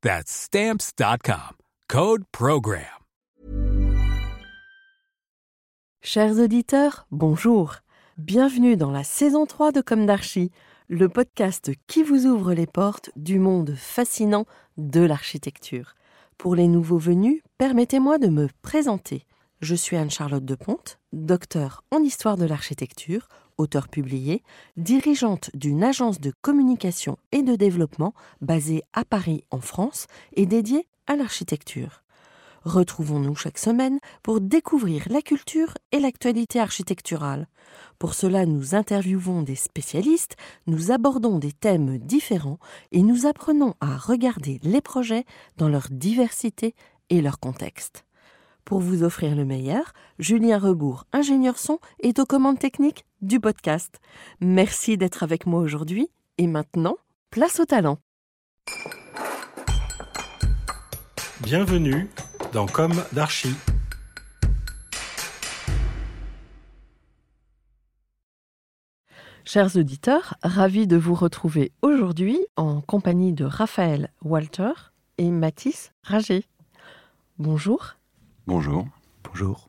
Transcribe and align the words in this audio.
That's 0.00 0.30
Stamps.com. 0.30 1.56
Code 1.88 2.22
PROGRAM. 2.30 2.84
Chers 6.00 6.38
auditeurs, 6.38 7.08
bonjour. 7.10 7.78
Bienvenue 8.16 8.76
dans 8.76 8.92
la 8.92 9.02
saison 9.02 9.44
3 9.44 9.72
de 9.72 9.80
Comme 9.80 10.06
d'Archie, 10.06 10.52
le 10.86 11.08
podcast 11.08 11.72
qui 11.88 12.04
vous 12.04 12.26
ouvre 12.26 12.54
les 12.54 12.68
portes 12.68 13.10
du 13.16 13.40
monde 13.40 13.74
fascinant 13.76 14.46
de 14.76 15.00
l'architecture. 15.00 15.96
Pour 16.36 16.54
les 16.54 16.68
nouveaux 16.68 16.98
venus, 16.98 17.42
permettez-moi 17.58 18.18
de 18.18 18.28
me 18.28 18.48
présenter. 18.62 19.24
Je 19.60 19.74
suis 19.74 19.96
Anne-Charlotte 19.96 20.44
Deponte, 20.44 21.00
docteur 21.12 21.82
en 21.90 21.98
histoire 22.04 22.36
de 22.36 22.46
l'architecture, 22.46 23.26
auteur 23.58 23.88
publié, 23.88 24.42
dirigeante 24.76 25.50
d'une 25.54 25.84
agence 25.84 26.20
de 26.20 26.32
communication 26.40 27.18
et 27.32 27.42
de 27.42 27.56
développement 27.56 28.14
basée 28.40 28.82
à 28.92 29.04
Paris 29.04 29.44
en 29.50 29.60
France 29.60 30.06
et 30.34 30.46
dédiée 30.46 30.86
à 31.06 31.16
l'architecture. 31.16 32.02
Retrouvons-nous 32.64 33.34
chaque 33.34 33.58
semaine 33.58 33.98
pour 34.22 34.40
découvrir 34.40 35.04
la 35.10 35.22
culture 35.22 35.74
et 35.92 36.00
l'actualité 36.00 36.60
architecturale. 36.60 37.48
Pour 37.98 38.14
cela, 38.14 38.46
nous 38.46 38.74
interviewons 38.74 39.42
des 39.42 39.54
spécialistes, 39.54 40.36
nous 40.66 40.90
abordons 40.90 41.38
des 41.38 41.52
thèmes 41.52 41.98
différents 41.98 42.58
et 42.92 43.02
nous 43.02 43.26
apprenons 43.26 43.74
à 43.80 43.96
regarder 43.96 44.60
les 44.62 44.80
projets 44.80 45.24
dans 45.56 45.68
leur 45.68 45.86
diversité 45.90 46.74
et 47.10 47.20
leur 47.22 47.38
contexte. 47.38 48.04
Pour 48.68 48.80
vous 48.80 49.02
offrir 49.02 49.34
le 49.34 49.46
meilleur, 49.46 49.94
Julien 50.18 50.58
Rebourg, 50.58 51.06
ingénieur 51.14 51.58
son, 51.58 51.78
est 52.00 52.18
aux 52.18 52.26
commandes 52.26 52.58
techniques 52.58 53.06
du 53.22 53.40
podcast. 53.40 53.98
Merci 54.42 54.98
d'être 54.98 55.22
avec 55.22 55.46
moi 55.46 55.62
aujourd'hui 55.62 56.10
et 56.36 56.46
maintenant, 56.46 56.98
place 57.30 57.60
au 57.60 57.64
talent. 57.64 57.96
Bienvenue 61.40 62.10
dans 62.52 62.66
Comme 62.66 63.02
d'Archie. 63.14 63.54
Chers 69.46 69.76
auditeurs, 69.76 70.34
ravi 70.42 70.86
de 70.86 70.98
vous 70.98 71.14
retrouver 71.14 71.72
aujourd'hui 71.80 72.38
en 72.56 72.82
compagnie 72.82 73.32
de 73.32 73.46
Raphaël 73.46 74.12
Walter 74.22 74.72
et 75.16 75.30
Mathis 75.30 75.94
Rager. 76.02 76.44
Bonjour. 77.38 77.97
Bonjour. 78.52 78.86
Bonjour. 79.24 79.68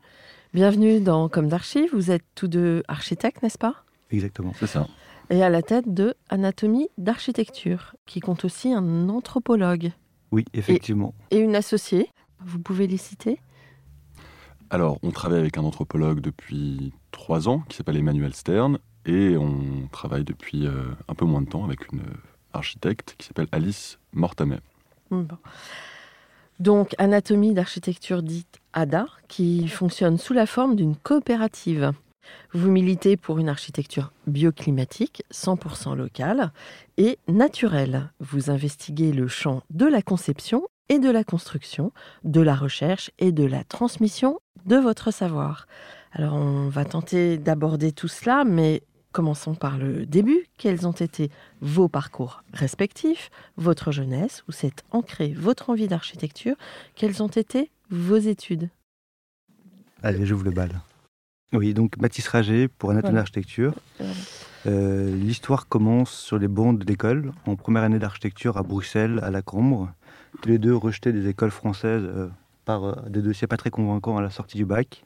Bienvenue 0.54 1.02
dans 1.02 1.28
Comme 1.28 1.50
d'Archie. 1.50 1.88
Vous 1.92 2.12
êtes 2.12 2.24
tous 2.34 2.48
deux 2.48 2.82
architectes, 2.88 3.44
n'est-ce 3.44 3.58
pas? 3.58 3.84
Exactement. 4.10 4.54
C'est 4.58 4.68
ça. 4.68 4.88
Et 5.30 5.44
à 5.44 5.50
la 5.50 5.62
tête 5.62 5.94
de 5.94 6.16
Anatomie 6.30 6.88
d'architecture, 6.98 7.98
qui 8.06 8.22
compte 8.22 8.46
aussi 8.46 8.72
un 8.72 9.10
anthropologue 9.10 9.92
Oui, 10.32 10.46
effectivement. 10.54 11.14
et 11.30 11.40
une 11.40 11.58
associée. 11.58 12.10
Vous 12.40 12.60
pouvez 12.60 12.88
les 12.88 12.96
citer? 12.96 13.42
Alors, 14.70 14.98
on 15.04 15.12
travaille 15.12 15.40
avec 15.42 15.58
un 15.58 15.64
anthropologue 15.64 16.22
depuis 16.22 16.94
trois 17.12 17.50
ans 17.50 17.60
qui 17.68 17.76
s'appelle 17.76 17.98
Emmanuel 17.98 18.34
Stern 18.34 18.80
et 19.06 19.36
on 19.36 19.90
travaille 19.92 20.24
depuis 20.24 20.66
euh, 20.66 20.86
un 21.10 21.16
peu 21.16 21.26
moins 21.26 21.42
de 21.42 21.50
temps 21.50 21.66
avec 21.66 21.92
une 21.92 22.04
architecte 22.54 23.16
qui 23.18 23.28
s'appelle 23.28 23.50
Alice 23.52 24.00
Mortamet. 24.14 24.62
Bon. 25.12 25.28
Donc, 26.62 26.94
Anatomie 26.98 27.54
d'architecture 27.54 28.22
dite 28.22 28.59
ADA, 28.74 29.06
qui 29.28 29.68
fonctionne 29.68 30.18
sous 30.18 30.34
la 30.34 30.46
forme 30.46 30.76
d'une 30.76 30.96
coopérative. 30.96 31.92
Vous 32.54 32.72
militez 32.72 33.18
pour 33.18 33.40
une 33.40 33.50
architecture 33.50 34.12
bioclimatique, 34.28 35.24
100% 35.34 35.96
locale 35.96 36.52
et 36.98 37.18
naturelle. 37.28 38.12
Vous 38.20 38.50
investiguez 38.50 39.12
le 39.12 39.28
champ 39.28 39.64
de 39.70 39.86
la 39.86 40.02
conception 40.02 40.68
et 40.90 41.00
de 41.00 41.10
la 41.10 41.24
construction, 41.24 41.92
de 42.24 42.42
la 42.42 42.56
recherche 42.56 43.12
et 43.20 43.32
de 43.32 43.46
la 43.46 43.64
transmission 43.64 44.40
de 44.66 44.76
votre 44.76 45.12
savoir. 45.12 45.68
Alors, 46.12 46.34
on 46.34 46.70
va 46.70 46.86
tenter 46.86 47.38
d'aborder 47.38 47.92
tout 47.92 48.08
cela, 48.08 48.44
mais 48.44 48.82
commençons 49.12 49.56
par 49.56 49.78
le 49.78 50.06
début. 50.06 50.48
Quels 50.58 50.88
ont 50.88 50.92
été 50.92 51.30
vos 51.62 51.88
parcours 51.88 52.44
respectifs, 52.54 53.30
votre 53.58 53.92
jeunesse, 53.92 54.44
où 54.48 54.52
s'est 54.52 54.74
ancrée 54.92 55.34
votre 55.36 55.70
envie 55.70 55.88
d'architecture? 55.88 56.56
Quelles 56.96 57.22
ont 57.22 57.28
été 57.28 57.70
vos 57.90 58.18
études 58.18 58.70
Allez, 60.04 60.26
j'ouvre 60.26 60.46
le 60.46 60.52
bal. 60.52 60.72
Oui, 61.52 61.74
donc 61.74 61.98
Mathis 61.98 62.28
Rager 62.28 62.68
pour 62.68 62.92
Anatomie 62.92 63.12
Voilà. 63.12 63.20
d'architecture. 63.22 63.74
Voilà. 64.00 64.14
Euh, 64.68 65.16
L'histoire 65.16 65.68
commence 65.68 66.12
sur 66.12 66.38
les 66.38 66.48
bancs 66.48 66.78
de 66.78 66.86
l'école, 66.86 67.32
en 67.46 67.56
première 67.56 67.84
année 67.84 68.00
d'architecture 68.00 68.58
à 68.58 68.64
Bruxelles, 68.64 69.20
à 69.24 69.32
la 69.32 69.42
Cambre. 69.42 69.92
Tous 70.42 70.50
les 70.50 70.58
deux 70.60 70.76
rejetés 70.76 71.12
des 71.12 71.28
écoles 71.28 71.52
françaises 71.52 72.04
euh, 72.06 72.30
par 72.66 72.84
euh, 72.84 72.96
des 73.10 73.22
dossiers 73.22 73.48
pas 73.48 73.58
très 73.58 73.72
convaincants 73.72 74.18
à 74.18 74.22
la 74.22 74.30
sortie 74.30 74.58
du 74.58 74.66
bac. 74.66 75.04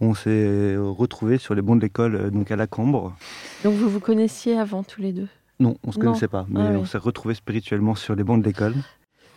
On 0.00 0.14
s'est 0.14 0.76
retrouvés 0.78 1.38
sur 1.38 1.54
les 1.54 1.62
bancs 1.62 1.76
de 1.78 1.82
l'école, 1.82 2.30
donc 2.30 2.50
à 2.50 2.56
la 2.56 2.66
Cambre. 2.66 3.14
Donc 3.64 3.74
vous 3.74 3.88
vous 3.90 4.00
connaissiez 4.00 4.56
avant 4.58 4.82
tous 4.82 5.00
les 5.02 5.12
deux? 5.12 5.28
Non, 5.58 5.76
on 5.84 5.92
se 5.92 5.98
Non. 5.98 6.06
connaissait 6.06 6.28
pas, 6.28 6.46
mais 6.48 6.60
Ah 6.62 6.70
oui. 6.70 6.76
on 6.76 6.84
s'est 6.86 6.98
retrouvés 6.98 7.34
spirituellement 7.34 7.94
sur 7.94 8.14
les 8.14 8.24
bancs 8.24 8.40
de 8.40 8.46
l'école. 8.46 8.74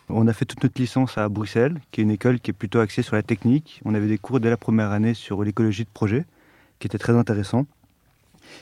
On 0.10 0.28
a 0.28 0.34
fait 0.34 0.46
toute 0.46 0.64
notre 0.64 0.80
licence 0.80 1.18
à 1.18 1.30
Bruxelles, 1.30 1.80
qui 1.92 2.02
est 2.02 2.04
une 2.04 2.12
école 2.12 2.40
qui 2.40 2.52
est 2.52 2.54
plutôt 2.54 2.80
axée 2.80 3.02
sur 3.02 3.16
la 3.16 3.24
technique. 3.24 3.82
On 3.86 3.96
avait 3.96 4.08
des 4.08 4.18
cours 4.18 4.40
dès 4.40 4.50
la 4.50 4.58
première 4.58 4.92
année 4.92 5.14
sur 5.14 5.44
l'écologie 5.44 5.86
de 5.86 5.90
projet, 5.90 6.26
qui 6.80 6.88
était 6.88 6.98
très 6.98 7.14
intéressant. 7.16 7.66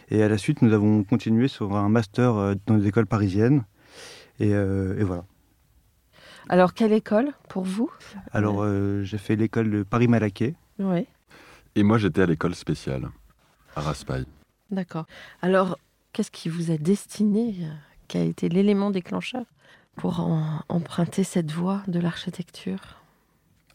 Et 0.09 0.21
à 0.23 0.29
la 0.29 0.37
suite, 0.37 0.61
nous 0.61 0.73
avons 0.73 1.03
continué 1.03 1.47
sur 1.47 1.75
un 1.75 1.89
master 1.89 2.35
euh, 2.35 2.53
dans 2.67 2.75
les 2.75 2.87
écoles 2.87 3.07
parisiennes. 3.07 3.63
Et, 4.39 4.53
euh, 4.53 4.99
et 4.99 5.03
voilà. 5.03 5.25
Alors 6.49 6.73
quelle 6.73 6.93
école 6.93 7.31
pour 7.49 7.63
vous? 7.63 7.89
Alors, 8.31 8.61
euh, 8.63 9.03
j'ai 9.03 9.17
fait 9.17 9.35
l'école 9.35 9.69
de 9.71 9.83
Paris-Malaquais. 9.83 10.55
Oui, 10.79 11.05
Et 11.75 11.83
moi, 11.83 11.97
j'étais 11.97 12.21
à 12.21 12.25
l'école 12.25 12.55
spéciale 12.55 13.09
à 13.75 13.81
Raspail. 13.81 14.25
d'accord. 14.69 15.05
Alors 15.41 15.77
qu'est-ce 16.13 16.31
qui 16.31 16.49
vous 16.49 16.71
a 16.71 16.77
destiné? 16.77 17.55
Quel 18.07 18.21
a 18.21 18.25
été 18.25 18.49
l'élément 18.49 18.91
déclencheur? 18.91 19.43
Pour 19.95 20.19
emprunter 20.69 21.23
cette 21.23 21.51
voie 21.51 21.83
de 21.87 21.99
l'architecture? 21.99 22.97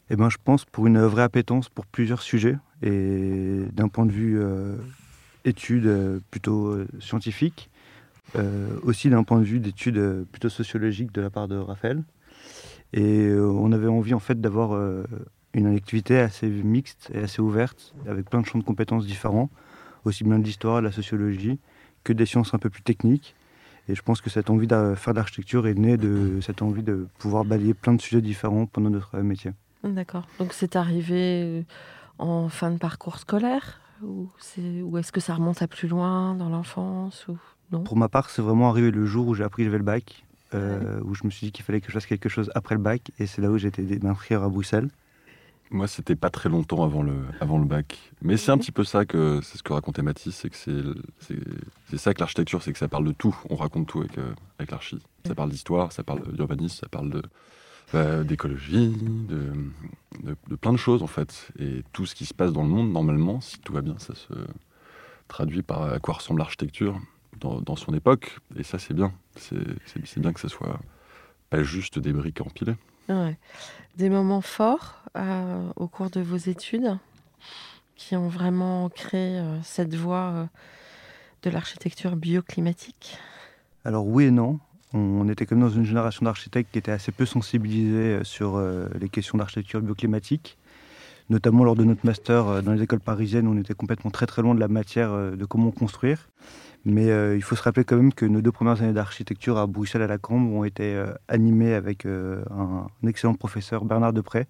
Eh 0.09 0.15
ben, 0.15 0.29
je 0.29 0.37
pense 0.43 0.65
pour 0.65 0.87
une 0.87 0.99
vraie 0.99 1.23
appétence 1.23 1.69
pour 1.69 1.85
plusieurs 1.85 2.21
sujets 2.21 2.57
et 2.81 3.65
d'un 3.73 3.89
point 3.89 4.05
de 4.05 4.11
vue 4.11 4.39
euh, 4.41 4.77
études 5.45 5.87
euh, 5.87 6.19
plutôt 6.31 6.67
euh, 6.67 6.87
scientifiques, 6.99 7.69
euh, 8.35 8.79
aussi 8.83 9.09
d'un 9.09 9.23
point 9.23 9.39
de 9.39 9.45
vue 9.45 9.59
d'études 9.59 10.25
plutôt 10.31 10.49
sociologiques 10.49 11.11
de 11.13 11.21
la 11.21 11.29
part 11.29 11.47
de 11.47 11.57
Raphaël. 11.57 12.03
Et 12.93 13.29
on 13.33 13.73
avait 13.73 13.87
envie 13.87 14.13
en 14.13 14.19
fait 14.19 14.39
d'avoir 14.39 14.79
une 15.53 15.67
activité 15.75 16.19
assez 16.19 16.47
mixte 16.47 17.11
et 17.13 17.17
assez 17.19 17.41
ouverte, 17.41 17.93
avec 18.07 18.29
plein 18.29 18.39
de 18.39 18.45
champs 18.45 18.59
de 18.59 18.63
compétences 18.63 19.05
différents, 19.05 19.49
aussi 20.05 20.23
bien 20.23 20.39
de 20.39 20.45
l'histoire, 20.45 20.77
de 20.77 20.85
la 20.85 20.93
sociologie, 20.93 21.59
que 22.05 22.13
des 22.13 22.25
sciences 22.25 22.53
un 22.53 22.59
peu 22.59 22.69
plus 22.69 22.83
techniques. 22.83 23.35
Et 23.89 23.95
je 23.95 24.01
pense 24.01 24.19
que 24.21 24.29
cette 24.29 24.49
envie 24.49 24.67
de 24.67 24.93
faire 24.95 25.13
de 25.13 25.19
l'architecture 25.19 25.65
est 25.67 25.73
née 25.73 25.97
de 25.97 26.39
cette 26.41 26.61
envie 26.61 26.83
de 26.83 27.07
pouvoir 27.19 27.45
balayer 27.45 27.73
plein 27.73 27.93
de 27.93 28.01
sujets 28.01 28.21
différents 28.21 28.65
pendant 28.65 28.89
notre 28.89 29.17
métier. 29.19 29.51
D'accord. 29.83 30.27
Donc 30.39 30.53
c'est 30.53 30.75
arrivé 30.75 31.43
euh, 31.43 31.61
en 32.17 32.49
fin 32.49 32.71
de 32.71 32.77
parcours 32.77 33.17
scolaire 33.19 33.79
ou, 34.03 34.27
c'est- 34.39 34.81
ou 34.81 34.97
est-ce 34.97 35.11
que 35.11 35.19
ça 35.21 35.35
remonte 35.35 35.61
à 35.61 35.67
plus 35.67 35.87
loin 35.87 36.35
dans 36.35 36.49
l'enfance 36.49 37.25
ou 37.29 37.37
non? 37.71 37.83
Pour 37.83 37.95
ma 37.97 38.09
part, 38.09 38.29
c'est 38.29 38.41
vraiment 38.41 38.69
arrivé 38.69 38.91
le 38.91 39.05
jour 39.05 39.27
où 39.27 39.33
j'ai 39.35 39.43
appris 39.43 39.63
que 39.63 39.65
j'avais 39.67 39.77
le 39.77 39.83
bac, 39.83 40.23
euh, 40.53 40.99
où 41.03 41.15
je 41.15 41.23
me 41.25 41.29
suis 41.29 41.47
dit 41.47 41.51
qu'il 41.51 41.63
fallait 41.65 41.79
que 41.81 41.87
je 41.87 41.93
fasse 41.93 42.05
quelque 42.05 42.29
chose 42.29 42.51
après 42.55 42.75
le 42.75 42.81
bac, 42.81 43.11
et 43.19 43.25
c'est 43.25 43.41
là 43.41 43.49
où 43.49 43.57
j'ai 43.57 43.69
été 43.69 43.81
m'inscrire 44.03 44.43
à 44.43 44.49
Bruxelles. 44.49 44.89
Moi, 45.69 45.87
c'était 45.87 46.15
pas 46.15 46.29
très 46.29 46.47
longtemps 46.49 46.83
avant 46.83 47.03
le, 47.03 47.15
avant 47.41 47.57
le 47.57 47.65
bac. 47.65 47.99
Mais 48.21 48.37
c'est 48.37 48.51
un 48.51 48.57
petit 48.57 48.71
peu 48.71 48.83
ça 48.83 49.05
que 49.05 49.41
c'est 49.43 49.57
ce 49.57 49.63
que 49.63 49.73
racontait 49.73 50.01
Mathis, 50.01 50.33
c'est 50.35 50.49
que 50.49 50.55
c'est, 50.55 51.97
ça 51.97 52.13
que 52.13 52.19
l'architecture, 52.19 52.63
c'est 52.63 52.71
que 52.71 52.79
ça 52.79 52.87
parle 52.87 53.05
de 53.05 53.11
tout. 53.11 53.35
On 53.49 53.55
raconte 53.55 53.87
tout 53.87 53.99
avec, 53.99 54.17
euh, 54.17 54.33
avec 54.59 54.71
l'archi. 54.71 54.97
Ça 55.25 55.35
parle 55.35 55.49
d'histoire, 55.49 55.91
ça 55.91 56.03
parle 56.03 56.31
d'urbanisme, 56.33 56.77
ça 56.79 56.87
parle 56.87 57.09
de, 57.09 57.21
euh, 57.95 58.23
d'écologie, 58.23 58.89
de, 58.89 59.51
de, 60.23 60.35
de 60.47 60.55
plein 60.55 60.71
de 60.71 60.77
choses 60.77 61.03
en 61.03 61.07
fait. 61.07 61.49
Et 61.59 61.83
tout 61.91 62.05
ce 62.05 62.15
qui 62.15 62.25
se 62.25 62.33
passe 62.33 62.53
dans 62.53 62.63
le 62.63 62.69
monde, 62.69 62.91
normalement, 62.91 63.41
si 63.41 63.59
tout 63.59 63.73
va 63.73 63.81
bien, 63.81 63.97
ça 63.99 64.15
se 64.15 64.33
traduit 65.27 65.63
par 65.63 65.83
à 65.83 65.99
quoi 65.99 66.13
ressemble 66.13 66.39
l'architecture 66.39 66.97
dans, 67.41 67.59
dans 67.59 67.75
son 67.75 67.93
époque. 67.93 68.39
Et 68.55 68.63
ça, 68.63 68.79
c'est 68.79 68.93
bien. 68.93 69.11
C'est 69.35 70.19
bien 70.19 70.31
que 70.31 70.39
ça 70.39 70.47
soit 70.49 70.79
pas 71.49 71.63
juste 71.63 71.99
des 71.99 72.13
briques 72.13 72.41
empilées. 72.41 72.75
Des 73.97 74.09
moments 74.09 74.41
forts 74.41 75.01
euh, 75.15 75.69
au 75.75 75.87
cours 75.87 76.09
de 76.09 76.21
vos 76.21 76.37
études 76.37 76.97
qui 77.95 78.15
ont 78.15 78.27
vraiment 78.27 78.89
créé 78.89 79.39
euh, 79.39 79.57
cette 79.63 79.95
voie 79.95 80.31
euh, 80.33 80.45
de 81.41 81.49
l'architecture 81.49 82.15
bioclimatique? 82.15 83.17
Alors 83.85 84.05
oui 84.05 84.25
et 84.25 84.31
non. 84.31 84.59
On 84.93 85.27
était 85.27 85.45
comme 85.45 85.59
dans 85.59 85.69
une 85.69 85.83
génération 85.83 86.25
d'architectes 86.25 86.71
qui 86.71 86.79
était 86.79 86.91
assez 86.91 87.11
peu 87.11 87.25
sensibilisés 87.25 88.23
sur 88.23 88.57
les 88.97 89.09
questions 89.09 89.37
d'architecture 89.37 89.81
bioclimatique. 89.81 90.57
Notamment 91.29 91.63
lors 91.63 91.75
de 91.75 91.83
notre 91.83 92.05
master 92.05 92.63
dans 92.63 92.71
les 92.71 92.81
écoles 92.81 93.01
parisiennes, 93.01 93.47
on 93.47 93.57
était 93.57 93.73
complètement 93.73 94.11
très 94.11 94.25
très 94.25 94.41
loin 94.41 94.55
de 94.55 94.59
la 94.59 94.69
matière 94.69 95.11
de 95.35 95.45
comment 95.45 95.71
construire. 95.71 96.29
Mais 96.89 97.09
euh, 97.09 97.35
il 97.35 97.41
faut 97.41 97.57
se 97.57 97.63
rappeler 97.63 97.83
quand 97.83 97.97
même 97.97 98.13
que 98.13 98.25
nos 98.25 98.41
deux 98.41 98.53
premières 98.53 98.81
années 98.81 98.93
d'architecture 98.93 99.57
à 99.57 99.67
Bruxelles 99.67 100.03
à 100.03 100.07
la 100.07 100.17
Cambre 100.17 100.53
ont 100.53 100.63
été 100.63 100.95
euh, 100.95 101.13
animées 101.27 101.73
avec 101.73 102.05
euh, 102.05 102.45
un, 102.49 102.87
un, 103.03 103.07
excellent 103.07 103.33
professeur, 103.33 103.83
Bernard 103.83 104.13
Depré, 104.13 104.47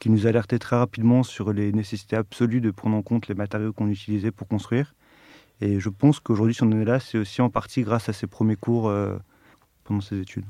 qui 0.00 0.10
nous 0.10 0.26
alertait 0.26 0.58
très 0.58 0.74
rapidement 0.74 1.22
sur 1.22 1.52
les 1.52 1.70
nécessités 1.70 2.16
absolues 2.16 2.60
de 2.60 2.72
prendre 2.72 2.96
en 2.96 3.02
compte 3.02 3.28
les 3.28 3.36
matériaux 3.36 3.72
qu'on 3.72 3.88
utilisait 3.88 4.32
pour 4.32 4.48
construire. 4.48 4.96
Et 5.60 5.78
je 5.78 5.88
pense 5.90 6.18
qu'aujourd'hui, 6.18 6.54
si 6.54 6.64
on 6.64 6.72
est 6.72 6.84
là, 6.84 6.98
c'est 6.98 7.18
aussi 7.18 7.40
en 7.40 7.50
partie 7.50 7.82
grâce 7.82 8.08
à 8.08 8.12
ces 8.12 8.26
premiers 8.26 8.56
cours 8.56 8.92
pendant 9.84 10.00
ces 10.00 10.18
études. 10.18 10.46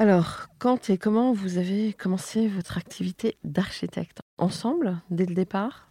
Alors, 0.00 0.46
quand 0.60 0.90
et 0.90 0.96
comment 0.96 1.32
vous 1.32 1.58
avez 1.58 1.92
commencé 1.92 2.46
votre 2.46 2.78
activité 2.78 3.36
d'architecte? 3.42 4.20
Ensemble, 4.38 5.00
dès 5.10 5.26
le 5.26 5.34
départ? 5.34 5.88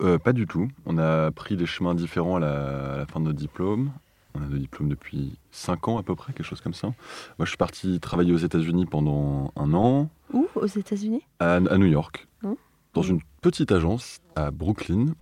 Euh, 0.00 0.18
pas 0.18 0.32
du 0.32 0.48
tout. 0.48 0.66
On 0.84 0.98
a 0.98 1.30
pris 1.30 1.56
des 1.56 1.64
chemins 1.64 1.94
différents 1.94 2.34
à 2.34 2.40
la, 2.40 2.94
à 2.94 2.96
la, 2.96 3.06
fin 3.06 3.20
de 3.20 3.26
notre 3.26 3.38
diplôme. 3.38 3.92
On 4.34 4.42
a 4.42 4.46
le 4.48 4.58
diplôme 4.58 4.88
depuis 4.88 5.38
5 5.52 5.86
ans 5.86 5.98
à 5.98 6.02
peu 6.02 6.16
près, 6.16 6.32
quelque 6.32 6.44
chose 6.44 6.60
comme 6.60 6.74
ça. 6.74 6.88
Moi, 6.88 7.44
je 7.44 7.50
suis 7.50 7.56
parti 7.56 8.00
travailler 8.00 8.32
aux 8.32 8.38
États-Unis 8.38 8.84
pendant 8.84 9.52
un 9.54 9.72
an. 9.74 10.10
Où? 10.32 10.48
Aux 10.56 10.66
États-Unis? 10.66 11.22
À, 11.38 11.54
à, 11.54 11.78
New 11.78 11.86
York, 11.86 12.26
mmh. 12.42 12.54
dans 12.94 13.02
une 13.02 13.20
petite 13.42 13.70
agence 13.70 14.22
à 14.34 14.50
Brooklyn, 14.50 15.14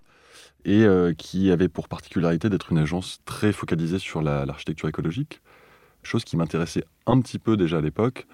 et 0.65 0.83
euh, 0.83 1.13
qui 1.13 1.51
avait 1.51 1.67
pour 1.67 1.87
particularité 1.87 2.49
d'être 2.49 2.71
une 2.71 2.79
agence 2.79 3.19
très 3.25 3.51
focalisée 3.51 3.99
sur 3.99 4.23
l'architecture 4.23 4.87
la, 4.87 4.89
écologique, 4.89 5.41
chose 6.07 6.23
qui 6.23 6.37
m'intéressait 6.37 6.83
un 7.05 7.19
petit 7.21 7.39
peu 7.39 7.57
déjà 7.57 7.77
à 7.77 7.81
l'époque. 7.81 8.27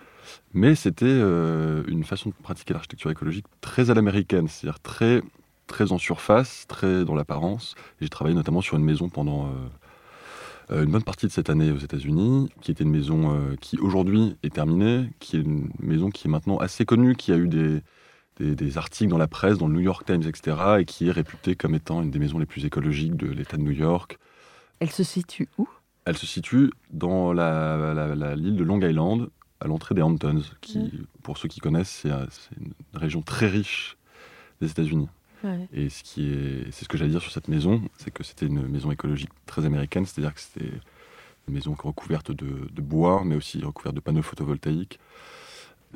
Mais 0.54 0.76
c'était 0.76 1.06
euh, 1.08 1.84
une 1.88 2.04
façon 2.04 2.30
de 2.30 2.36
pratiquer 2.36 2.74
l'architecture 2.74 3.12
écologique 3.12 3.46
très 3.62 3.90
à 3.90 3.94
l'américaine, 3.94 4.48
c'est-à-dire 4.48 4.80
très 4.80 5.22
très 5.68 5.92
en 5.92 6.00
surface, 6.00 6.66
très 6.68 7.06
dans 7.06 7.14
l'apparence. 7.14 7.76
J'ai 8.02 8.10
travaillé 8.10 8.36
notamment 8.36 8.62
sur 8.62 8.76
une 8.76 8.84
maison 8.84 9.08
pendant 9.08 9.46
euh, 9.46 9.50
euh, 10.72 10.84
une 10.84 10.92
bonne 10.92 11.04
partie 11.04 11.28
de 11.28 11.32
cette 11.32 11.50
année 11.50 11.72
aux 11.72 11.78
États-Unis, 11.78 12.50
qui 12.62 12.72
était 12.72 12.84
une 12.84 12.90
maison 12.90 13.38
qui 13.62 13.78
aujourd'hui 13.78 14.36
est 14.42 14.54
terminée, 14.54 15.10
qui 15.20 15.38
est 15.38 15.42
une 15.42 15.70
maison 15.80 16.10
qui 16.10 16.28
est 16.28 16.32
maintenant 16.32 16.58
assez 16.58 16.86
connue, 16.86 17.16
qui 17.16 17.32
a 17.32 17.38
eu 17.38 17.48
des, 17.48 17.82
des, 18.40 18.78
articles 18.78 19.12
dans 19.12 19.18
la 19.18 19.28
presse, 19.28 19.58
dans 19.60 19.68
le 19.68 19.74
New 19.74 19.82
York 19.82 20.06
Times, 20.06 20.24
etc., 20.24 20.58
et 20.80 20.86
qui 20.86 21.08
est 21.08 21.12
réputée 21.12 21.56
comme 21.56 21.76
étant 21.76 22.02
une 22.02 22.10
des 22.10 22.20
maisons 22.20 22.40
les 22.40 22.46
plus 22.46 22.66
écologiques 22.66 23.16
de 23.16 23.28
l'État 23.28 23.58
de 23.58 23.62
New 23.62 23.72
York. 23.72 24.18
Elle 24.80 24.92
se 24.92 25.04
situe 25.04 25.50
où? 25.58 25.68
Elle 26.10 26.18
se 26.18 26.26
situe 26.26 26.72
dans 26.90 27.34
la, 27.34 27.94
la, 27.94 28.16
la, 28.16 28.36
l'île 28.36 28.56
de 28.56 28.64
Long 28.64 28.82
Island, 28.82 29.30
à 29.60 29.68
l'entrée 29.68 29.94
des 29.94 30.02
Hamptons, 30.02 30.42
qui, 30.60 30.80
mmh. 30.80 31.06
pour 31.22 31.38
ceux 31.38 31.48
qui 31.48 31.60
connaissent, 31.60 32.02
c'est, 32.02 32.10
c'est 32.32 32.58
une 32.60 32.74
région 32.96 33.22
très 33.22 33.48
riche 33.48 33.96
des 34.60 34.72
États-Unis. 34.72 35.08
Ouais. 35.44 35.68
Et 35.72 35.90
ce 35.90 36.02
qui 36.02 36.32
est, 36.32 36.72
c'est 36.72 36.86
ce 36.86 36.90
que 36.90 36.98
j'allais 36.98 37.12
dire 37.12 37.22
sur 37.22 37.32
cette 37.32 37.48
maison, 37.48 37.82
c'est 38.00 38.10
que 38.10 38.24
c'était 38.24 38.48
une 38.48 38.68
maison 38.68 38.92
écologique 38.92 39.30
très 39.46 39.68
américaine, 39.68 40.04
c'est-à-dire 40.08 40.34
que 40.34 40.42
c'était 40.42 40.72
une 41.48 41.54
maison 41.54 41.76
recouverte 41.78 42.32
de, 42.32 42.68
de, 42.72 42.82
bois, 42.82 43.22
mais 43.24 43.36
aussi 43.36 43.64
recouverte 43.64 43.96
de 43.96 44.02
panneaux 44.02 44.24
photovoltaïques. 44.24 45.00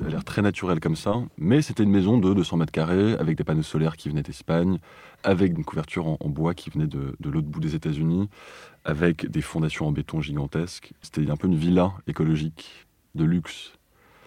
Elle 0.00 0.06
a 0.06 0.10
l'air 0.10 0.24
très 0.24 0.42
naturelle 0.42 0.80
comme 0.80 0.96
ça, 0.96 1.14
mais 1.38 1.62
c'était 1.62 1.84
une 1.84 1.90
maison 1.90 2.18
de 2.18 2.34
200 2.34 2.56
mètres 2.56 2.72
carrés 2.72 3.14
avec 3.14 3.36
des 3.36 3.44
panneaux 3.44 3.62
solaires 3.62 3.96
qui 3.96 4.08
venaient 4.08 4.22
d'Espagne, 4.22 4.78
avec 5.22 5.56
une 5.56 5.64
couverture 5.64 6.08
en, 6.08 6.16
en 6.20 6.28
bois 6.28 6.54
qui 6.54 6.70
venait 6.70 6.88
de, 6.88 7.16
de 7.20 7.30
l'autre 7.30 7.46
bout 7.46 7.60
des 7.60 7.74
États-Unis, 7.74 8.28
avec 8.84 9.30
des 9.30 9.40
fondations 9.40 9.86
en 9.86 9.92
béton 9.92 10.20
gigantesques. 10.20 10.92
C'était 11.00 11.30
un 11.30 11.36
peu 11.36 11.46
une 11.46 11.56
villa 11.56 11.92
écologique 12.06 12.86
de 13.14 13.24
luxe 13.24 13.72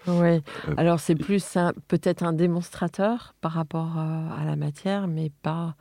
oui, 0.07 0.41
euh, 0.67 0.73
alors 0.77 0.99
c'est 0.99 1.15
plus 1.15 1.57
peut-être 1.87 2.23
un 2.23 2.33
démonstrateur 2.33 3.35
par 3.41 3.51
rapport 3.51 3.97
euh, 3.97 4.29
à 4.37 4.45
la 4.45 4.55
matière, 4.55 5.07
mais 5.07 5.31
pas. 5.41 5.75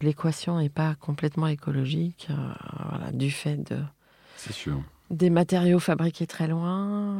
L'équation 0.00 0.58
n'est 0.58 0.68
pas 0.68 0.94
complètement 0.94 1.48
écologique, 1.48 2.28
euh, 2.30 2.52
voilà, 2.88 3.10
du 3.10 3.32
fait 3.32 3.56
de. 3.56 3.78
C'est 4.36 4.52
sûr. 4.52 4.80
Des 5.10 5.30
matériaux 5.30 5.78
fabriqués 5.78 6.26
très 6.26 6.48
loin. 6.48 7.16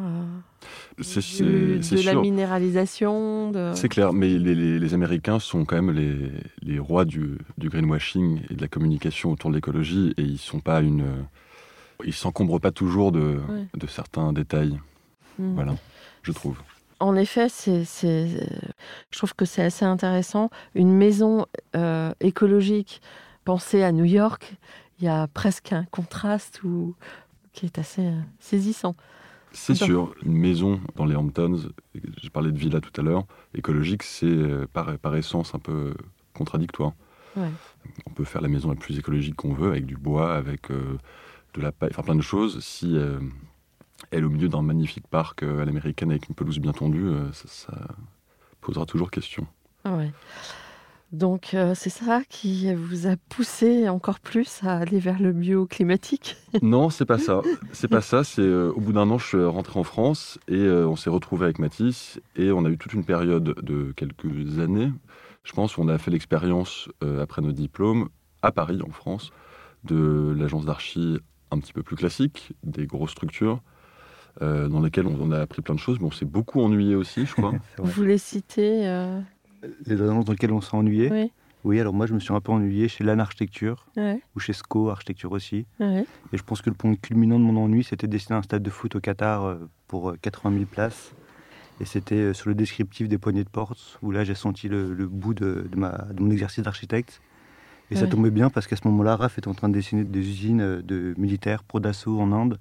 Euh, 0.99 1.03
c'est, 1.03 1.43
de 1.43 2.05
la 2.05 2.15
minéralisation. 2.15 3.51
De... 3.51 3.73
C'est 3.75 3.89
clair, 3.89 4.13
mais 4.13 4.29
les, 4.29 4.55
les, 4.55 4.79
les, 4.79 4.95
Américains 4.95 5.39
sont 5.39 5.65
quand 5.65 5.77
même 5.77 5.93
les, 5.93 6.33
les 6.61 6.79
rois 6.79 7.07
du, 7.07 7.39
du, 7.57 7.71
greenwashing 7.71 8.43
et 8.51 8.55
de 8.55 8.61
la 8.61 8.69
communication 8.69 9.33
autour 9.33 9.51
de 9.51 9.55
l'écologie, 9.55 10.13
et 10.19 10.23
ils 10.23 10.39
sont 10.39 10.61
pas 10.61 10.81
une. 10.83 11.25
Ils 12.05 12.15
s'encombrent 12.15 12.61
pas 12.61 12.73
toujours 12.73 13.11
de, 13.11 13.41
ouais. 13.49 13.67
de 13.75 13.87
certains 13.87 14.33
détails. 14.33 14.79
Mm. 15.39 15.55
Voilà 15.55 15.75
je 16.29 16.33
trouve. 16.33 16.59
En 17.01 17.17
effet, 17.17 17.49
c'est, 17.49 17.85
je 17.85 19.19
trouve 19.19 19.35
que 19.35 19.45
c'est 19.45 19.63
assez 19.63 19.85
intéressant. 19.85 20.51
Une 20.75 20.93
maison 20.93 21.47
euh, 21.77 22.13
écologique 22.21 23.01
pensée 23.45 23.83
à 23.83 23.93
New 23.93 24.05
York, 24.05 24.57
il 24.99 25.05
y 25.05 25.09
a 25.09 25.29
presque 25.29 25.73
un 25.73 25.85
contraste 25.85 26.63
où, 26.65 26.95
qui 27.59 27.67
est 27.67 27.79
assez 27.79 28.07
euh, 28.07 28.21
saisissant. 28.39 28.95
C'est 29.51 29.75
sûr, 29.75 30.15
une 30.25 30.37
maison 30.37 30.81
dans 30.95 31.07
les 31.07 31.17
Hamptons, 31.17 31.59
j'ai 31.95 32.31
parlé 32.31 32.53
de 32.53 32.59
villa 32.59 32.81
tout 32.81 32.93
à 33.01 33.03
l'heure, 33.03 33.25
écologique, 33.55 34.03
c'est 34.03 34.27
euh, 34.27 34.67
par, 34.73 34.97
par, 34.99 35.17
essence 35.17 35.55
un 35.55 35.59
peu 35.59 35.95
contradictoire. 36.35 36.93
Ouais. 37.35 37.49
On 38.07 38.11
peut 38.11 38.25
faire 38.25 38.43
la 38.43 38.49
maison 38.49 38.69
la 38.69 38.77
plus 38.77 38.99
écologique 38.99 39.35
qu'on 39.35 39.55
veut, 39.55 39.71
avec 39.71 39.87
du 39.87 39.97
bois, 39.97 40.35
avec 40.35 40.71
euh, 40.71 40.99
de 41.55 41.61
la 41.63 41.73
paille, 41.73 41.91
enfin 41.93 42.03
plein 42.03 42.15
de 42.15 42.23
choses. 42.23 42.61
Si 42.63 42.97
euh, 42.97 43.19
elle 44.11 44.25
au 44.25 44.31
milieu 44.31 44.49
d'un 44.49 44.63
magnifique 44.63 45.09
parc 45.09 45.43
euh, 45.43 45.63
à 45.63 45.65
l'américaine 45.65 46.11
avec 46.11 46.29
une 46.29 46.35
pelouse 46.35 46.59
bien 46.59 46.73
tendue, 46.73 47.11
ça, 47.33 47.49
ça, 47.49 47.89
posera 48.61 48.87
toujours 48.87 49.11
question. 49.11 49.47
Ouais. 49.85 50.13
Donc 51.11 51.55
euh, 51.55 51.73
c'est 51.75 51.91
ça 51.91 52.23
qui 52.29 52.73
vous 52.75 53.07
a 53.07 53.17
poussé 53.31 53.89
encore 53.89 54.21
plus 54.21 54.61
à 54.63 54.77
aller 54.79 54.99
vers 54.99 55.21
le 55.21 55.33
bioclimatique 55.33 56.37
Non, 56.63 56.91
c'est 56.91 57.07
pas 57.07 57.19
ça. 57.19 57.41
C'est 57.73 57.89
pas 57.89 58.03
ça. 58.03 58.25
C'est 58.25 58.43
euh, 58.43 58.71
au 58.75 58.81
bout 58.81 58.93
d'un 58.93 59.09
an, 59.11 59.19
je 59.19 59.27
suis 59.27 59.45
rentré 59.45 59.81
en 59.81 59.85
France 59.85 60.39
et 60.49 60.57
euh, 60.57 60.87
on 60.87 60.97
s'est 60.97 61.11
retrouvé 61.11 61.45
avec 61.45 61.59
Mathis 61.59 62.21
et 62.37 62.53
on 62.53 62.65
a 62.65 62.69
eu 62.69 62.77
toute 62.77 62.93
une 62.93 63.05
période 63.05 63.55
de 63.63 63.93
quelques 63.97 64.59
années, 64.59 64.93
je 65.45 65.53
pense, 65.53 65.79
où 65.79 65.83
on 65.83 65.89
a 65.89 65.97
fait 65.97 66.11
l'expérience 66.11 66.89
euh, 67.03 67.23
après 67.23 67.41
nos 67.41 67.53
diplômes 67.53 68.11
à 68.43 68.53
Paris, 68.53 68.81
en 68.87 68.91
France, 68.91 69.31
de 69.85 70.35
l'agence 70.37 70.67
d'archi 70.67 71.19
un 71.51 71.59
petit 71.59 71.73
peu 71.73 71.83
plus 71.83 71.97
classique, 71.97 72.53
des 72.63 72.87
grosses 72.87 73.13
structures 73.13 73.63
euh, 74.43 74.69
dans 74.69 74.81
lesquelles 74.81 75.07
on, 75.07 75.17
on, 75.21 75.33
a 75.33 75.41
appris 75.41 75.63
plein 75.63 75.75
de 75.75 75.81
choses, 75.81 75.99
mais 76.01 76.07
on 76.07 76.13
s'est 76.13 76.25
beaucoup 76.25 76.61
ennuyé 76.61 76.95
aussi, 76.95 77.27
je 77.27 77.33
crois. 77.33 77.55
Vous 77.79 77.91
voulez 77.91 78.19
citer 78.19 78.87
euh... 78.87 79.21
Les 79.87 80.01
agences 80.01 80.25
dans 80.25 80.33
lesquelles 80.33 80.53
on 80.53 80.61
s'est 80.61 80.77
ennuyé 80.77 81.11
oui. 81.11 81.33
oui, 81.65 81.81
alors 81.81 81.93
moi 81.93 82.07
je 82.07 82.15
me 82.15 82.21
suis 82.21 82.33
un 82.33 82.41
peu 82.41 82.53
ennuyé 82.53 82.89
chez 82.89 83.05
LAN 83.05 83.19
Architecture, 83.19 83.87
ouais. 83.97 84.21
ou 84.37 84.41
chez 84.41 84.53
SCO 84.53 84.91
Architecture 84.91 85.33
aussi. 85.33 85.67
Ouais. 85.81 86.05
Et 86.33 86.37
je 86.37 86.43
pense 86.43 86.63
que 86.63 86.71
le 86.71 86.77
point 86.77 86.95
culminant 86.95 87.39
de 87.39 87.45
mon 87.45 87.57
ennui, 87.63 87.85
c'était 87.85 88.07
de 88.07 88.13
dessiner 88.13 88.37
un 88.37 88.43
stade 88.43 88.63
de 88.63 88.71
foot 88.71 88.97
au 88.97 89.01
Qatar 89.01 89.45
euh, 89.45 89.69
pour 89.89 90.15
80 90.21 90.53
000 90.53 90.65
places. 90.67 91.13
Et 91.81 91.85
c'était 91.85 92.15
euh, 92.17 92.35
sur 92.35 92.49
le 92.49 92.55
descriptif 92.55 93.09
des 93.09 93.19
poignées 93.19 93.45
de 93.45 93.49
porte, 93.49 93.99
où 94.03 94.11
là 94.11 94.25
j'ai 94.25 94.35
senti 94.35 94.69
le, 94.69 94.95
le 94.95 95.07
bout 95.07 95.35
de, 95.35 95.69
de, 95.71 95.77
ma, 95.77 95.91
de, 96.13 96.23
mon 96.23 96.31
exercice 96.31 96.65
d'architecte. 96.65 97.21
Et 97.91 97.95
ouais. 97.95 98.01
ça 98.01 98.07
tombait 98.07 98.31
bien 98.31 98.51
parce 98.51 98.67
qu'à 98.67 98.77
ce 98.77 98.87
moment-là, 98.89 99.17
Raph 99.17 99.39
était 99.39 99.49
en 99.49 99.55
train 99.55 99.69
de 99.69 99.75
dessiner 99.75 100.05
des 100.05 100.21
usines 100.21 100.61
euh, 100.61 100.83
de 100.83 101.15
militaires 101.17 101.65
pro 101.65 101.81
d'assaut 101.81 102.21
en 102.21 102.33
Inde. 102.33 102.59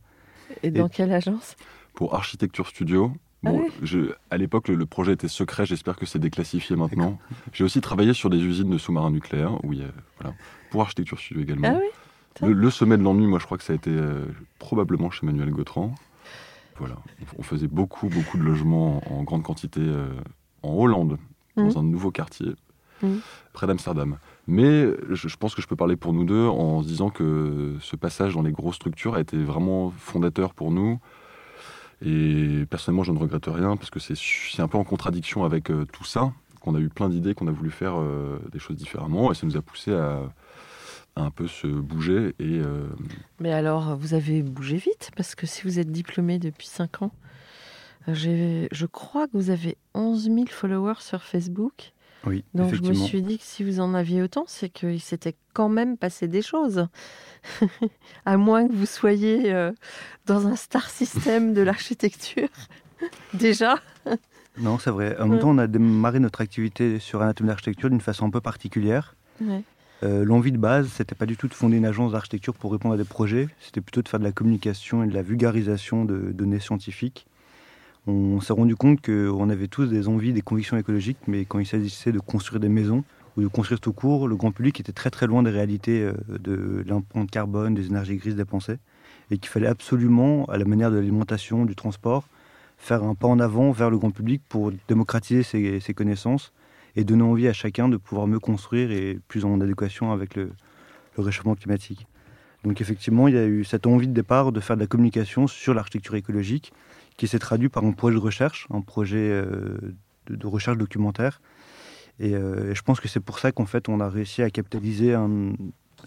Et 0.64 0.72
dans 0.72 0.88
Et 0.88 0.90
quelle 0.90 1.12
agence? 1.12 1.56
Pour 1.94 2.16
Architecture 2.16 2.68
Studio. 2.68 3.12
Bon, 3.44 3.62
ah 3.68 3.72
je, 3.84 4.00
à 4.32 4.38
l'époque, 4.38 4.68
le, 4.68 4.76
le, 4.76 4.86
projet 4.86 5.14
était 5.14 5.28
secret. 5.28 5.66
J'espère 5.66 5.96
que 5.96 6.06
c'est 6.06 6.20
déclassifié 6.20 6.76
maintenant. 6.76 7.20
J'ai 7.54 7.64
aussi 7.64 7.82
travaillé 7.82 8.14
sur 8.14 8.30
des 8.30 8.40
usines 8.40 8.70
de 8.70 8.78
sous-marins 8.78 9.12
nucléaires, 9.12 9.64
où 9.64 9.74
il 9.74 9.80
y 9.80 9.84
a, 9.84 9.90
voilà, 10.20 10.36
pour 10.72 10.82
Architecture 10.82 11.20
Studio 11.20 11.44
également. 11.44 11.68
Ah 11.76 11.80
oui 11.80 12.48
le, 12.48 12.54
le, 12.54 12.70
sommet 12.70 12.98
de 12.98 13.04
l'ennui, 13.04 13.26
moi, 13.26 13.40
je 13.40 13.46
crois 13.46 13.58
que 13.58 13.64
ça 13.64 13.74
a 13.74 13.76
été 13.76 13.90
euh, 13.92 14.26
probablement 14.60 15.10
chez 15.10 15.26
Manuel 15.26 15.50
Gautran. 15.50 15.96
Voilà, 16.78 16.96
on, 17.20 17.40
on, 17.40 17.44
faisait 17.44 17.68
beaucoup, 17.68 18.10
beaucoup 18.10 18.38
de 18.38 18.44
logements 18.44 19.02
en, 19.12 19.20
en 19.20 19.24
grande 19.24 19.42
quantité 19.42 19.82
euh, 19.82 20.08
en 20.62 20.74
Hollande, 20.74 21.18
dans 21.56 21.80
un 21.80 21.84
nouveau 21.84 22.12
quartier, 22.12 22.54
Mhm. 23.02 23.20
près 23.54 23.68
d'Amsterdam. 23.68 24.18
Mais 24.48 24.88
je, 25.10 25.28
je 25.28 25.38
pense 25.38 25.54
que 25.54 25.62
je 25.62 25.68
peux 25.68 25.76
parler 25.76 25.96
pour 25.96 26.14
nous 26.14 26.24
deux 26.26 26.46
en 26.46 26.82
se 26.82 26.88
disant 26.88 27.10
que 27.10 27.76
ce 27.80 27.96
passage 27.96 28.34
dans 28.34 28.42
les 28.42 28.52
grosses 28.52 28.76
structures 28.76 29.16
a 29.16 29.22
été 29.22 29.38
vraiment 29.38 29.92
fondateur 29.98 30.54
pour 30.54 30.72
nous. 30.72 31.00
Et 32.02 32.66
personnellement, 32.70 33.04
je 33.04 33.12
ne 33.12 33.18
regrette 33.18 33.48
rien 33.48 33.76
parce 33.76 33.90
que 33.90 34.00
c'est 34.00 34.62
un 34.62 34.68
peu 34.68 34.78
en 34.78 34.84
contradiction 34.84 35.44
avec 35.44 35.72
euh, 35.72 35.86
tout 35.92 36.04
ça 36.04 36.32
qu'on 36.62 36.76
a 36.76 36.80
eu 36.80 36.90
plein 36.90 37.10
d'idées, 37.10 37.34
qu'on 37.34 37.48
a 37.48 37.52
voulu 37.52 37.72
faire 37.72 37.96
euh, 37.98 38.40
des 38.52 38.60
choses 38.60 38.78
différemment 38.78 39.32
et 39.32 39.36
ça 39.36 39.48
nous 39.48 39.58
a 39.58 39.62
poussé 39.62 39.94
à, 39.94 40.22
un 41.16 41.32
peu 41.32 41.48
se 41.48 41.66
bouger 41.66 42.36
et 42.40 42.60
euh, 42.60 42.88
Mais 43.40 43.52
alors, 43.52 43.96
vous 43.96 44.14
avez 44.14 44.44
bougé 44.44 44.78
vite 44.78 45.10
parce 45.16 45.34
que 45.34 45.48
si 45.48 45.64
vous 45.64 45.80
êtes 45.80 45.92
diplômé 45.92 46.38
depuis 46.38 46.68
5 46.68 47.02
ans, 47.02 47.12
je 48.08 48.86
crois 48.86 49.28
que 49.28 49.34
vous 49.34 49.50
avez 49.50 49.78
11 49.96 50.24
000 50.26 50.46
followers 50.48 51.02
sur 51.02 51.24
Facebook. 51.24 51.94
Oui, 52.28 52.44
Donc 52.54 52.74
je 52.74 52.82
me 52.82 52.94
suis 52.94 53.22
dit 53.22 53.38
que 53.38 53.44
si 53.44 53.64
vous 53.64 53.80
en 53.80 53.94
aviez 53.94 54.22
autant, 54.22 54.46
c'est 54.48 54.70
qu'il 54.70 55.02
s'était 55.02 55.36
quand 55.54 55.70
même 55.70 55.98
passé 55.98 56.28
des 56.28 56.42
choses. 56.42 56.88
à 58.26 58.38
moins 58.38 58.68
que 58.68 58.74
vous 58.74 58.86
soyez 58.86 59.54
euh, 59.54 59.72
dans 60.26 60.48
un 60.48 60.56
star 60.56 60.90
system 60.90 61.54
de 61.54 61.62
l'architecture. 61.64 62.50
Déjà 63.34 63.76
Non, 64.58 64.78
c'est 64.80 64.92
vrai. 64.92 65.18
En 65.20 65.28
même 65.28 65.40
temps, 65.40 65.52
on 65.52 65.58
a 65.58 65.68
démarré 65.68 66.20
notre 66.20 66.42
activité 66.42 67.00
sur 67.00 67.22
Anatomie 67.22 67.48
d'architecture 67.48 67.90
d'une 67.90 68.02
façon 68.02 68.26
un 68.26 68.30
peu 68.30 68.42
particulière. 68.42 69.16
Ouais. 69.42 69.64
Euh, 70.04 70.24
L'envie 70.24 70.52
de 70.52 70.58
base, 70.58 70.90
c'était 70.90 71.16
pas 71.16 71.26
du 71.26 71.38
tout 71.38 71.48
de 71.48 71.54
fonder 71.54 71.78
une 71.78 71.86
agence 71.86 72.12
d'architecture 72.12 72.54
pour 72.54 72.72
répondre 72.72 72.94
à 72.94 72.98
des 72.98 73.04
projets, 73.04 73.48
c'était 73.60 73.82
plutôt 73.82 74.02
de 74.02 74.08
faire 74.08 74.20
de 74.20 74.26
la 74.26 74.32
communication 74.32 75.04
et 75.04 75.08
de 75.08 75.14
la 75.14 75.24
vulgarisation 75.24 76.06
de 76.06 76.32
données 76.32 76.60
scientifiques. 76.60 77.26
On 78.10 78.40
s'est 78.40 78.54
rendu 78.54 78.78
compte 78.78 79.06
qu'on 79.06 79.50
avait 79.50 79.68
tous 79.68 79.88
des 79.88 80.08
envies, 80.08 80.32
des 80.32 80.42
convictions 80.42 80.78
écologiques, 80.78 81.18
mais 81.28 81.44
quand 81.44 81.60
il 81.60 81.66
s'agissait 81.66 82.14
de 82.14 82.20
construire 82.20 82.62
des 82.62 82.70
maisons 82.70 83.04
ou 83.36 83.42
de 83.42 83.48
construire 83.48 83.82
tout 83.82 83.92
court, 83.92 84.30
le 84.30 84.38
grand 84.38 84.54
public 84.54 84.80
était 84.80 84.94
très 84.94 85.10
très 85.10 85.28
loin 85.28 85.44
des 85.44 85.50
réalités 85.50 86.04
euh, 86.04 86.14
de 86.40 86.86
l'empreinte 86.88 87.30
carbone, 87.30 87.76
des 87.76 87.88
énergies 87.88 88.16
grises 88.16 88.38
dépensées, 88.38 88.78
et 89.30 89.38
qu'il 89.38 89.50
fallait 89.50 89.68
absolument, 89.68 90.46
à 90.46 90.58
la 90.58 90.64
manière 90.64 90.90
de 90.90 90.96
l'alimentation, 90.96 91.66
du 91.66 91.76
transport, 91.76 92.24
faire 92.78 93.04
un 93.04 93.14
pas 93.14 93.28
en 93.28 93.42
avant 93.42 93.72
vers 93.72 93.90
le 93.90 93.98
grand 93.98 94.12
public 94.12 94.42
pour 94.48 94.72
démocratiser 94.88 95.44
ses, 95.44 95.94
connaissances 95.94 96.54
et 96.96 97.04
donner 97.04 97.24
envie 97.24 97.50
à 97.50 97.54
chacun 97.54 97.90
de 97.90 97.98
pouvoir 97.98 98.26
mieux 98.26 98.40
construire 98.40 98.90
et 98.90 99.20
plus 99.28 99.44
en 99.44 99.60
adéquation 99.60 100.14
avec 100.14 100.36
le 100.36 100.52
réchauffement 101.18 101.56
climatique. 101.56 102.08
Donc 102.64 102.80
effectivement, 102.80 103.28
il 103.28 103.36
y 103.36 103.38
a 103.38 103.46
eu 103.46 103.66
cette 103.66 103.86
envie 103.86 104.08
de 104.08 104.14
départ 104.14 104.54
de 104.54 104.60
faire 104.62 104.78
de 104.78 104.82
la 104.82 104.88
communication 104.88 105.48
sur 105.48 105.74
l'architecture 105.74 106.16
écologique 106.16 106.72
qui 107.18 107.28
s'est 107.28 107.40
traduit 107.40 107.68
par 107.68 107.84
un 107.84 107.92
projet 107.92 108.16
de 108.16 108.22
recherche, 108.22 108.68
un 108.70 108.82
projet 108.82 109.18
euh, 109.18 109.78
de, 110.28 110.48
recherche 110.48 110.78
documentaire. 110.78 111.42
Et, 112.20 112.36
euh, 112.36 112.72
et 112.72 112.76
je 112.76 112.82
pense 112.84 113.00
que 113.00 113.08
c'est 113.08 113.20
pour 113.20 113.40
ça 113.40 113.52
qu'en 113.52 113.66
fait, 113.66 113.90
on 113.90 114.00
a 114.00 114.10
réussi 114.10 114.42
à 114.44 114.50
capitaliser 114.50 115.14
un, 115.14 115.54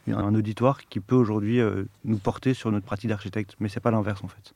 auditoire 0.07 0.87
qui 0.87 1.01
peut 1.01 1.17
aujourd'hui 1.17 1.61
euh, 1.61 1.85
nous 2.05 2.19
porter 2.19 2.55
sur 2.55 2.71
notre 2.71 2.87
pratique 2.87 3.11
d'architecte. 3.11 3.57
Mais 3.59 3.69
c'est 3.69 3.81
pas 3.81 3.91
l'inverse 3.91 4.23
en 4.25 4.29
fait. 4.29 4.55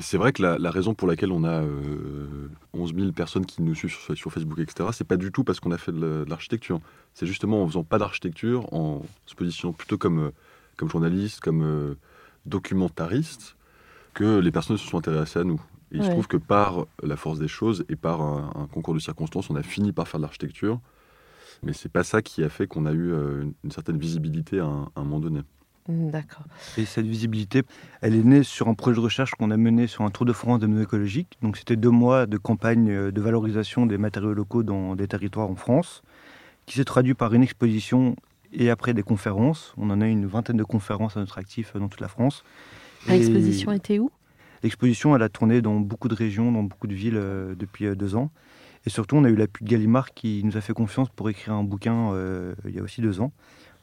C'est 0.00 0.16
vrai 0.16 0.32
que 0.32 0.42
la, 0.42 0.70
raison 0.70 0.94
pour 0.94 1.08
laquelle 1.08 1.32
on 1.32 1.42
a 1.42 1.60
euh, 1.60 2.48
11 2.72 2.94
000 2.94 3.12
personnes 3.12 3.44
qui 3.44 3.62
nous 3.62 3.74
suivent 3.74 3.90
sur, 3.90 4.16
sur 4.16 4.32
Facebook, 4.32 4.60
etc., 4.60 4.88
c'est 4.92 5.06
pas 5.06 5.16
du 5.16 5.32
tout 5.32 5.42
parce 5.42 5.58
qu'on 5.58 5.72
a 5.72 5.78
fait 5.78 5.90
de 5.90 6.00
la- 6.00 6.24
de 6.24 6.30
l'architecture. 6.30 6.80
C'est 7.14 7.26
justement 7.26 7.64
en 7.64 7.66
faisant 7.66 7.82
pas 7.82 7.98
d'architecture, 7.98 8.72
en 8.72 9.02
se 9.26 9.34
positionnant 9.34 9.72
plutôt 9.72 9.98
comme, 9.98 10.30
comme 10.76 10.88
journaliste, 10.88 11.40
comme 11.40 11.96
documentariste, 12.46 13.56
que 14.18 14.40
les 14.40 14.50
personnes 14.50 14.76
se 14.76 14.84
sont 14.84 14.98
intéressées 14.98 15.38
à 15.38 15.44
nous. 15.44 15.60
Et 15.92 15.98
il 15.98 16.04
se 16.04 16.10
trouve 16.10 16.26
que 16.26 16.36
par 16.36 16.86
la 17.04 17.16
force 17.16 17.38
des 17.38 17.46
choses 17.46 17.84
et 17.88 17.94
par 17.94 18.20
un, 18.20 18.50
un 18.56 18.66
concours 18.66 18.92
de 18.92 18.98
circonstances, 18.98 19.48
on 19.48 19.54
a 19.54 19.62
fini 19.62 19.92
par 19.92 20.08
faire 20.08 20.18
de 20.18 20.24
l'architecture. 20.24 20.80
Mais 21.62 21.72
c'est 21.72 21.88
pas 21.88 22.02
ça 22.02 22.20
qui 22.20 22.42
a 22.42 22.48
fait 22.48 22.66
qu'on 22.66 22.84
a 22.86 22.92
eu 22.92 23.12
euh, 23.12 23.42
une, 23.42 23.52
une 23.62 23.70
certaine 23.70 23.96
visibilité 23.96 24.58
à 24.58 24.64
un, 24.64 24.82
à 24.96 25.00
un 25.00 25.04
moment 25.04 25.20
donné. 25.20 25.42
D'accord. 25.88 26.44
Et 26.76 26.84
cette 26.84 27.06
visibilité, 27.06 27.62
elle 28.00 28.16
est 28.16 28.24
née 28.24 28.42
sur 28.42 28.66
un 28.66 28.74
projet 28.74 28.96
de 28.96 29.00
recherche 29.00 29.30
qu'on 29.36 29.52
a 29.52 29.56
mené 29.56 29.86
sur 29.86 30.02
un 30.02 30.10
tour 30.10 30.26
de 30.26 30.32
France 30.32 30.58
de 30.58 30.66
maisons 30.66 30.82
écologiques. 30.82 31.38
Donc 31.40 31.56
c'était 31.56 31.76
deux 31.76 31.90
mois 31.90 32.26
de 32.26 32.38
campagne 32.38 32.90
euh, 32.90 33.12
de 33.12 33.20
valorisation 33.20 33.86
des 33.86 33.98
matériaux 33.98 34.34
locaux 34.34 34.64
dans 34.64 34.96
des 34.96 35.06
territoires 35.06 35.48
en 35.48 35.54
France, 35.54 36.02
qui 36.66 36.74
s'est 36.74 36.84
traduit 36.84 37.14
par 37.14 37.34
une 37.34 37.44
exposition 37.44 38.16
et 38.52 38.68
après 38.68 38.94
des 38.94 39.04
conférences. 39.04 39.74
On 39.76 39.90
en 39.90 40.00
a 40.00 40.08
eu 40.08 40.10
une 40.10 40.26
vingtaine 40.26 40.56
de 40.56 40.64
conférences 40.64 41.16
à 41.16 41.20
notre 41.20 41.38
actif 41.38 41.76
euh, 41.76 41.78
dans 41.78 41.88
toute 41.88 42.00
la 42.00 42.08
France. 42.08 42.42
L'exposition 43.08 43.72
était 43.72 43.98
où? 43.98 44.10
L'exposition, 44.62 45.14
elle 45.14 45.22
a 45.22 45.28
tourné 45.28 45.62
dans 45.62 45.78
beaucoup 45.80 46.08
de 46.08 46.14
régions, 46.14 46.50
dans 46.50 46.62
beaucoup 46.62 46.86
de 46.86 46.94
villes 46.94 47.16
euh, 47.16 47.54
depuis 47.54 47.86
euh, 47.86 47.94
deux 47.94 48.16
ans. 48.16 48.30
Et 48.86 48.90
surtout, 48.90 49.16
on 49.16 49.24
a 49.24 49.28
eu 49.28 49.36
l'appui 49.36 49.64
de 49.64 49.70
Gallimard 49.70 50.12
qui 50.14 50.42
nous 50.44 50.56
a 50.56 50.60
fait 50.60 50.72
confiance 50.72 51.08
pour 51.10 51.28
écrire 51.30 51.54
un 51.54 51.62
bouquin 51.64 52.12
euh, 52.12 52.54
il 52.64 52.74
y 52.74 52.78
a 52.78 52.82
aussi 52.82 53.00
deux 53.00 53.20
ans, 53.20 53.32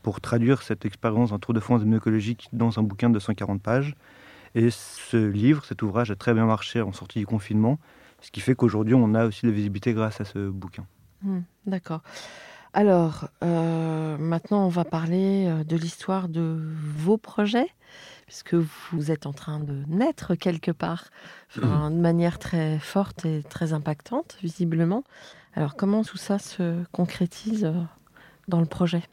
pour 0.02 0.22
traduire 0.22 0.62
cette 0.62 0.86
expérience 0.86 1.32
d'un 1.32 1.40
tour 1.40 1.54
de 1.54 1.60
France 1.60 1.82
écologique 1.84 2.50
dans 2.54 2.80
un 2.80 2.84
bouquin 2.84 3.10
de 3.10 3.20
140 3.20 3.62
pages. 3.62 3.96
Et 4.54 4.70
ce 4.70 5.18
livre, 5.18 5.66
cet 5.66 5.82
ouvrage 5.82 6.12
a 6.12 6.16
très 6.16 6.34
bien 6.34 6.46
marché 6.46 6.82
en 6.82 6.94
sortie 6.94 7.20
du 7.20 7.26
confinement, 7.26 7.78
ce 8.22 8.32
qui 8.32 8.40
fait 8.40 8.56
qu'aujourd'hui, 8.56 8.96
on 8.96 9.14
a 9.14 9.26
aussi 9.26 9.46
de 9.46 9.52
la 9.52 9.56
visibilité 9.56 9.94
grâce 9.94 10.22
à 10.22 10.26
ce 10.26 10.50
bouquin. 10.50 10.86
Hmm, 11.22 11.42
D'accord. 11.66 12.02
Alors, 12.74 13.28
euh, 13.44 14.18
maintenant, 14.18 14.66
on 14.66 14.70
va 14.70 14.86
parler 14.86 15.50
de 15.66 15.78
l'histoire 15.78 16.30
de 16.30 16.58
vos 16.98 17.18
projets, 17.18 17.68
puisque 18.26 18.56
vous 18.56 19.12
êtes 19.12 19.26
en 19.26 19.34
train 19.34 19.60
de 19.60 19.84
naître 19.88 20.36
quelque 20.36 20.72
part, 20.72 21.06
enfin, 21.50 21.92
de 21.92 22.00
manière 22.00 22.40
très 22.40 22.80
forte 22.80 23.26
et 23.26 23.44
très 23.44 23.74
impactante, 23.74 24.38
visiblement? 24.42 25.04
Alors, 25.54 25.76
comment 25.76 26.04
tout 26.04 26.18
ça 26.18 26.40
se 26.40 26.84
concrétise 26.92 27.66
euh, 27.66 27.74
dans 28.48 28.60
le 28.60 28.66
projet? 28.66 29.04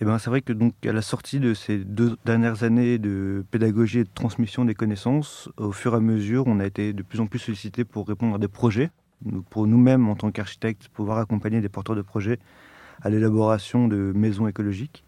Eh 0.00 0.04
ben, 0.04 0.18
c'est 0.18 0.30
vrai 0.30 0.42
que 0.42 0.52
donc 0.52 0.74
à 0.86 0.92
la 0.92 1.02
sortie 1.02 1.38
de 1.38 1.54
ces 1.54 1.78
deux 1.78 2.16
dernières 2.24 2.62
années 2.64 2.98
de 2.98 3.44
pédagogie 3.50 4.00
et 4.00 4.04
de 4.04 4.10
transmission 4.12 4.64
des 4.64 4.74
connaissances, 4.74 5.48
au 5.56 5.72
fur 5.72 5.94
et 5.94 5.96
à 5.96 6.00
mesure, 6.00 6.44
on 6.46 6.60
a 6.60 6.66
été 6.66 6.92
de 6.92 7.02
plus 7.02 7.20
en 7.20 7.26
plus 7.26 7.38
sollicité 7.38 7.84
pour 7.84 8.08
répondre 8.08 8.34
à 8.34 8.38
des 8.38 8.48
projets, 8.48 8.90
pour 9.50 9.66
nous-mêmes 9.66 10.08
en 10.08 10.16
tant 10.16 10.30
qu'architectes, 10.30 10.88
pouvoir 10.88 11.18
accompagner 11.18 11.60
des 11.60 11.68
porteurs 11.68 11.96
de 11.96 12.02
projets 12.02 12.38
à 13.02 13.10
l'élaboration 13.10 13.86
de 13.88 14.12
maisons 14.14 14.48
écologiques. 14.48 15.04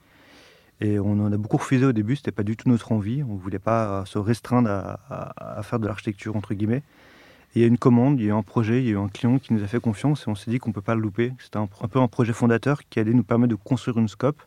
Et 0.81 0.99
on 0.99 1.13
en 1.13 1.33
a 1.33 1.37
beaucoup 1.37 1.57
refusé 1.57 1.87
au 1.87 1.93
début, 1.93 2.17
c'était 2.17 2.33
pas 2.33 2.43
du 2.43 2.57
tout 2.57 2.69
notre 2.69 2.93
envie. 2.93 3.23
On 3.23 3.35
voulait 3.37 3.59
pas 3.59 4.05
se 4.07 4.19
restreindre 4.19 4.69
à, 4.71 5.63
faire 5.63 5.79
de 5.79 5.87
l'architecture 5.87 6.37
entre 6.37 6.55
guillemets. 6.55 6.83
Et 7.55 7.61
il 7.61 7.63
y 7.63 7.65
a 7.65 7.69
une 7.69 7.79
commande, 7.79 8.21
il 8.21 8.27
y 8.27 8.31
a 8.31 8.35
un 8.35 8.43
projet, 8.43 8.83
il 8.83 8.91
y 8.91 8.95
a 8.95 8.99
un 8.99 9.09
client 9.09 9.39
qui 9.39 9.55
nous 9.55 9.63
a 9.63 9.67
fait 9.67 9.81
confiance 9.81 10.27
et 10.27 10.31
on 10.31 10.35
s'est 10.35 10.51
dit 10.51 10.59
qu'on 10.59 10.73
peut 10.73 10.83
pas 10.83 10.95
le 10.95 11.01
louper. 11.01 11.33
C'était 11.39 11.57
un, 11.57 11.67
peu 11.67 11.99
un 11.99 12.09
projet 12.09 12.35
fondateur 12.35 12.81
qui 12.91 13.01
allait 13.01 13.15
nous 13.15 13.23
permettre 13.23 13.51
de 13.51 13.55
construire 13.55 13.97
une 13.97 14.09
scope 14.09 14.43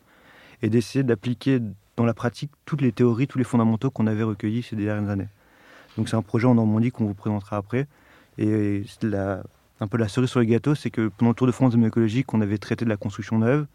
et 0.62 0.68
d'essayer 0.68 1.02
d'appliquer 1.02 1.60
dans 1.96 2.04
la 2.04 2.14
pratique 2.14 2.52
toutes 2.64 2.82
les 2.82 2.92
théories, 2.92 3.26
tous 3.26 3.38
les 3.38 3.44
fondamentaux 3.44 3.90
qu'on 3.90 4.06
avait 4.06 4.22
recueillis 4.22 4.62
ces 4.62 4.76
dernières 4.76 5.10
années. 5.10 5.28
Donc 5.96 6.08
c'est 6.08 6.16
un 6.16 6.22
projet 6.22 6.46
en 6.46 6.54
Normandie 6.54 6.92
qu'on 6.92 7.06
vous 7.06 7.14
présentera 7.14 7.56
après. 7.56 7.88
Et 8.38 8.84
un 9.80 9.88
peu 9.88 9.98
la 9.98 10.08
cerise 10.08 10.30
sur 10.30 10.40
le 10.40 10.46
gâteau, 10.46 10.74
c'est 10.76 10.90
que 10.90 11.08
pendant 11.08 11.30
le 11.30 11.34
Tour 11.34 11.46
de 11.46 11.52
France 11.52 11.74
de 11.74 12.24
on 12.32 12.40
avait 12.40 12.58
traité 12.58 12.84
de 12.84 12.90
la 12.90 12.96
construction 12.96 13.38
neuve. 13.38 13.66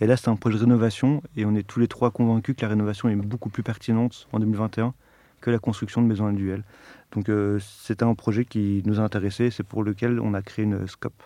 Et 0.00 0.06
là, 0.06 0.16
c'est 0.16 0.28
un 0.28 0.36
projet 0.36 0.56
de 0.56 0.62
rénovation. 0.62 1.22
Et 1.36 1.44
on 1.44 1.54
est 1.54 1.66
tous 1.66 1.80
les 1.80 1.88
trois 1.88 2.10
convaincus 2.10 2.56
que 2.56 2.62
la 2.62 2.68
rénovation 2.68 3.08
est 3.08 3.16
beaucoup 3.16 3.50
plus 3.50 3.62
pertinente 3.62 4.26
en 4.32 4.38
2021 4.38 4.94
que 5.40 5.50
la 5.50 5.58
construction 5.58 6.02
de 6.02 6.06
maisons 6.06 6.26
individuelles. 6.26 6.64
Donc 7.12 7.28
euh, 7.28 7.58
c'était 7.60 8.04
un 8.04 8.14
projet 8.14 8.44
qui 8.44 8.82
nous 8.84 9.00
a 9.00 9.02
intéressés. 9.02 9.50
C'est 9.50 9.62
pour 9.62 9.82
lequel 9.82 10.20
on 10.20 10.34
a 10.34 10.42
créé 10.42 10.64
une 10.64 10.86
scope. 10.86 11.22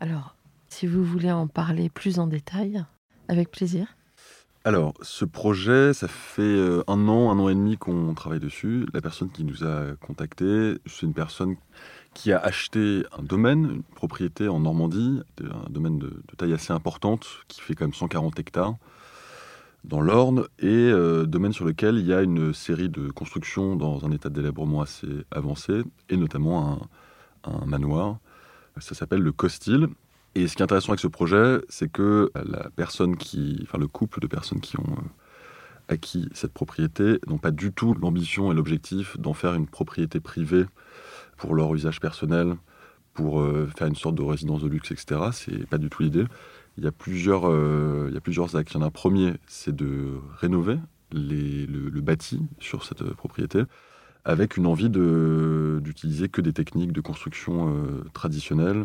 Alors, 0.00 0.36
si 0.68 0.86
vous 0.86 1.04
voulez 1.04 1.30
en 1.30 1.46
parler 1.46 1.88
plus 1.88 2.18
en 2.18 2.26
détail, 2.26 2.84
avec 3.28 3.50
plaisir. 3.50 3.96
Alors, 4.64 4.94
ce 5.00 5.24
projet, 5.24 5.94
ça 5.94 6.08
fait 6.08 6.42
euh, 6.42 6.82
un 6.88 7.06
an, 7.08 7.30
un 7.30 7.38
an 7.38 7.48
et 7.48 7.54
demi 7.54 7.76
qu'on 7.76 8.14
travaille 8.14 8.40
dessus. 8.40 8.84
La 8.92 9.00
personne 9.00 9.30
qui 9.30 9.44
nous 9.44 9.64
a 9.64 9.94
contactés, 10.00 10.74
c'est 10.86 11.06
une 11.06 11.14
personne 11.14 11.56
qui 12.16 12.32
a 12.32 12.38
acheté 12.38 13.04
un 13.16 13.22
domaine, 13.22 13.70
une 13.74 13.82
propriété 13.82 14.48
en 14.48 14.60
Normandie, 14.60 15.20
un 15.42 15.70
domaine 15.70 15.98
de, 15.98 16.10
taille 16.38 16.54
assez 16.54 16.72
importante, 16.72 17.26
qui 17.46 17.60
fait 17.60 17.74
quand 17.74 17.84
même 17.84 17.92
140 17.92 18.38
hectares, 18.40 18.76
dans 19.84 20.00
l'Orne, 20.00 20.46
et 20.58 20.66
euh, 20.66 21.26
domaine 21.26 21.52
sur 21.52 21.66
lequel 21.66 21.96
il 21.98 22.06
y 22.06 22.14
a 22.14 22.22
une 22.22 22.54
série 22.54 22.88
de 22.88 23.10
constructions 23.10 23.76
dans 23.76 24.06
un 24.06 24.12
état 24.12 24.30
de 24.30 24.34
délabrement 24.34 24.80
assez 24.80 25.06
avancé, 25.30 25.82
et 26.08 26.16
notamment 26.16 26.88
un, 27.44 27.50
un 27.52 27.66
manoir. 27.66 28.16
Ça 28.78 28.94
s'appelle 28.94 29.20
le 29.20 29.32
Costil. 29.32 29.88
Et 30.34 30.48
ce 30.48 30.56
qui 30.56 30.62
est 30.62 30.64
intéressant 30.64 30.92
avec 30.92 31.00
ce 31.00 31.08
projet, 31.08 31.60
c'est 31.68 31.92
que 31.92 32.30
la 32.34 32.70
personne 32.70 33.16
qui, 33.16 33.60
enfin 33.62 33.78
le 33.78 33.88
couple 33.88 34.20
de 34.20 34.26
personnes 34.26 34.60
qui 34.60 34.78
ont 34.78 34.90
euh, 34.90 35.94
acquis 35.94 36.30
cette 36.32 36.52
propriété 36.52 37.20
n'ont 37.26 37.38
pas 37.38 37.50
du 37.50 37.72
tout 37.72 37.94
l'ambition 37.94 38.50
et 38.50 38.54
l'objectif 38.54 39.18
d'en 39.18 39.34
faire 39.34 39.54
une 39.54 39.66
propriété 39.66 40.18
privée 40.18 40.64
pour 41.36 41.54
leur 41.54 41.74
usage 41.74 42.00
personnel, 42.00 42.56
pour 43.14 43.40
euh, 43.40 43.68
faire 43.76 43.86
une 43.86 43.96
sorte 43.96 44.14
de 44.14 44.22
résidence 44.22 44.62
de 44.62 44.68
luxe, 44.68 44.90
etc. 44.90 45.20
C'est 45.32 45.66
pas 45.66 45.78
du 45.78 45.88
tout 45.88 46.02
l'idée. 46.02 46.24
Il 46.78 46.84
y 46.84 46.86
a 46.86 46.92
plusieurs, 46.92 47.48
euh, 47.48 48.06
il 48.08 48.14
y 48.14 48.16
a 48.18 48.20
plusieurs 48.20 48.54
axes. 48.56 48.72
Il 48.72 48.76
y 48.76 48.78
en 48.78 48.82
a 48.82 48.86
un 48.86 48.90
premier, 48.90 49.34
c'est 49.46 49.74
de 49.74 50.20
rénover 50.38 50.78
le, 51.12 52.00
bâti 52.00 52.42
sur 52.60 52.84
cette 52.84 53.02
euh, 53.02 53.14
propriété, 53.14 53.62
avec 54.24 54.56
une 54.56 54.66
envie 54.66 54.90
d'utiliser 54.90 56.28
que 56.28 56.40
des 56.40 56.52
techniques 56.52 56.92
de 56.92 57.00
construction 57.00 57.74
euh, 57.74 58.04
traditionnelles 58.12 58.84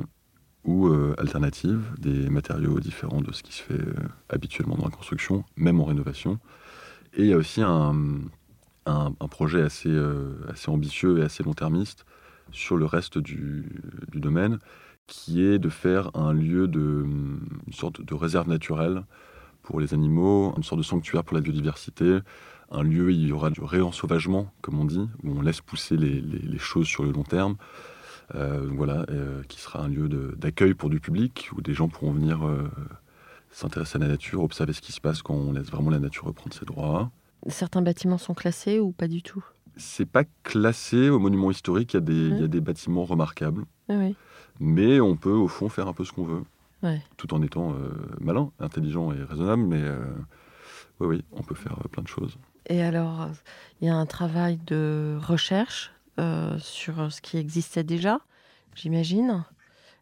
ou 0.64 0.94
alternatives, 1.18 1.82
des 1.98 2.30
matériaux 2.30 2.80
différents 2.80 3.22
de 3.22 3.32
ce 3.32 3.42
qui 3.42 3.52
se 3.52 3.64
fait 3.64 3.84
habituellement 4.30 4.76
dans 4.76 4.86
la 4.86 4.92
construction, 4.92 5.44
même 5.56 5.80
en 5.80 5.86
rénovation. 5.86 6.38
Et 7.16 7.24
il 7.24 7.30
y 7.30 7.34
a 7.34 7.38
aussi 7.38 7.64
un, 7.64 7.96
un, 8.86 9.12
projet 9.28 9.64
assez, 9.64 9.92
assez 10.48 10.70
ambitieux 10.70 11.18
et 11.18 11.24
assez 11.24 11.42
long-termiste 11.42 12.06
sur 12.52 12.78
le 12.78 12.86
reste 12.86 13.18
du, 13.18 13.66
du, 14.12 14.20
domaine, 14.20 14.60
qui 15.08 15.44
est 15.44 15.60
de 15.60 15.70
faire 15.70 16.12
un 16.16 16.34
lieu 16.34 16.68
de 16.68 17.06
une 17.06 17.74
sorte 17.74 18.02
de 18.02 18.14
réserve 18.14 18.48
naturelle 18.48 19.04
pour 19.62 19.80
les 19.80 19.94
animaux, 19.94 20.54
une 20.58 20.64
sorte 20.64 20.80
de 20.80 20.86
sanctuaire 20.86 21.24
pour 21.24 21.36
la 21.36 21.42
biodiversité, 21.42 22.20
un 22.72 22.84
lieu 22.84 23.06
où 23.06 23.10
il 23.10 23.28
y 23.28 23.32
aura 23.32 23.50
du 23.50 23.62
réensauvagement, 23.62 24.52
comme 24.62 24.80
on 24.80 24.86
dit, 24.86 25.10
où 25.24 25.38
on 25.38 25.42
laisse 25.42 25.62
pousser 25.62 25.98
les, 25.98 26.22
les, 26.22 26.58
choses 26.58 26.88
sur 26.88 27.04
le 27.04 27.12
long 27.12 27.24
terme, 27.24 27.58
euh, 28.36 28.68
voilà, 28.72 29.06
euh, 29.10 29.44
qui 29.50 29.60
sera 29.60 29.82
un 29.82 29.90
lieu 29.90 30.08
d'accueil 30.38 30.74
pour 30.74 30.90
du 30.90 31.00
public 31.00 31.50
où 31.56 31.62
des 31.62 31.74
gens 31.74 31.90
pourront 31.90 32.12
venir 32.12 32.46
euh, 32.46 32.70
s'intéresser 33.52 33.98
à 33.98 34.00
la 34.00 34.08
nature, 34.08 34.42
observer 34.42 34.74
ce 34.74 34.82
qui 34.82 34.94
se 34.94 35.02
passe 35.02 35.22
quand 35.22 35.34
on 35.34 35.52
laisse 35.52 35.70
vraiment 35.70 35.90
la 35.90 36.00
nature 36.00 36.26
reprendre 36.26 36.56
ses 36.56 36.66
droits. 36.66 37.12
Certains 37.48 37.82
bâtiments 37.82 38.18
sont 38.18 38.34
classés 38.34 38.80
ou 38.80 38.92
pas 38.92 39.08
du 39.08 39.22
tout? 39.22 39.44
C'est 39.78 40.06
pas 40.10 40.24
classé 40.44 41.10
au 41.10 41.20
monument 41.20 41.50
historique. 41.52 41.94
Il 41.94 41.98
y 41.98 42.00
a 42.00 42.02
des, 42.02 42.14
il 42.14 42.40
y 42.40 42.44
a 42.44 42.48
des 42.48 42.62
bâtiments 42.62 43.06
remarquables, 43.06 43.66
Ah 43.90 43.94
oui. 43.98 44.16
mais 44.60 45.00
on 45.00 45.16
peut 45.16 45.32
au 45.32 45.48
fond 45.48 45.70
faire 45.70 45.88
un 45.88 45.94
peu 45.94 46.04
ce 46.04 46.12
qu'on 46.12 46.26
veut, 46.26 46.44
Ouais. 46.84 47.02
tout 47.18 47.34
en 47.34 47.42
étant 47.42 47.74
euh, 47.74 47.92
malin, 48.20 48.52
intelligent 48.60 49.12
et 49.12 49.22
raisonnable. 49.24 49.64
Mais 49.64 49.82
euh, 49.82 50.00
oui, 51.00 51.08
oui, 51.08 51.24
on 51.32 51.42
peut 51.44 51.56
faire 51.56 51.78
euh, 51.84 51.88
plein 51.88 52.04
de 52.04 52.08
choses. 52.08 52.38
Et 52.68 52.82
alors, 52.84 53.28
il 53.82 53.88
y 53.88 53.90
a 53.92 53.96
un 53.96 54.06
travail 54.06 54.60
de 54.68 55.18
recherche 55.22 55.92
euh, 56.20 56.58
sur 56.60 57.12
ce 57.12 57.22
qui 57.22 57.38
existait 57.38 57.84
déjà, 57.84 58.20
j'imagine. 58.76 59.44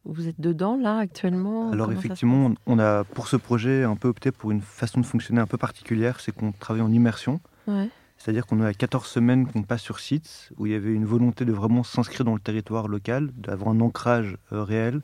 Vous 0.05 0.27
êtes 0.27 0.39
dedans 0.39 0.77
là 0.77 0.97
actuellement? 0.97 1.71
Alors 1.71 1.87
Comment 1.87 1.99
effectivement, 1.99 2.51
on 2.65 2.79
a 2.79 3.03
pour 3.03 3.27
ce 3.27 3.35
projet 3.35 3.83
un 3.83 3.95
peu 3.95 4.07
opté 4.07 4.31
pour 4.31 4.51
une 4.51 4.61
façon 4.61 4.99
de 5.01 5.05
fonctionner 5.05 5.41
un 5.41 5.45
peu 5.47 5.57
particulière, 5.57 6.19
c'est 6.21 6.31
qu'on 6.33 6.51
travaille 6.53 6.81
en 6.81 6.91
immersion. 6.91 7.39
Ouais. 7.67 7.89
C'est-à-dire 8.19 8.45
qu'on 8.45 8.61
a 8.61 8.73
14 8.73 9.07
semaines 9.07 9.47
qu'on 9.47 9.63
passe 9.63 9.81
sur 9.81 9.99
site, 9.99 10.51
où 10.57 10.65
il 10.65 10.73
y 10.73 10.75
avait 10.75 10.93
une 10.93 11.05
volonté 11.05 11.45
de 11.45 11.53
vraiment 11.53 11.83
s'inscrire 11.83 12.25
dans 12.25 12.33
le 12.33 12.41
territoire 12.41 12.89
local, 12.89 13.31
d'avoir 13.37 13.73
un 13.73 13.79
ancrage 13.79 14.37
euh, 14.51 14.61
réel 14.63 15.01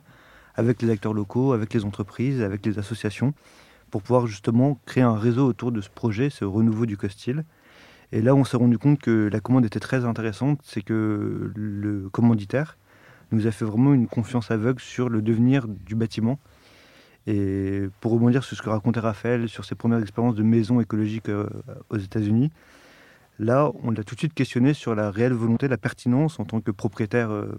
avec 0.54 0.82
les 0.82 0.90
acteurs 0.90 1.14
locaux, 1.14 1.54
avec 1.54 1.72
les 1.72 1.86
entreprises, 1.86 2.42
avec 2.42 2.64
les 2.66 2.78
associations, 2.78 3.32
pour 3.90 4.02
pouvoir 4.02 4.26
justement 4.26 4.78
créer 4.84 5.02
un 5.02 5.16
réseau 5.16 5.46
autour 5.46 5.72
de 5.72 5.80
ce 5.80 5.88
projet, 5.88 6.28
ce 6.28 6.44
renouveau 6.44 6.84
du 6.84 6.98
Costil. 6.98 7.44
Et 8.12 8.20
là, 8.20 8.34
on 8.34 8.44
s'est 8.44 8.58
rendu 8.58 8.76
compte 8.76 9.00
que 9.00 9.30
la 9.32 9.40
commande 9.40 9.64
était 9.64 9.80
très 9.80 10.04
intéressante, 10.04 10.60
c'est 10.62 10.82
que 10.82 11.52
le 11.54 12.10
commanditaire 12.10 12.76
nous 13.32 13.46
a 13.46 13.50
fait 13.50 13.64
vraiment 13.64 13.94
une 13.94 14.08
confiance 14.08 14.50
aveugle 14.50 14.80
sur 14.80 15.08
le 15.08 15.22
devenir 15.22 15.66
du 15.68 15.94
bâtiment. 15.94 16.38
Et 17.26 17.88
pour 18.00 18.12
rebondir 18.12 18.44
sur 18.44 18.56
ce 18.56 18.62
que 18.62 18.68
racontait 18.68 19.00
Raphaël, 19.00 19.48
sur 19.48 19.64
ses 19.64 19.74
premières 19.74 20.00
expériences 20.00 20.36
de 20.36 20.42
maison 20.42 20.80
écologique 20.80 21.28
euh, 21.28 21.48
aux 21.88 21.96
États-Unis, 21.96 22.52
Là, 23.38 23.70
on 23.82 23.90
l'a 23.90 24.02
tout 24.02 24.14
de 24.14 24.20
suite 24.20 24.34
questionné 24.34 24.72
sur 24.72 24.94
la 24.94 25.10
réelle 25.10 25.34
volonté, 25.34 25.68
la 25.68 25.76
pertinence 25.76 26.40
en 26.40 26.44
tant 26.44 26.60
que 26.60 26.70
propriétaire 26.70 27.30
euh, 27.30 27.58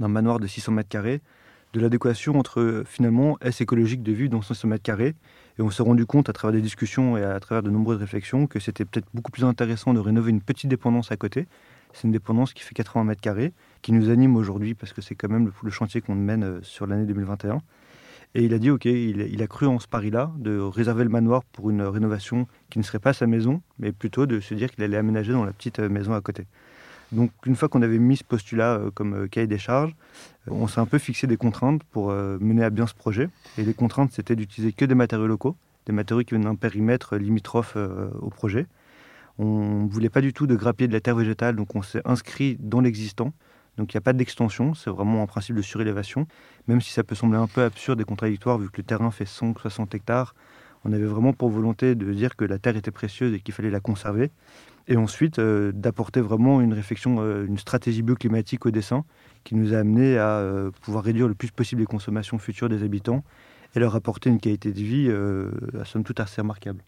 d'un 0.00 0.08
manoir 0.08 0.40
de 0.40 0.46
600 0.46 0.72
mètres 0.72 0.88
carrés, 0.88 1.20
de 1.72 1.80
l'adéquation 1.80 2.36
entre 2.38 2.60
euh, 2.60 2.84
finalement 2.84 3.38
est-ce 3.40 3.62
écologique 3.62 4.02
de 4.02 4.12
vivre 4.12 4.30
dans 4.30 4.42
600 4.42 4.68
mètres 4.68 4.82
carrés. 4.82 5.14
Et 5.58 5.62
on 5.62 5.70
s'est 5.70 5.82
rendu 5.82 6.04
compte 6.04 6.28
à 6.28 6.32
travers 6.32 6.52
des 6.52 6.62
discussions 6.62 7.16
et 7.16 7.22
à 7.22 7.38
travers 7.38 7.62
de 7.62 7.70
nombreuses 7.70 7.98
réflexions 7.98 8.46
que 8.46 8.58
c'était 8.58 8.84
peut-être 8.84 9.06
beaucoup 9.14 9.30
plus 9.30 9.44
intéressant 9.44 9.94
de 9.94 10.00
rénover 10.00 10.30
une 10.30 10.40
petite 10.40 10.68
dépendance 10.68 11.12
à 11.12 11.16
côté. 11.16 11.46
C'est 11.92 12.04
une 12.04 12.12
dépendance 12.12 12.52
qui 12.52 12.62
fait 12.62 12.74
80 12.74 13.04
mètres 13.04 13.20
carrés, 13.20 13.52
qui 13.82 13.92
nous 13.92 14.10
anime 14.10 14.36
aujourd'hui 14.36 14.74
parce 14.74 14.92
que 14.92 15.00
c'est 15.00 15.14
quand 15.14 15.28
même 15.28 15.46
le, 15.46 15.52
le 15.62 15.70
chantier 15.70 16.00
qu'on 16.00 16.16
mène 16.16 16.42
euh, 16.42 16.58
sur 16.62 16.86
l'année 16.86 17.06
2021. 17.06 17.60
Et 18.34 18.44
il 18.44 18.52
a 18.54 18.58
dit, 18.58 18.70
OK, 18.70 18.84
il, 18.84 19.42
a 19.42 19.46
cru 19.46 19.66
en 19.66 19.78
ce 19.78 19.88
pari-là, 19.88 20.30
de 20.36 20.58
réserver 20.58 21.04
le 21.04 21.10
manoir 21.10 21.44
pour 21.44 21.70
une 21.70 21.82
rénovation 21.82 22.46
qui 22.70 22.78
ne 22.78 22.84
serait 22.84 22.98
pas 22.98 23.12
sa 23.12 23.26
maison, 23.26 23.62
mais 23.78 23.90
plutôt 23.92 24.26
de 24.26 24.40
se 24.40 24.54
dire 24.54 24.70
qu'il 24.70 24.84
allait 24.84 24.98
aménager 24.98 25.32
dans 25.32 25.44
la 25.44 25.52
petite 25.52 25.78
euh, 25.78 25.88
maison 25.88 26.12
à 26.12 26.20
côté. 26.20 26.46
Donc 27.10 27.30
une 27.46 27.56
fois 27.56 27.70
qu'on 27.70 27.80
avait 27.80 27.98
mis 27.98 28.18
ce 28.18 28.24
postulat 28.24 28.74
euh, 28.74 28.90
comme 28.90 29.14
euh, 29.14 29.26
cahier 29.28 29.46
des 29.46 29.58
charges, 29.58 29.94
on 30.46 30.68
s'est 30.68 30.80
un 30.80 30.86
peu 30.86 30.98
fixé 30.98 31.26
des 31.26 31.38
contraintes 31.38 31.82
pour 31.84 32.10
mener 32.10 32.64
à 32.64 32.70
bien 32.70 32.86
ce 32.86 32.94
projet. 32.94 33.28
Et 33.58 33.64
les 33.64 33.74
contraintes, 33.74 34.12
c'était 34.12 34.34
d'utiliser 34.34 34.72
que 34.72 34.86
des 34.86 34.94
matériaux 34.94 35.26
locaux, 35.26 35.56
des 35.84 35.92
matériaux 35.92 36.22
qui 36.22 36.30
viennent 36.30 36.44
d'un 36.44 36.54
périmètre 36.54 37.16
limitrophe 37.16 37.76
au 37.76 38.30
projet. 38.30 38.66
On 39.38 39.82
ne 39.82 39.88
voulait 39.90 40.08
pas 40.08 40.22
du 40.22 40.32
tout 40.32 40.46
de 40.46 40.56
grappier 40.56 40.88
de 40.88 40.92
la 40.94 41.00
terre 41.00 41.16
végétale, 41.16 41.54
donc 41.54 41.76
on 41.76 41.82
s'est 41.82 42.00
inscrit 42.06 42.56
dans 42.60 42.80
l'existant. 42.80 43.34
Donc 43.78 43.94
il 43.94 43.96
n'y 43.96 43.98
a 43.98 44.02
pas 44.02 44.12
d'extension, 44.12 44.74
c'est 44.74 44.90
vraiment 44.90 45.22
un 45.22 45.26
principe 45.26 45.54
de 45.54 45.62
surélévation. 45.62 46.26
Même 46.66 46.80
si 46.80 46.90
ça 46.90 47.04
peut 47.04 47.14
sembler 47.14 47.38
un 47.38 47.46
peu 47.46 47.62
absurde 47.62 48.00
et 48.00 48.04
contradictoire 48.04 48.58
vu 48.58 48.68
que 48.68 48.78
le 48.78 48.82
terrain 48.82 49.10
fait 49.10 49.24
160 49.24 49.94
hectares, 49.94 50.34
on 50.84 50.92
avait 50.92 51.04
vraiment 51.04 51.32
pour 51.32 51.48
volonté 51.48 51.94
de 51.94 52.12
dire 52.12 52.36
que 52.36 52.44
la 52.44 52.58
terre 52.58 52.76
était 52.76 52.90
précieuse 52.90 53.34
et 53.34 53.40
qu'il 53.40 53.54
fallait 53.54 53.70
la 53.70 53.80
conserver. 53.80 54.30
Et 54.88 54.96
ensuite 54.96 55.38
euh, 55.38 55.70
d'apporter 55.72 56.20
vraiment 56.20 56.60
une 56.60 56.72
réflexion, 56.72 57.16
euh, 57.20 57.46
une 57.46 57.58
stratégie 57.58 58.02
bioclimatique 58.02 58.66
au 58.66 58.70
dessin 58.70 59.04
qui 59.44 59.54
nous 59.54 59.74
a 59.74 59.78
amené 59.78 60.18
à 60.18 60.38
euh, 60.38 60.70
pouvoir 60.82 61.04
réduire 61.04 61.28
le 61.28 61.34
plus 61.34 61.50
possible 61.50 61.80
les 61.82 61.86
consommations 61.86 62.38
futures 62.38 62.68
des 62.68 62.82
habitants 62.82 63.22
et 63.74 63.80
leur 63.80 63.94
apporter 63.94 64.28
une 64.28 64.40
qualité 64.40 64.72
de 64.72 64.80
vie 64.80 65.10
à 65.78 65.84
somme 65.84 66.02
toute 66.02 66.20
assez 66.20 66.40
remarquable. 66.40 66.82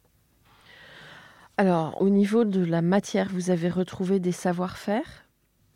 Alors, 1.58 2.00
au 2.00 2.08
niveau 2.08 2.44
de 2.44 2.64
la 2.64 2.80
matière, 2.80 3.28
vous 3.30 3.50
avez 3.50 3.68
retrouvé 3.68 4.18
des 4.18 4.32
savoir-faire? 4.32 5.26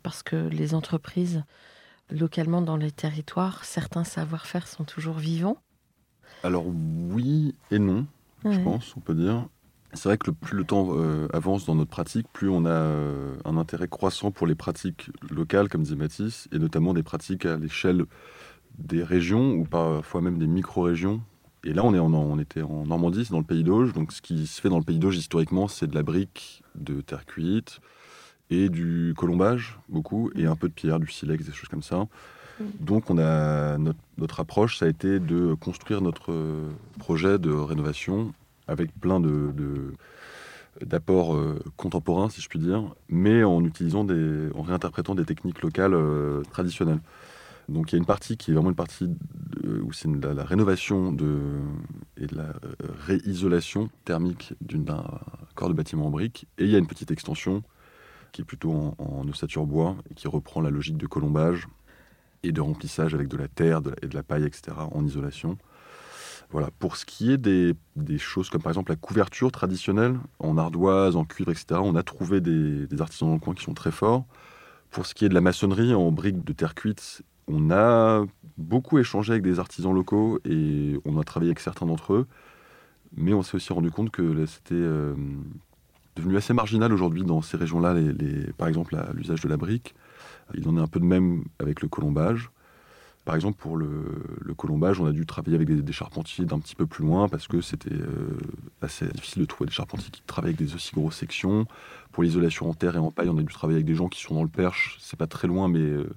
Parce 0.05 0.21
que 0.21 0.35
les 0.35 0.75
entreprises, 0.75 1.43
localement 2.11 2.61
dans 2.61 2.77
les 2.77 2.91
territoires, 2.91 3.65
certains 3.65 4.03
savoir-faire 4.03 4.67
sont 4.67 4.83
toujours 4.83 5.17
vivants. 5.17 5.57
Alors 6.43 6.67
oui 6.67 7.55
et 7.71 7.79
non, 7.79 8.05
je 8.43 8.59
pense, 8.59 8.95
on 8.95 8.99
peut 8.99 9.15
dire. 9.15 9.47
C'est 9.93 10.07
vrai 10.07 10.19
que 10.19 10.27
le, 10.27 10.33
plus 10.33 10.55
le 10.55 10.63
temps 10.63 10.89
euh, 10.91 11.27
avance 11.33 11.65
dans 11.65 11.73
notre 11.73 11.89
pratique, 11.89 12.27
plus 12.31 12.49
on 12.49 12.65
a 12.65 12.69
euh, 12.69 13.35
un 13.45 13.57
intérêt 13.57 13.87
croissant 13.87 14.29
pour 14.29 14.45
les 14.45 14.53
pratiques 14.53 15.09
locales, 15.31 15.69
comme 15.69 15.81
disait 15.81 15.95
Mathis, 15.95 16.47
et 16.51 16.59
notamment 16.59 16.93
des 16.93 17.01
pratiques 17.01 17.47
à 17.47 17.57
l'échelle 17.57 18.05
des 18.77 19.01
régions 19.01 19.53
ou 19.53 19.63
parfois 19.63 20.21
même 20.21 20.37
des 20.37 20.45
micro-régions. 20.45 21.23
Et 21.63 21.73
là, 21.73 21.83
on, 21.83 21.95
est 21.95 21.99
en, 21.99 22.13
on 22.13 22.37
était 22.37 22.61
en 22.61 22.85
Normandie, 22.85 23.25
c'est 23.25 23.31
dans 23.31 23.39
le 23.39 23.43
pays 23.43 23.63
d'Auge. 23.63 23.93
Donc, 23.93 24.11
ce 24.11 24.21
qui 24.21 24.45
se 24.45 24.61
fait 24.61 24.69
dans 24.69 24.77
le 24.77 24.83
pays 24.83 24.99
d'Auge 24.99 25.17
historiquement, 25.17 25.67
c'est 25.67 25.87
de 25.87 25.95
la 25.95 26.03
brique 26.03 26.61
de 26.75 27.01
terre 27.01 27.25
cuite 27.25 27.81
et 28.49 28.69
du 28.69 29.13
colombage, 29.17 29.79
beaucoup, 29.89 30.31
et 30.35 30.45
un 30.45 30.55
peu 30.55 30.67
de 30.67 30.73
pierre, 30.73 30.99
du 30.99 31.07
silex, 31.07 31.45
des 31.45 31.51
choses 31.51 31.69
comme 31.69 31.83
ça. 31.83 32.07
Donc, 32.79 33.09
on 33.09 33.17
a 33.17 33.77
notre, 33.77 33.99
notre 34.17 34.39
approche, 34.39 34.77
ça 34.77 34.85
a 34.85 34.87
été 34.87 35.19
de 35.19 35.55
construire 35.55 36.01
notre 36.01 36.31
projet 36.99 37.37
de 37.37 37.51
rénovation 37.51 38.33
avec 38.67 38.93
plein 38.99 39.19
de, 39.19 39.51
d'apports 40.85 41.35
euh, 41.35 41.59
contemporains, 41.77 42.29
si 42.29 42.41
je 42.41 42.49
puis 42.49 42.59
dire, 42.59 42.93
mais 43.09 43.43
en 43.43 43.63
utilisant 43.63 44.03
des, 44.03 44.49
en 44.55 44.61
réinterprétant 44.61 45.15
des 45.15 45.25
techniques 45.25 45.61
locales 45.61 45.93
euh, 45.93 46.41
traditionnelles. 46.51 46.99
Donc 47.67 47.91
il 47.91 47.95
y 47.95 47.97
a 47.97 47.99
une 47.99 48.05
partie 48.05 48.37
qui 48.37 48.51
est 48.51 48.53
vraiment 48.53 48.69
une 48.69 48.75
partie 48.75 49.07
de- 49.07 49.81
où 49.81 49.91
c'est 49.91 50.07
la, 50.21 50.33
la 50.33 50.43
rénovation 50.43 51.11
de, 51.11 51.37
et 52.17 52.27
de 52.27 52.35
la 52.35 52.43
euh, 52.43 52.75
réisolation 53.05 53.89
thermique 54.03 54.53
d'une- 54.61 54.83
d'un 54.85 55.03
corps 55.55 55.69
de 55.69 55.73
bâtiment 55.73 56.07
en 56.07 56.09
briques, 56.11 56.47
et 56.57 56.65
il 56.65 56.69
y 56.69 56.75
a 56.75 56.77
une 56.77 56.87
petite 56.87 57.11
extension 57.11 57.63
qui 58.35 58.41
est 58.41 58.45
plutôt 58.45 58.93
en, 58.97 59.27
ossature 59.29 59.65
bois 59.65 59.95
et 60.11 60.13
qui 60.13 60.27
reprend 60.27 60.59
la 60.59 60.69
logique 60.69 60.97
de 60.97 61.07
colombage 61.07 61.69
et 62.43 62.51
de 62.51 62.59
remplissage 62.59 63.15
avec 63.15 63.29
de 63.29 63.37
la 63.37 63.47
terre 63.47 63.81
et 64.01 64.07
de 64.07 64.13
la 64.13 64.23
paille, 64.23 64.43
etc., 64.43 64.75
en 64.91 65.05
isolation. 65.05 65.57
Voilà. 66.51 66.69
Pour 66.77 66.97
ce 66.97 67.05
qui 67.05 67.31
est 67.31 67.37
des, 67.37 67.75
choses 68.17 68.49
comme 68.49 68.61
par 68.61 68.71
exemple 68.71 68.91
la 68.91 68.97
couverture 68.97 69.53
traditionnelle, 69.53 70.19
en 70.39 70.57
ardoise, 70.57 71.15
en 71.15 71.23
cuivre, 71.23 71.51
etc., 71.51 71.79
on 71.81 71.95
a 71.95 72.03
trouvé 72.03 72.41
des, 72.41 72.87
artisans 72.99 73.29
dans 73.29 73.35
le 73.35 73.39
coin 73.39 73.53
qui 73.53 73.63
sont 73.63 73.73
très 73.73 73.91
forts. 73.91 74.25
Pour 74.91 75.05
ce 75.05 75.15
qui 75.15 75.23
est 75.23 75.29
de 75.29 75.33
la 75.33 75.41
maçonnerie 75.41 75.93
en 75.93 76.11
briques 76.11 76.43
de 76.43 76.51
terre 76.51 76.75
cuite, 76.75 77.21
on 77.47 77.71
a 77.71 78.25
beaucoup 78.57 78.99
échangé 78.99 79.31
avec 79.31 79.43
des 79.43 79.59
artisans 79.59 79.93
locaux 79.93 80.39
et 80.43 80.99
on 81.05 81.17
a 81.19 81.23
travaillé 81.23 81.51
avec 81.51 81.61
certains 81.61 81.85
d'entre 81.85 82.13
eux. 82.13 82.27
Mais 83.15 83.33
on 83.33 83.43
s'est 83.43 83.55
aussi 83.55 83.71
rendu 83.71 83.91
compte 83.91 84.11
que 84.11 84.45
c'était 84.45 84.75
euh, 84.75 85.15
devenu 86.15 86.37
assez 86.37 86.53
marginal 86.53 86.93
aujourd'hui 86.93 87.23
dans 87.23 87.41
ces 87.41 87.57
régions-là, 87.57 87.93
les, 87.93 88.13
les- 88.13 88.53
par 88.53 88.67
exemple 88.67 88.95
l'usage 89.13 89.41
de 89.41 89.47
la 89.49 89.57
brique. 89.57 89.93
Il 90.53 90.67
en 90.69 90.77
est 90.77 90.81
un 90.81 90.87
peu 90.87 90.99
de 90.99 91.05
même 91.05 91.43
avec 91.59 91.81
le 91.81 91.87
colombage. 91.87 92.49
Par 93.25 93.33
exemple, 93.33 93.57
pour 93.57 93.75
le, 93.75 93.87
le 94.39 94.53
colombage, 94.53 94.99
on 94.99 95.07
a 95.07 95.11
dû 95.11 95.25
travailler 95.25 95.55
avec 95.55 95.67
des, 95.67 95.81
des 95.81 95.91
charpentiers 95.93 96.45
d'un 96.45 96.59
petit 96.59 96.75
peu 96.75 96.85
plus 96.85 97.03
loin 97.03 97.27
parce 97.27 97.47
que 97.47 97.59
c'était 97.59 97.91
euh, 97.91 98.37
assez 98.83 99.07
difficile 99.07 99.41
de 99.41 99.47
trouver 99.47 99.65
des 99.67 99.73
charpentiers 99.73 100.11
qui 100.11 100.21
travaillent 100.27 100.53
avec 100.53 100.63
des 100.63 100.75
aussi 100.75 100.93
grosses 100.93 101.15
sections. 101.15 101.65
Pour 102.11 102.21
l'isolation 102.21 102.69
en 102.69 102.75
terre 102.75 102.95
et 102.95 102.99
en 102.99 103.09
paille, 103.09 103.29
on 103.29 103.37
a 103.39 103.41
dû 103.41 103.51
travailler 103.51 103.77
avec 103.77 103.87
des 103.87 103.95
gens 103.95 104.09
qui 104.09 104.21
sont 104.21 104.35
dans 104.35 104.43
le 104.43 104.47
Perche. 104.49 104.97
C'est 105.01 105.17
pas 105.17 105.25
très 105.25 105.47
loin, 105.47 105.67
mais 105.67 105.79
euh, 105.79 106.07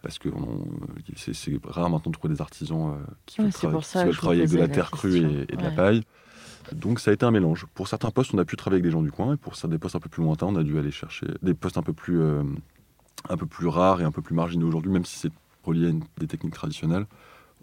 parce 0.00 0.18
que 0.18 0.30
c'est 1.16 1.58
rare 1.64 1.90
maintenant 1.90 2.10
de 2.10 2.16
trouver 2.16 2.32
des 2.34 2.40
artisans 2.40 2.94
euh, 2.94 3.04
qui 3.26 3.40
Ouais, 3.42 3.48
veulent, 3.48 3.52
qui 3.82 3.98
veulent 4.06 4.16
travailler 4.16 4.40
avec 4.40 4.50
de 4.52 4.56
la 4.56 4.66
la 4.68 4.74
terre 4.74 4.90
crue 4.90 5.18
et, 5.18 5.42
et 5.52 5.56
de 5.56 5.62
la 5.62 5.70
paille. 5.70 6.02
Donc 6.72 7.00
ça 7.00 7.10
a 7.10 7.14
été 7.14 7.24
un 7.24 7.30
mélange. 7.30 7.66
Pour 7.74 7.88
certains 7.88 8.10
postes, 8.10 8.34
on 8.34 8.38
a 8.38 8.44
pu 8.44 8.56
travailler 8.56 8.80
avec 8.80 8.84
des 8.84 8.90
gens 8.90 9.02
du 9.02 9.10
coin, 9.10 9.34
et 9.34 9.36
pour 9.36 9.54
des 9.68 9.78
postes 9.78 9.96
un 9.96 10.00
peu 10.00 10.08
plus 10.08 10.22
lointains, 10.22 10.46
on 10.46 10.56
a 10.56 10.62
dû 10.62 10.78
aller 10.78 10.90
chercher 10.90 11.26
des 11.42 11.54
postes 11.54 11.78
un 11.78 11.82
peu 11.82 11.92
plus, 11.92 12.20
euh, 12.20 12.42
un 13.28 13.36
peu 13.36 13.46
plus 13.46 13.66
rares 13.66 14.00
et 14.00 14.04
un 14.04 14.10
peu 14.10 14.22
plus 14.22 14.34
marginaux 14.34 14.68
aujourd'hui, 14.68 14.92
même 14.92 15.04
si 15.04 15.18
c'est 15.18 15.32
relié 15.64 15.90
à 15.90 16.20
des 16.20 16.26
techniques 16.26 16.54
traditionnelles. 16.54 17.06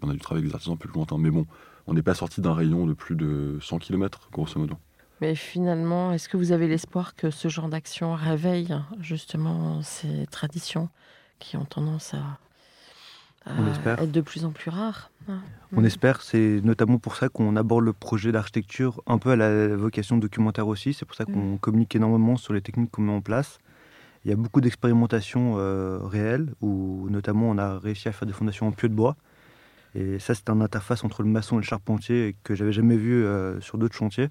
On 0.02 0.10
a 0.10 0.12
dû 0.12 0.18
travailler 0.18 0.42
avec 0.42 0.50
des 0.50 0.54
artisans 0.54 0.76
plus 0.76 0.90
lointains. 0.92 1.18
Mais 1.18 1.30
bon, 1.30 1.46
on 1.86 1.94
n'est 1.94 2.02
pas 2.02 2.14
sorti 2.14 2.40
d'un 2.40 2.54
rayon 2.54 2.86
de 2.86 2.92
plus 2.92 3.16
de 3.16 3.58
100 3.60 3.78
km, 3.78 4.28
grosso 4.32 4.58
modo. 4.58 4.76
Mais 5.20 5.34
finalement, 5.34 6.12
est-ce 6.12 6.28
que 6.28 6.36
vous 6.36 6.52
avez 6.52 6.68
l'espoir 6.68 7.14
que 7.14 7.30
ce 7.30 7.48
genre 7.48 7.68
d'action 7.68 8.14
réveille 8.14 8.76
justement 9.00 9.80
ces 9.82 10.26
traditions 10.26 10.90
qui 11.38 11.56
ont 11.56 11.64
tendance 11.64 12.12
à, 12.12 12.38
être 13.46 14.10
de 14.10 14.20
plus 14.20 14.44
en 14.44 14.50
plus 14.50 14.70
rares 14.70 15.10
On 15.72 15.84
espère, 15.84 16.22
c'est 16.22 16.60
notamment 16.62 16.98
pour 16.98 17.16
ça 17.16 17.28
qu'on 17.28 17.56
aborde 17.56 17.84
le 17.84 17.92
projet 17.92 18.32
d'architecture 18.32 19.02
un 19.06 19.18
peu 19.18 19.30
à 19.30 19.36
la 19.36 19.76
vocation 19.76 20.16
documentaire 20.16 20.68
aussi, 20.68 20.92
c'est 20.92 21.04
pour 21.04 21.16
ça 21.16 21.24
qu'on 21.24 21.54
mm. 21.54 21.58
communique 21.58 21.94
énormément 21.94 22.36
sur 22.36 22.52
les 22.52 22.60
techniques 22.60 22.90
qu'on 22.90 23.02
met 23.02 23.12
en 23.12 23.20
place. 23.20 23.58
Il 24.24 24.30
y 24.30 24.32
a 24.32 24.36
beaucoup 24.36 24.60
d'expérimentations 24.60 25.54
euh, 25.58 25.98
réelles, 26.02 26.52
où 26.60 27.06
notamment 27.10 27.48
on 27.48 27.58
a 27.58 27.78
réussi 27.78 28.08
à 28.08 28.12
faire 28.12 28.26
des 28.26 28.32
fondations 28.32 28.66
en 28.66 28.72
pieux 28.72 28.88
de 28.88 28.94
bois. 28.94 29.16
Et 29.94 30.18
ça, 30.18 30.34
c'est 30.34 30.50
un 30.50 30.60
interface 30.60 31.04
entre 31.04 31.22
le 31.22 31.28
maçon 31.28 31.56
et 31.56 31.60
le 31.60 31.64
charpentier 31.64 32.34
que 32.42 32.54
j'avais 32.54 32.72
jamais 32.72 32.96
vu 32.96 33.24
euh, 33.24 33.60
sur 33.60 33.78
d'autres 33.78 33.94
chantiers 33.94 34.28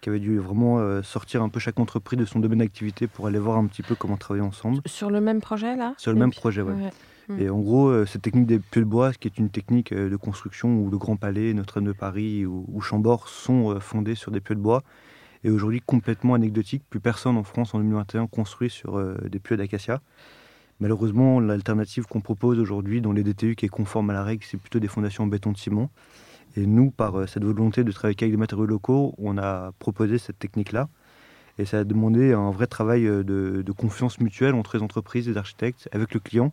qui 0.00 0.10
avait 0.10 0.20
dû 0.20 0.38
vraiment 0.38 0.78
euh, 0.78 1.02
sortir 1.02 1.42
un 1.42 1.48
peu 1.48 1.60
chaque 1.60 1.80
entreprise 1.80 2.18
de 2.18 2.26
son 2.26 2.38
domaine 2.38 2.58
d'activité 2.58 3.06
pour 3.06 3.26
aller 3.26 3.38
voir 3.38 3.56
un 3.56 3.66
petit 3.66 3.82
peu 3.82 3.94
comment 3.94 4.18
travailler 4.18 4.44
ensemble. 4.44 4.82
Sur 4.84 5.10
le 5.10 5.20
même 5.20 5.40
projet 5.40 5.76
là? 5.76 5.94
Sur 5.96 6.12
le 6.12 6.18
même 6.18 6.32
projet, 6.32 6.60
oui. 6.60 6.72
Hmm. 7.28 7.38
Et 7.40 7.50
en 7.50 7.60
gros, 7.60 7.88
euh, 7.88 8.06
cette 8.06 8.22
technique 8.22 8.46
des 8.46 8.58
pieux 8.58 8.82
de 8.82 8.86
bois, 8.86 9.12
qui 9.12 9.28
est 9.28 9.38
une 9.38 9.50
technique 9.50 9.92
euh, 9.92 10.10
de 10.10 10.16
construction 10.16 10.78
où 10.78 10.90
le 10.90 10.98
Grand 10.98 11.16
Palais, 11.16 11.54
Notre-Dame 11.54 11.86
de 11.86 11.92
Paris 11.92 12.46
ou, 12.46 12.80
Chambord 12.80 13.28
sont 13.28 13.78
fondés 13.80 14.14
sur 14.14 14.30
des 14.30 14.40
pieux 14.40 14.54
de 14.54 14.60
bois, 14.60 14.82
et 15.42 15.50
aujourd'hui 15.50 15.80
complètement 15.80 16.34
anecdotique. 16.34 16.82
Plus 16.88 17.00
personne 17.00 17.36
en 17.36 17.44
France 17.44 17.74
en 17.74 17.78
2021 17.78 18.26
construit 18.26 18.70
sur 18.70 19.02
des 19.28 19.38
pieux 19.38 19.56
d'acacia. 19.56 20.00
Malheureusement, 20.80 21.38
l'alternative 21.40 22.04
qu'on 22.06 22.20
propose 22.20 22.58
aujourd'hui 22.58 23.00
dans 23.00 23.12
les 23.12 23.22
DTU 23.22 23.54
qui 23.54 23.66
est 23.66 23.68
conforme 23.68 24.10
à 24.10 24.12
la 24.12 24.24
règle, 24.24 24.44
c'est 24.44 24.56
plutôt 24.56 24.80
des 24.80 24.88
fondations 24.88 25.24
en 25.24 25.26
béton 25.26 25.52
de 25.52 25.56
ciment. 25.56 25.90
Et 26.56 26.66
nous, 26.66 26.90
par 26.90 27.18
euh, 27.18 27.26
cette 27.26 27.44
volonté 27.44 27.84
de 27.84 27.92
travailler 27.92 28.16
avec 28.20 28.32
des 28.32 28.36
matériaux 28.36 28.66
locaux, 28.66 29.14
on 29.18 29.38
a 29.38 29.72
proposé 29.78 30.18
cette 30.18 30.38
technique-là. 30.38 30.88
Et 31.58 31.64
ça 31.64 31.80
a 31.80 31.84
demandé 31.84 32.32
un 32.32 32.50
vrai 32.50 32.66
travail 32.66 33.06
euh, 33.06 33.22
de, 33.22 33.72
confiance 33.72 34.20
mutuelle 34.20 34.54
entre 34.54 34.76
les 34.76 34.82
entreprises 34.82 35.28
les 35.28 35.36
architectes 35.36 35.88
avec 35.92 36.12
le 36.14 36.20
client 36.20 36.52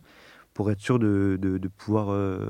pour 0.54 0.70
être 0.70 0.80
sûr 0.80 0.98
de, 0.98 1.70
pouvoir 1.76 2.10
euh, 2.10 2.48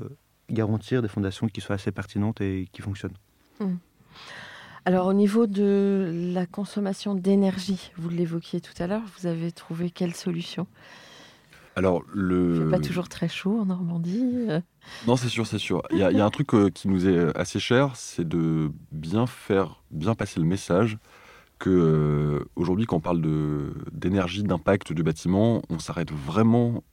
garantir 0.49 1.01
des 1.01 1.07
fondations 1.07 1.47
qui 1.47 1.61
soient 1.61 1.75
assez 1.75 1.91
pertinentes 1.91 2.41
et 2.41 2.67
qui 2.71 2.81
fonctionnent. 2.81 3.17
Mmh. 3.59 3.75
Alors 4.85 5.07
au 5.07 5.13
niveau 5.13 5.47
de 5.47 6.31
la 6.33 6.45
consommation 6.45 7.15
d'énergie, 7.15 7.91
vous 7.97 8.09
l'évoquiez 8.09 8.59
tout 8.59 8.73
à 8.79 8.87
l'heure, 8.87 9.03
vous 9.17 9.27
avez 9.27 9.51
trouvé 9.51 9.89
quelle 9.89 10.13
solution? 10.13 10.67
Alors, 11.75 12.03
le. 12.13 12.69
pas 12.69 12.79
toujours 12.79 13.09
très 13.09 13.27
chaud 13.27 13.59
en 13.59 13.65
Normandie. 13.65 14.45
Euh. 14.49 14.61
Non, 15.07 15.15
c'est 15.15 15.29
sûr, 15.29 15.47
c'est 15.47 15.57
sûr. 15.57 15.81
Il 15.91 15.97
y, 15.97 16.03
a 16.03 16.25
un 16.25 16.29
truc 16.29 16.53
euh, 16.53 16.69
qui 16.69 16.89
nous 16.89 17.07
est 17.07 17.17
euh, 17.17 17.31
assez 17.35 17.59
cher, 17.59 17.95
c'est 17.95 18.27
de 18.27 18.69
bien 18.91 19.25
faire, 19.25 19.81
bien 19.91 20.13
passer 20.13 20.41
le 20.41 20.45
message 20.45 20.97
que 21.57 22.45
aujourd'hui, 22.57 22.85
quand 22.85 22.97
on 22.97 22.99
parle 22.99 23.21
d'énergie, 23.93 24.43
d'impact 24.43 24.91
du 24.91 25.01
bâtiment, 25.01 25.61
on 25.69 25.79
s'arrête 25.79 26.11
vraiment, 26.11 26.83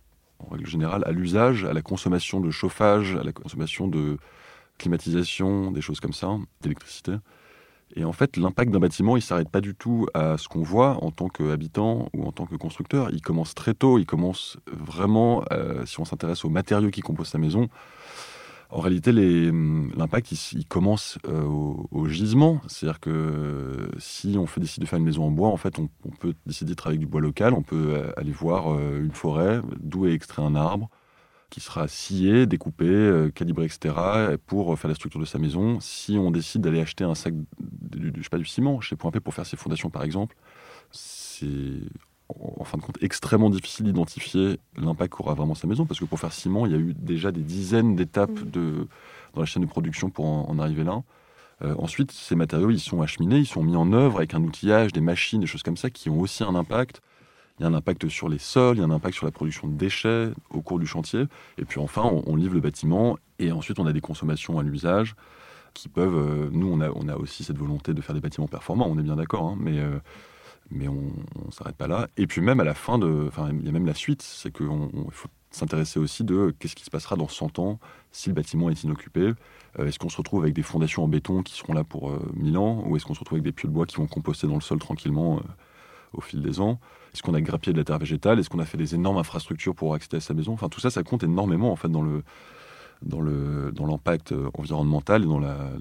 en 0.46 0.55
règle 0.55 0.66
générale, 0.66 1.03
à 1.07 1.12
l'usage, 1.12 1.64
à 1.64 1.72
la 1.72 1.83
consommation 1.83 2.40
de 2.40 2.50
chauffage, 2.50 3.16
à 3.16 3.22
la 3.22 3.33
consommation 3.33 3.88
de 3.88 4.18
climatisation, 4.79 5.70
des 5.70 5.81
choses 5.81 6.00
comme 6.00 6.12
ça, 6.12 6.37
d'électricité. 6.62 7.12
Et 7.96 8.05
en 8.05 8.12
fait, 8.12 8.37
l'impact 8.37 8.70
d'un 8.70 8.79
bâtiment, 8.79 9.16
il 9.16 9.20
ne 9.20 9.24
s'arrête 9.24 9.50
pas 9.50 9.61
du 9.61 9.74
tout 9.74 10.07
à 10.14 10.38
ce 10.38 10.48
qu'on 10.48 10.62
voit 10.62 11.03
en 11.05 11.11
tant 11.11 11.29
qu'habitant 11.29 12.09
ou 12.14 12.24
en 12.24 12.33
tant 12.33 12.46
que 12.46 12.55
constructeur. 12.55 13.11
Il 13.11 13.20
commence 13.20 13.55
très 13.55 13.74
tôt, 13.74 13.98
il 13.98 14.07
commence 14.07 14.59
vraiment, 14.70 15.42
euh, 15.53 15.85
si 15.87 15.98
on 15.98 16.05
s'intéresse 16.05 16.44
aux 16.44 16.50
matériaux 16.50 16.90
qui 16.90 17.00
composent 17.00 17.29
sa 17.29 17.38
maison, 17.38 17.68
en 18.73 18.81
réalité, 18.81 19.13
l'impact, 19.13 20.31
il, 20.53 20.67
commence 20.67 21.19
euh, 21.27 21.43
au, 21.43 22.07
gisement. 22.09 22.61
C'est-à-dire 22.69 23.01
que 23.01 23.91
si 23.99 24.37
on 24.39 24.47
fait, 24.47 24.61
décide 24.61 24.83
de 24.83 24.89
faire 24.89 24.99
une 24.99 25.05
maison 25.05 25.25
en 25.25 25.31
bois, 25.31 25.49
en 25.49 25.57
fait, 25.57 25.79
on, 25.79 25.89
peut 26.19 26.35
décider 26.47 26.71
de 26.71 26.77
travailler 26.77 26.99
avec 26.99 27.07
du 27.07 27.11
bois 27.11 27.21
local, 27.21 27.53
on 27.55 27.63
peut 27.63 27.95
euh, 27.95 28.13
aller 28.17 28.31
voir 28.31 28.79
une 28.79 29.11
forêt, 29.11 29.61
d'où 29.81 30.07
est 30.07 30.13
extrait 30.13 30.43
un 30.43 30.55
arbre, 30.55 30.89
qui 31.51 31.61
sera 31.61 31.89
scié, 31.89 32.47
découpé, 32.47 32.87
euh, 32.87 33.31
calibré, 33.31 33.67
etc., 33.67 33.95
pour 34.47 34.79
faire 34.79 34.89
la 34.89 34.95
structure 34.95 35.21
de 35.21 35.27
sa 35.27 35.39
maison. 35.39 35.81
Si 35.81 36.17
on 36.17 36.31
décide 36.31 36.63
d'aller 36.63 36.81
acheter 36.81 37.03
un 37.03 37.17
sac, 37.17 37.35
de, 37.59 38.13
je 38.17 38.23
sais 38.23 38.29
pas, 38.29 38.39
du 38.39 38.45
ciment 38.45 38.81
chez 38.81 38.95
Point 38.95 39.11
pour 39.11 39.35
faire 39.35 39.47
ses 39.47 39.57
fondations, 39.57 39.91
par 39.91 40.05
exemple, 40.05 40.37
c'est 40.93 41.47
en 42.59 42.64
fin 42.64 42.79
de 42.79 42.83
compte 42.83 42.99
extrêmement 43.03 43.51
difficile 43.51 43.87
d'identifier 43.87 44.59
l'impact 44.77 45.14
qu'aura 45.14 45.35
vraiment 45.35 45.55
sa 45.55 45.66
maison, 45.66 45.87
parce 45.87 46.01
que 46.01 46.05
pour 46.05 46.19
faire 46.19 46.33
ciment, 46.33 46.66
il 46.66 46.73
y 46.73 46.75
a 46.75 46.79
eu 46.79 46.95
déjà 46.95 47.33
des 47.33 47.43
dizaines 47.43 47.97
d'étapes 47.97 48.31
mmh. 48.31 48.51
de, 48.51 48.88
dans 49.35 49.40
la 49.40 49.47
chaîne 49.47 49.62
de 49.62 49.69
production 49.69 50.11
pour 50.11 50.27
en, 50.27 50.59
arriver 50.59 50.85
là. 50.85 51.03
Euh, 51.62 51.75
ensuite, 51.79 52.12
ces 52.12 52.37
matériaux, 52.37 52.71
ils 52.71 52.81
sont 52.81 53.03
acheminés, 53.03 53.38
ils 53.38 53.47
sont 53.47 53.62
mis 53.62 53.77
en 53.77 53.93
œuvre 53.93 54.19
avec 54.19 54.35
un 54.35 54.43
outillage, 54.43 54.93
des 54.93 55.03
machines, 55.03 55.40
des 55.40 55.47
choses 55.47 55.62
comme 55.62 55.77
ça, 55.77 55.90
qui 55.90 56.09
ont 56.09 56.21
aussi 56.21 56.43
un 56.43 56.55
impact 56.55 57.03
il 57.61 57.64
y 57.64 57.66
a 57.66 57.69
un 57.69 57.75
impact 57.75 58.09
sur 58.09 58.31
les 58.31 58.38
sols, 58.38 58.77
il 58.77 58.81
y 58.81 58.83
a 58.83 58.87
un 58.87 58.90
impact 58.90 59.14
sur 59.14 59.27
la 59.27 59.33
production 59.33 59.69
de 59.69 59.75
déchets 59.75 60.31
au 60.49 60.62
cours 60.62 60.79
du 60.79 60.87
chantier. 60.87 61.27
Et 61.59 61.66
puis 61.66 61.79
enfin, 61.79 62.11
on, 62.27 62.35
livre 62.35 62.55
le 62.55 62.61
bâtiment 62.61 63.19
et 63.38 63.53
ensuite 63.53 63.79
on 63.79 63.87
a 63.87 63.93
des 63.93 64.01
consommations 64.01 64.59
à 64.59 64.62
l'usage 64.62 65.14
qui 65.75 65.90
peuvent. 65.90 66.16
Euh, 66.16 66.49
nous, 66.53 66.73
on 66.73 66.81
a, 66.81 66.88
on 66.88 67.07
a 67.07 67.16
aussi 67.16 67.45
cette 67.45 67.59
volonté 67.59 67.93
de 67.93 68.01
faire 68.01 68.14
des 68.14 68.23
bâtiments 68.23 68.49
performants, 68.49 68.87
on 68.88 68.99
est 68.99 69.03
bien 69.03 69.16
d'accord, 69.16 69.45
hein, 69.45 69.59
mais, 69.61 69.79
euh, 69.79 69.99
mais 70.71 70.89
on 70.89 71.13
ne 71.47 71.51
s'arrête 71.51 71.77
pas 71.77 71.89
là. 71.89 72.09
Et 72.17 72.27
puis 72.27 72.41
même 72.41 72.61
à 72.61 72.65
la 72.65 72.75
fin 72.75 72.99
de. 72.99 73.27
Enfin, 73.29 73.51
il 73.53 73.65
y 73.65 73.69
a 73.69 73.73
même 73.73 73.87
la 73.87 73.95
suite, 73.95 74.23
c'est 74.23 74.53
qu'il 74.53 74.67
faut 75.11 75.29
s'intéresser 75.51 75.99
aussi 75.99 76.25
de 76.25 76.55
qu'est-ce 76.59 76.77
qui 76.77 76.85
se 76.85 76.91
passera 76.91 77.17
dans 77.17 77.29
100 77.29 77.59
ans 77.59 77.81
si 78.13 78.29
le 78.29 78.35
bâtiment 78.35 78.71
est 78.71 78.85
inoccupé. 78.85 79.33
Euh, 79.79 79.87
est-ce 79.87 79.99
qu'on 79.99 80.09
se 80.09 80.17
retrouve 80.17 80.43
avec 80.43 80.55
des 80.55 80.63
fondations 80.63 81.05
en 81.05 81.09
béton 81.09 81.43
qui 81.43 81.55
seront 81.55 81.73
là 81.73 81.85
pour 81.85 82.13
1000 82.35 82.57
ans 82.57 82.85
ou 82.87 82.97
est-ce 82.97 83.05
qu'on 83.05 83.15
se 83.15 83.21
retrouve 83.21 83.37
avec 83.37 83.45
des 83.45 83.53
pieux 83.53 83.69
de 83.69 83.75
bois 83.75 83.87
qui 83.87 83.97
vont 83.97 84.07
composter 84.07 84.47
dans 84.47 84.55
le 84.55 84.61
sol 84.61 84.79
tranquillement 84.79 85.41
au 86.13 86.21
fil 86.21 86.43
des 86.43 86.61
ans? 86.61 86.79
Est-ce 87.13 87.23
qu'on 87.23 87.35
a 87.35 87.41
grappillé 87.41 87.73
de 87.73 87.79
la 87.79 87.85
terre 87.85 87.99
végétale? 87.99 88.39
Est-ce 88.39 88.49
qu'on 88.49 88.61
a 88.61 88.65
fait 88.65 88.79
des 88.79 88.95
énormes 88.95 89.19
infrastructures 89.19 89.75
pour 89.75 89.95
accéder 89.95 90.19
à 90.19 90.21
sa 90.21 90.35
maison? 90.35 90.53
Enfin, 90.53 90.69
tout 90.69 90.81
ça, 90.81 90.91
ça 90.91 91.03
compte 91.03 91.25
énormément 91.25 91.73
en 91.73 91.77
fait 91.77 91.89
dans 91.89 92.03
le 92.03 92.23
dans 93.03 93.21
le 93.21 93.73
dans 93.73 93.87
l'impact 93.87 94.33
euh, 94.33 94.51
environnemental 94.55 95.23
et 95.23 95.27
dans 95.27 95.41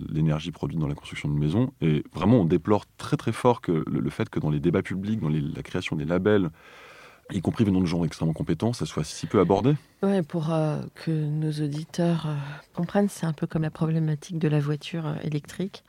l'énergie 0.09 0.51
produite 0.51 0.79
dans 0.79 0.87
la 0.87 0.95
construction 0.95 1.29
d'une 1.29 1.39
maison. 1.39 1.71
Et 1.81 2.03
vraiment, 2.13 2.37
on 2.37 2.45
déplore 2.45 2.85
très 2.97 3.17
très 3.17 3.31
fort 3.31 3.61
que 3.61 3.83
le, 3.87 4.09
fait 4.09 4.29
que 4.29 4.39
dans 4.39 4.49
les 4.49 4.59
débats 4.59 4.81
publics, 4.81 5.19
dans 5.19 5.29
la 5.29 5.63
création 5.63 5.95
des 5.95 6.05
labels, 6.05 6.49
y 7.31 7.41
compris 7.41 7.63
venant 7.63 7.81
de 7.81 7.85
gens 7.85 8.03
extrêmement 8.03 8.33
compétents, 8.33 8.73
ça 8.73 8.85
soit 8.85 9.03
si 9.03 9.27
peu 9.27 9.39
abordé 9.39 9.75
Oui, 10.01 10.21
pour 10.23 10.51
euh, 10.51 10.81
que 10.95 11.11
nos 11.11 11.51
auditeurs 11.51 12.25
euh, 12.27 12.35
comprennent, 12.73 13.09
c'est 13.09 13.25
un 13.25 13.33
peu 13.33 13.47
comme 13.47 13.61
la 13.61 13.69
problématique 13.69 14.39
de 14.39 14.47
la 14.47 14.59
voiture 14.59 15.15
électrique 15.23 15.83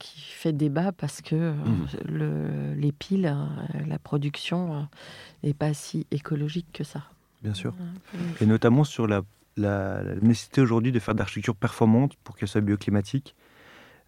qui 0.00 0.20
fait 0.22 0.52
débat 0.52 0.90
parce 0.90 1.20
que 1.20 1.36
euh, 1.36 1.52
mmh. 1.52 2.80
les 2.80 2.90
piles, 2.90 3.26
euh, 3.26 3.86
la 3.86 4.00
production 4.00 4.88
n'est 5.44 5.50
euh, 5.50 5.54
pas 5.56 5.72
si 5.74 6.06
écologique 6.10 6.66
que 6.72 6.82
ça. 6.82 7.04
Bien 7.42 7.54
sûr. 7.54 7.72
Et 8.40 8.46
notamment 8.46 8.84
sur 8.84 9.06
la, 9.06 9.22
nécessité 9.56 10.60
aujourd'hui 10.60 10.92
de 10.92 10.98
faire 10.98 11.14
d'architecture 11.14 11.56
performante 11.56 12.14
pour 12.24 12.36
qu'elle 12.36 12.48
soit 12.48 12.60
bioclimatique. 12.60 13.34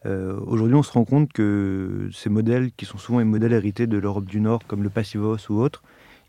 aujourd'hui, 0.04 0.74
on 0.74 0.82
se 0.82 0.92
rend 0.92 1.04
compte 1.04 1.32
que 1.32 2.08
ces 2.12 2.30
modèles, 2.30 2.72
qui 2.72 2.84
sont 2.84 2.98
souvent 2.98 3.18
les 3.18 3.24
modèles 3.24 3.52
hérités 3.52 3.86
de 3.86 3.98
l'Europe 3.98 4.24
du 4.24 4.40
Nord, 4.40 4.60
comme 4.66 4.82
le 4.82 4.90
Passivos 4.90 5.36
ou 5.50 5.60
autres, 5.60 5.82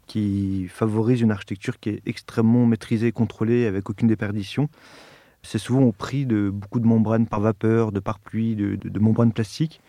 qui 0.07 0.67
favorisent 0.67 1.21
une 1.21 1.31
architecture 1.31 1.79
qui 1.79 1.89
est 1.89 2.01
extrêmement 2.05 2.65
maîtrisée 2.65 3.11
contrôlée 3.11 3.65
avec 3.65 3.89
aucune 3.89 4.07
déperdition, 4.07 4.69
c'est 5.43 5.57
souvent 5.57 5.81
au 5.81 5.91
prix 5.91 6.25
de 6.25 6.49
beaucoup 6.49 6.79
de 6.79 6.87
membranes 6.87 7.27
par 7.27 7.41
vapeur, 7.41 7.91
de 7.91 7.99
par 7.99 8.19
pluie, 8.19 8.55
de, 8.55 8.99
membranes 8.99 9.33
plastiques. 9.33 9.81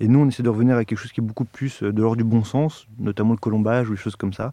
Et 0.00 0.08
nous, 0.08 0.18
on 0.18 0.28
essaie 0.28 0.42
de 0.42 0.48
revenir 0.48 0.76
à 0.76 0.84
quelque 0.84 0.98
chose 0.98 1.12
qui 1.12 1.20
est 1.20 1.24
beaucoup 1.24 1.44
plus 1.44 1.82
euh, 1.82 1.92
de 1.92 2.02
l'ordre 2.02 2.16
du 2.16 2.24
bon 2.24 2.42
sens, 2.42 2.86
notamment 2.98 3.32
le 3.32 3.38
colombage 3.38 3.88
ou 3.88 3.92
des 3.92 4.00
choses 4.00 4.16
comme 4.16 4.32
ça, 4.32 4.52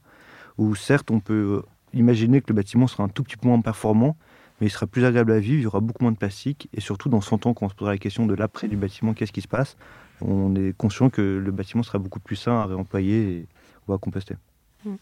où 0.57 0.75
certes, 0.75 1.09
on 1.11 1.21
peut 1.21 1.63
euh, 1.63 1.69
imaginer 1.93 2.41
que 2.41 2.47
le 2.49 2.55
bâtiment 2.55 2.87
sera 2.87 3.03
un 3.03 3.09
tout 3.09 3.23
petit 3.23 3.37
peu 3.37 3.47
moins 3.47 3.61
performant, 3.61 4.15
mais 4.59 4.67
il 4.67 4.69
sera 4.69 4.87
plus 4.87 5.05
agréable 5.05 5.31
à 5.31 5.39
vivre, 5.39 5.59
il 5.59 5.63
y 5.63 5.67
aura 5.67 5.79
beaucoup 5.79 6.03
moins 6.03 6.11
de 6.11 6.17
plastique, 6.17 6.69
et 6.73 6.81
surtout 6.81 7.09
dans 7.09 7.21
100 7.21 7.45
ans, 7.45 7.53
quand 7.53 7.65
on 7.65 7.69
se 7.69 7.75
posera 7.75 7.93
la 7.93 7.97
question 7.97 8.25
de 8.25 8.33
l'après 8.33 8.67
du 8.67 8.75
bâtiment, 8.75 9.13
qu'est-ce 9.13 9.31
qui 9.31 9.41
se 9.41 9.47
passe, 9.47 9.77
on 10.21 10.55
est 10.55 10.75
conscient 10.75 11.09
que 11.09 11.21
le 11.21 11.51
bâtiment 11.51 11.83
sera 11.83 11.97
beaucoup 11.97 12.19
plus 12.19 12.35
sain 12.35 12.59
à 12.59 12.65
réemployer 12.65 13.47
ou 13.87 13.93
à 13.93 13.97
composter. 13.97 14.35
Mmh. 14.85 14.95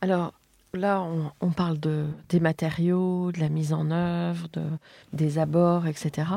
Alors, 0.00 0.32
Là, 0.76 1.06
on, 1.40 1.50
parle 1.50 1.80
de, 1.80 2.04
des 2.28 2.38
matériaux, 2.38 3.32
de 3.32 3.40
la 3.40 3.48
mise 3.48 3.72
en 3.72 3.90
œuvre, 3.90 4.46
de, 4.52 4.62
des 5.14 5.38
abords, 5.38 5.86
etc. 5.86 6.28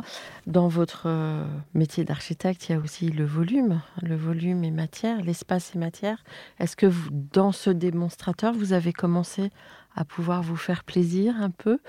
Dans 0.48 0.70
votre 0.70 1.04
euh, 1.08 1.46
métier 1.74 2.06
d'architecte, 2.06 2.70
il 2.70 2.72
y 2.72 2.76
a 2.76 2.80
aussi 2.80 3.10
le 3.10 3.26
volume, 3.26 3.82
le 4.02 4.16
volume 4.16 4.64
et 4.64 4.72
matière, 4.72 5.22
l'espace 5.22 5.76
et 5.76 5.78
matière. 5.78 6.24
Est-ce 6.60 6.78
que 6.78 6.90
dans 7.12 7.52
ce 7.52 7.70
démonstrateur, 7.70 8.54
vous 8.54 8.72
avez 8.72 8.94
commencé 8.94 9.52
à 9.96 10.06
pouvoir 10.06 10.42
vous 10.42 10.56
faire 10.56 10.84
plaisir 10.84 11.36
un 11.40 11.50
peu 11.50 11.80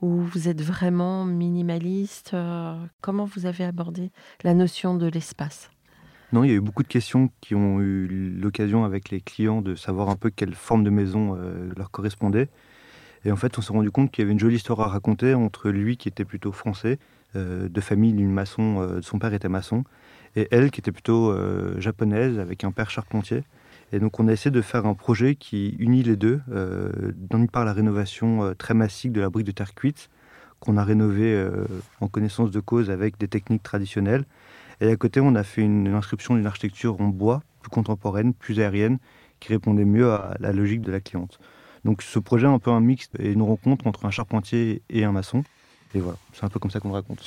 ou 0.00 0.20
vous 0.20 0.48
êtes 0.48 0.62
vraiment 0.62 1.24
minimaliste 1.24 2.32
euh, 2.34 2.76
Comment 3.00 3.24
vous 3.24 3.46
avez 3.46 3.64
abordé 3.64 4.10
la 4.44 4.54
notion 4.54 4.94
de 4.96 5.06
l'espace? 5.06 5.70
Non, 6.32 6.44
il 6.44 6.50
y 6.50 6.52
a 6.52 6.56
eu 6.56 6.60
beaucoup 6.60 6.82
de 6.82 6.88
questions 6.88 7.30
qui 7.40 7.54
ont 7.54 7.80
eu 7.80 8.06
l'occasion 8.06 8.84
avec 8.84 9.10
les 9.10 9.20
clients 9.20 9.62
de 9.62 9.74
savoir 9.74 10.10
un 10.10 10.16
peu 10.16 10.30
quelle 10.30 10.54
forme 10.54 10.84
de 10.84 10.90
maison 10.90 11.36
euh, 11.36 11.70
leur 11.76 11.90
correspondait. 11.90 12.48
Et 13.24 13.32
en 13.32 13.36
fait, 13.36 13.58
on 13.58 13.62
s'est 13.62 13.72
rendu 13.72 13.90
compte 13.90 14.10
qu'il 14.10 14.22
y 14.22 14.24
avait 14.24 14.32
une 14.32 14.38
jolie 14.38 14.56
histoire 14.56 14.80
à 14.80 14.88
raconter 14.88 15.34
entre 15.34 15.70
lui 15.70 15.96
qui 15.96 16.08
était 16.08 16.24
plutôt 16.24 16.52
français, 16.52 16.98
de 17.34 17.80
famille 17.80 18.12
d'une 18.14 18.30
maçon. 18.30 19.00
son 19.02 19.18
père 19.18 19.34
était 19.34 19.48
maçon. 19.48 19.84
Et 20.36 20.46
elle, 20.50 20.70
qui 20.70 20.80
était 20.80 20.92
plutôt 20.92 21.34
japonaise, 21.78 22.38
avec 22.38 22.62
un 22.62 22.70
père 22.70 22.90
charpentier. 22.90 23.42
Et 23.92 24.00
donc, 24.00 24.20
on 24.20 24.28
a 24.28 24.32
essayé 24.32 24.50
de 24.50 24.60
faire 24.60 24.86
un 24.86 24.94
projet 24.94 25.34
qui 25.34 25.70
unit 25.78 26.02
les 26.02 26.16
deux. 26.16 26.40
D'une 27.16 27.48
part, 27.48 27.64
la 27.64 27.72
rénovation 27.72 28.54
très 28.58 28.74
massive 28.74 29.12
de 29.12 29.20
la 29.20 29.30
brique 29.30 29.46
de 29.46 29.52
terre 29.52 29.74
cuite, 29.74 30.10
qu'on 30.60 30.76
a 30.76 30.84
rénové 30.84 31.48
en 32.00 32.08
connaissance 32.08 32.50
de 32.50 32.60
cause 32.60 32.90
avec 32.90 33.16
des 33.18 33.28
techniques 33.28 33.62
traditionnelles. 33.62 34.24
Et 34.80 34.90
à 34.90 34.96
côté, 34.96 35.20
on 35.20 35.34
a 35.34 35.42
fait 35.42 35.62
une, 35.62 35.88
inscription 35.88 36.34
d'une 36.34 36.46
architecture 36.46 37.00
en 37.00 37.08
bois, 37.08 37.42
plus 37.60 37.70
contemporaine, 37.70 38.32
plus 38.32 38.60
aérienne, 38.60 38.98
qui 39.40 39.48
répondait 39.48 39.84
mieux 39.84 40.10
à 40.10 40.36
la 40.38 40.52
logique 40.52 40.82
de 40.82 40.92
la 40.92 41.00
cliente. 41.00 41.38
Donc 41.84 42.02
ce 42.02 42.18
projet 42.18 42.46
est 42.46 42.50
un 42.50 42.58
peu 42.58 42.70
un 42.70 42.80
mix 42.80 43.08
et 43.18 43.32
une 43.32 43.42
rencontre 43.42 43.86
entre 43.86 44.04
un 44.04 44.10
charpentier 44.10 44.82
et 44.90 45.04
un 45.04 45.12
maçon. 45.12 45.44
Et 45.94 46.00
voilà, 46.00 46.18
c'est 46.32 46.44
un 46.44 46.48
peu 46.48 46.58
comme 46.58 46.70
ça 46.70 46.80
qu'on 46.80 46.92
raconte. 46.92 47.20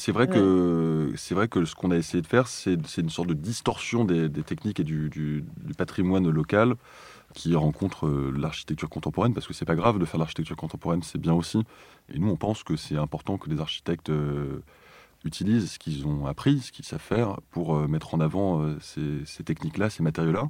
C'est 0.00 0.12
vrai, 0.12 0.28
que, 0.28 1.12
c'est 1.16 1.34
vrai 1.34 1.48
que 1.48 1.64
ce 1.64 1.74
qu'on 1.74 1.90
a 1.90 1.96
essayé 1.96 2.22
de 2.22 2.26
faire, 2.26 2.46
c'est, 2.46 2.78
une 2.98 3.10
sorte 3.10 3.28
de 3.28 3.34
distorsion 3.34 4.04
des, 4.04 4.30
techniques 4.44 4.78
et 4.78 4.84
du, 4.84 5.44
patrimoine 5.76 6.30
local 6.30 6.76
qui 7.34 7.56
rencontre 7.56 8.06
euh, 8.06 8.32
l'architecture 8.34 8.88
contemporaine, 8.88 9.34
parce 9.34 9.48
que 9.48 9.52
c'est 9.52 9.64
pas 9.64 9.74
grave 9.74 9.98
de 9.98 10.04
faire 10.04 10.18
l'architecture 10.18 10.56
contemporaine, 10.56 11.02
c'est 11.02 11.18
bien 11.18 11.34
aussi. 11.34 11.64
Et 12.14 12.18
nous, 12.20 12.30
on 12.30 12.36
pense 12.36 12.62
que 12.62 12.76
c'est 12.76 12.96
important 12.96 13.38
que 13.38 13.50
des 13.50 13.60
architectes 13.60 14.08
euh, 14.08 14.62
utilisent 15.24 15.72
ce 15.72 15.78
qu'ils 15.80 16.06
ont 16.06 16.26
appris, 16.26 16.60
ce 16.60 16.70
qu'ils 16.70 16.84
savent 16.84 17.00
faire, 17.00 17.40
pour 17.50 17.76
euh, 17.76 17.88
mettre 17.88 18.14
en 18.14 18.20
avant 18.20 18.64
ces 18.80 19.44
techniques-là, 19.44 19.90
ces 19.90 20.04
matériaux-là. 20.04 20.44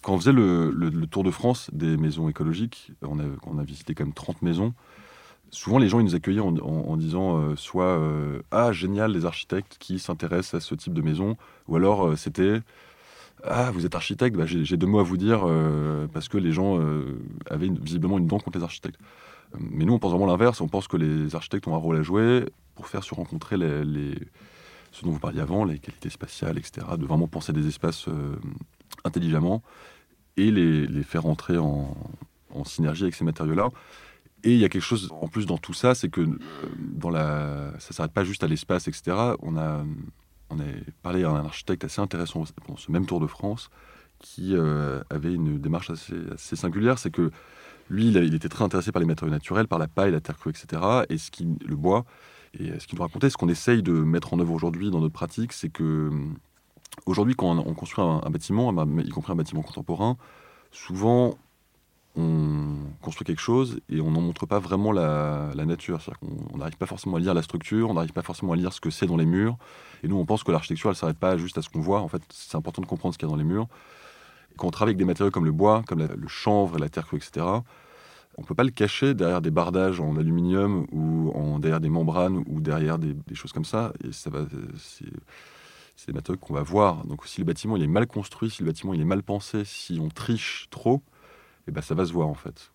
Quand 0.00 0.14
on 0.14 0.18
faisait 0.18 0.32
le, 0.32 1.06
tour 1.10 1.24
de 1.24 1.30
France 1.30 1.68
des 1.74 1.98
maisons 1.98 2.28
écologiques, 2.30 2.90
on 3.02 3.18
a, 3.18 3.62
visité 3.64 3.94
quand 3.94 4.04
même 4.04 4.14
30 4.14 4.40
maisons. 4.40 4.72
Souvent, 5.52 5.76
les 5.78 5.88
gens 5.88 6.00
ils 6.00 6.04
nous 6.04 6.14
accueillaient 6.14 6.40
en, 6.40 6.96
disant 6.96 7.36
euh, 7.36 7.56
soit 7.56 7.84
euh, 7.84 8.40
Ah, 8.50 8.72
génial, 8.72 9.12
les 9.12 9.26
architectes 9.26 9.76
qui 9.78 9.98
s'intéressent 9.98 10.54
à 10.54 10.60
ce 10.60 10.74
type 10.74 10.94
de 10.94 11.02
maison, 11.02 11.36
ou 11.68 11.76
alors 11.76 12.08
euh, 12.08 12.16
c'était 12.16 12.62
Ah, 13.44 13.70
vous 13.70 13.84
êtes 13.84 13.94
architecte, 13.94 14.34
bah, 14.34 14.46
j'ai 14.46 14.76
deux 14.78 14.86
mots 14.86 15.00
à 15.00 15.02
vous 15.02 15.18
dire, 15.18 15.46
parce 16.12 16.28
que 16.28 16.38
les 16.38 16.52
gens 16.52 16.80
avaient 17.50 17.68
visiblement 17.68 18.18
une 18.18 18.26
dent 18.26 18.38
contre 18.38 18.58
les 18.58 18.64
architectes. 18.64 18.98
Mais 19.58 19.84
nous, 19.84 19.92
on 19.92 19.98
pense 19.98 20.12
vraiment 20.12 20.26
l'inverse. 20.26 20.62
On 20.62 20.68
pense 20.68 20.88
que 20.88 20.96
les 20.96 21.34
architectes 21.34 21.66
ont 21.68 21.74
un 21.74 21.78
rôle 21.78 21.98
à 21.98 22.02
jouer 22.02 22.46
pour 22.74 22.86
faire 22.86 23.04
se 23.04 23.14
rencontrer 23.14 23.58
les, 23.58 24.14
ce 24.92 25.04
dont 25.04 25.10
vous 25.10 25.18
parliez 25.18 25.40
avant, 25.40 25.64
les 25.64 25.78
qualités 25.78 26.08
spatiales, 26.08 26.56
etc., 26.56 26.86
de 26.98 27.04
vraiment 27.04 27.28
penser 27.28 27.52
des 27.52 27.66
espaces 27.66 28.08
intelligemment 29.04 29.62
et 30.36 30.50
les, 30.50 31.02
faire 31.02 31.26
entrer 31.26 31.58
en, 31.58 31.94
synergie 32.64 33.02
avec 33.02 33.14
ces 33.14 33.24
matériaux-là. 33.24 33.68
Et 34.44 34.52
il 34.52 34.58
y 34.58 34.64
a 34.64 34.68
quelque 34.68 34.82
chose 34.82 35.08
en 35.12 35.28
plus 35.28 35.46
dans 35.46 35.58
tout 35.58 35.74
ça, 35.74 35.94
c'est 35.94 36.08
que 36.08 36.20
euh, 36.20 36.38
dans 36.78 37.10
la, 37.10 37.72
ça 37.78 37.88
ne 37.90 37.94
s'arrête 37.94 38.12
pas 38.12 38.24
juste 38.24 38.42
à 38.42 38.48
l'espace, 38.48 38.88
etc. 38.88 39.16
On 39.40 39.56
a, 39.56 39.84
on 40.50 40.58
a 40.58 40.64
parlé 41.02 41.24
à 41.24 41.30
un 41.30 41.44
architecte 41.44 41.84
assez 41.84 42.00
intéressant 42.00 42.44
pendant 42.64 42.76
ce 42.76 42.90
même 42.90 43.06
Tour 43.06 43.20
de 43.20 43.26
France 43.26 43.70
qui 44.18 44.54
euh, 44.54 45.02
avait 45.10 45.34
une 45.34 45.58
démarche 45.58 45.90
assez, 45.90 46.56
singulière, 46.56 46.98
c'est 46.98 47.10
que 47.10 47.32
lui, 47.90 48.06
il, 48.06 48.34
était 48.34 48.48
très 48.48 48.64
intéressé 48.64 48.92
par 48.92 49.00
les 49.00 49.06
matériaux 49.06 49.32
naturels, 49.32 49.66
par 49.66 49.80
la 49.80 49.88
paille, 49.88 50.12
la 50.12 50.20
terre 50.20 50.38
crue, 50.38 50.50
etc. 50.50 50.80
Et 51.08 51.18
ce 51.18 51.30
qui, 51.32 51.46
le 51.66 51.76
bois. 51.76 52.04
Et 52.58 52.78
ce 52.78 52.86
qu'il 52.86 52.96
nous 52.96 53.02
racontait, 53.02 53.30
ce 53.30 53.36
qu'on 53.36 53.48
essaye 53.48 53.82
de 53.82 53.92
mettre 53.92 54.32
en 54.32 54.38
œuvre 54.38 54.52
aujourd'hui 54.52 54.90
dans 54.90 55.00
notre 55.00 55.12
pratique, 55.12 55.52
c'est 55.52 55.70
que 55.70 56.10
Aujourd'hui, 57.06 57.34
quand 57.34 57.56
on 57.56 57.74
construit 57.74 58.04
un, 58.04 58.30
bâtiment, 58.30 58.72
y 59.00 59.08
compris 59.08 59.32
un 59.32 59.36
bâtiment 59.36 59.62
contemporain, 59.62 60.16
souvent 60.70 61.38
on 62.16 62.76
construit 63.00 63.24
quelque 63.24 63.40
chose 63.40 63.80
et 63.88 64.00
on 64.00 64.10
n'en 64.10 64.20
montre 64.20 64.46
pas 64.46 64.58
vraiment 64.58 64.92
la, 64.92 65.52
nature. 65.54 66.00
On 66.52 66.58
n'arrive 66.58 66.76
pas 66.76 66.86
forcément 66.86 67.16
à 67.16 67.20
lire 67.20 67.34
la 67.34 67.42
structure, 67.42 67.90
on 67.90 67.94
n'arrive 67.94 68.12
pas 68.12 68.22
forcément 68.22 68.52
à 68.52 68.56
lire 68.56 68.72
ce 68.72 68.80
que 68.80 68.90
c'est 68.90 69.06
dans 69.06 69.16
les 69.16 69.26
murs. 69.26 69.56
Et 70.02 70.08
nous, 70.08 70.16
on 70.16 70.26
pense 70.26 70.44
que 70.44 70.52
l'architecture, 70.52 70.90
elle 70.90 70.94
ne 70.94 70.98
s'arrête 70.98 71.18
pas 71.18 71.36
juste 71.36 71.56
à 71.58 71.62
ce 71.62 71.68
qu'on 71.68 71.80
voit. 71.80 72.00
En 72.00 72.08
fait, 72.08 72.22
c'est 72.30 72.56
important 72.56 72.82
de 72.82 72.86
comprendre 72.86 73.14
ce 73.14 73.18
qu'il 73.18 73.28
y 73.28 73.30
a 73.30 73.32
dans 73.32 73.38
les 73.38 73.44
murs. 73.44 73.66
quand 74.56 74.68
on 74.68 74.70
travaille 74.70 74.90
avec 74.90 74.98
des 74.98 75.04
matériaux 75.04 75.30
comme 75.30 75.46
le 75.46 75.52
bois, 75.52 75.82
comme 75.86 76.00
le 76.00 76.28
chanvre, 76.28 76.78
la 76.78 76.88
terre 76.88 77.06
crue, 77.06 77.16
etc., 77.16 77.46
on 78.38 78.42
ne 78.42 78.46
peut 78.46 78.54
pas 78.54 78.64
le 78.64 78.70
cacher 78.70 79.14
derrière 79.14 79.42
des 79.42 79.50
bardages 79.50 80.00
en 80.00 80.16
aluminium 80.16 80.86
ou 80.90 81.30
en, 81.34 81.58
derrière 81.58 81.80
des 81.80 81.90
membranes 81.90 82.42
ou 82.46 82.60
derrière 82.60 82.98
des, 82.98 83.14
choses 83.34 83.52
comme 83.52 83.64
ça. 83.64 83.92
Et 84.04 84.12
ça 84.12 84.30
va, 84.30 84.46
c'est 85.96 86.06
des 86.06 86.12
matériaux 86.12 86.38
qu'on 86.40 86.54
va 86.54 86.62
voir. 86.62 87.04
Donc 87.06 87.26
si 87.26 87.40
le 87.40 87.44
bâtiment 87.44 87.76
il 87.76 87.82
est 87.82 87.88
mal 87.88 88.06
construit, 88.06 88.50
si 88.50 88.62
le 88.62 88.68
bâtiment 88.68 88.94
il 88.94 89.00
est 89.00 89.06
mal 89.06 89.22
pensé, 89.22 89.64
si 89.64 89.98
on 90.00 90.08
triche 90.08 90.68
trop, 90.70 91.02
eh 91.68 91.70
ben, 91.70 91.80
ça 91.80 91.94
va 91.94 92.04
se 92.04 92.12
voir 92.12 92.28
en 92.28 92.34
fait. 92.34 92.70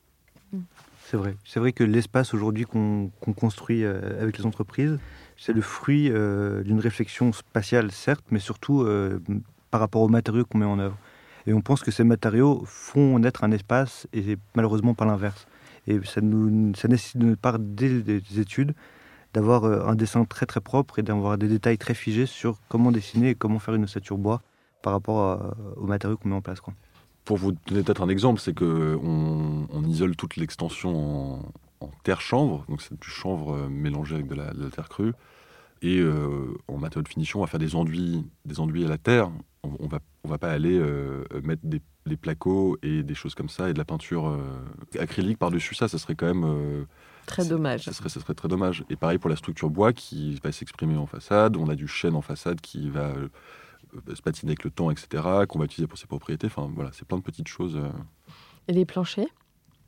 C'est 1.09 1.17
vrai. 1.17 1.37
C'est 1.45 1.59
vrai 1.59 1.71
que 1.71 1.83
l'espace 1.85 2.33
aujourd'hui 2.33 2.65
qu'on 2.65 3.09
construit 3.35 3.83
euh, 3.83 4.21
avec 4.21 4.37
les 4.37 4.45
entreprises, 4.45 4.99
c'est 5.37 5.53
le 5.53 5.61
fruit 5.61 6.09
euh, 6.11 6.63
d'une 6.63 6.79
réflexion 6.79 7.31
spatiale, 7.31 7.91
certes, 7.91 8.25
mais 8.29 8.39
surtout 8.39 8.81
euh, 8.81 9.19
par 9.71 9.79
rapport 9.79 10.01
aux 10.01 10.09
matériaux 10.09 10.43
qu'on 10.45 10.57
met 10.57 10.65
en 10.65 10.79
œuvre. 10.79 10.97
Et 11.45 11.53
on 11.53 11.61
pense 11.61 11.81
que 11.81 11.91
ces 11.91 12.03
matériaux 12.03 12.63
font 12.65 13.19
naître 13.19 13.45
un 13.45 13.51
espace 13.51 14.05
et 14.11 14.37
malheureusement 14.53 14.93
pas 14.93 15.05
l'inverse. 15.05 15.47
Et 15.87 15.97
ça, 16.03 16.19
nous, 16.19 16.75
ça 16.75 16.89
nécessite 16.89 17.17
de 17.19 17.25
notre 17.25 17.39
part 17.39 17.57
des 17.57 18.21
études 18.37 18.73
d'avoir 19.33 19.63
un 19.63 19.95
dessin 19.95 20.25
très 20.25 20.45
très 20.45 20.59
propre 20.59 20.99
et 20.99 21.03
d'avoir 21.03 21.37
des 21.37 21.47
détails 21.47 21.77
très 21.77 21.93
figés 21.93 22.25
sur 22.25 22.59
comment 22.67 22.91
dessiner 22.91 23.29
et 23.29 23.35
comment 23.35 23.59
faire 23.59 23.75
une 23.75 23.85
ossature 23.85 24.17
bois 24.17 24.41
par 24.81 24.91
rapport 24.91 25.55
aux 25.77 25.85
matériaux 25.85 26.17
qu'on 26.17 26.29
met 26.29 26.35
en 26.35 26.41
place. 26.41 26.59
Quoi. 26.59 26.73
Pour 27.27 27.37
vous 27.37 27.51
donner 27.51 27.83
peut-être 27.83 28.01
un 28.01 28.09
exemple, 28.09 28.39
c'est 28.39 28.53
qu'on 28.53 29.67
on 29.69 29.83
isole 29.83 30.15
toute 30.15 30.37
l'extension 30.37 31.41
en, 31.81 31.91
terre 32.03 32.21
chanvre, 32.21 32.65
donc 32.69 32.81
c'est 32.81 32.99
du 32.99 33.09
chanvre 33.09 33.53
euh, 33.53 33.69
mélangé 33.69 34.15
avec 34.15 34.27
de 34.27 34.35
la, 34.35 34.51
terre 34.71 34.89
crue. 34.89 35.13
Et 35.81 35.99
euh, 35.99 36.57
en 36.67 36.77
matériaux 36.77 37.03
de 37.03 37.09
finition, 37.09 37.39
on 37.39 37.43
va 37.43 37.47
faire 37.47 37.59
des 37.59 37.75
enduits, 37.75 38.25
des 38.45 38.59
enduits 38.59 38.85
à 38.85 38.87
la 38.87 38.97
terre. 38.97 39.29
On, 39.63 39.83
ne 39.83 39.89
va, 39.89 39.99
on 40.23 40.29
va 40.29 40.37
pas 40.39 40.49
aller 40.49 40.81
mettre 41.43 41.61
des, 41.65 41.81
des, 42.05 42.15
placos 42.15 42.77
et 42.81 43.03
des 43.03 43.13
choses 43.13 43.35
comme 43.35 43.49
ça 43.49 43.69
et 43.69 43.73
de 43.73 43.77
la 43.77 43.85
peinture 43.85 44.35
acrylique 44.97 45.37
par-dessus 45.37 45.75
ça. 45.75 45.87
Ça 45.87 45.97
serait 45.97 46.15
quand 46.15 46.33
même 46.33 46.87
Très 47.27 47.45
dommage. 47.45 47.83
Ça 47.83 47.93
serait, 47.93 48.09
ça 48.09 48.21
serait 48.21 48.33
très 48.33 48.47
dommage. 48.47 48.85
Et 48.89 48.95
pareil 48.95 49.17
pour 49.19 49.29
la 49.29 49.35
structure 49.35 49.69
bois 49.69 49.91
qui 49.93 50.39
va 50.41 50.51
s'exprimer 50.51 50.95
en 50.95 51.05
façade. 51.05 51.57
On 51.57 51.67
a 51.67 51.75
du 51.75 51.87
chêne 51.87 52.15
en 52.15 52.21
façade 52.21 52.61
qui 52.61 52.89
va 52.89 53.09
euh, 53.09 53.27
se 54.13 54.21
patiner 54.21 54.51
avec 54.51 54.63
le 54.63 54.71
temps, 54.71 54.91
etc., 54.91 55.23
qu'on 55.47 55.59
va 55.59 55.65
utiliser 55.65 55.87
pour 55.87 55.97
ses 55.97 56.07
propriétés. 56.07 56.47
Enfin, 56.47 56.69
voilà, 56.73 56.91
c'est 56.93 57.07
plein 57.07 57.17
de 57.17 57.23
petites 57.23 57.47
choses. 57.47 57.75
Euh. 57.75 57.89
Et 58.67 58.73
les 58.73 58.85
planchers? 58.85 59.27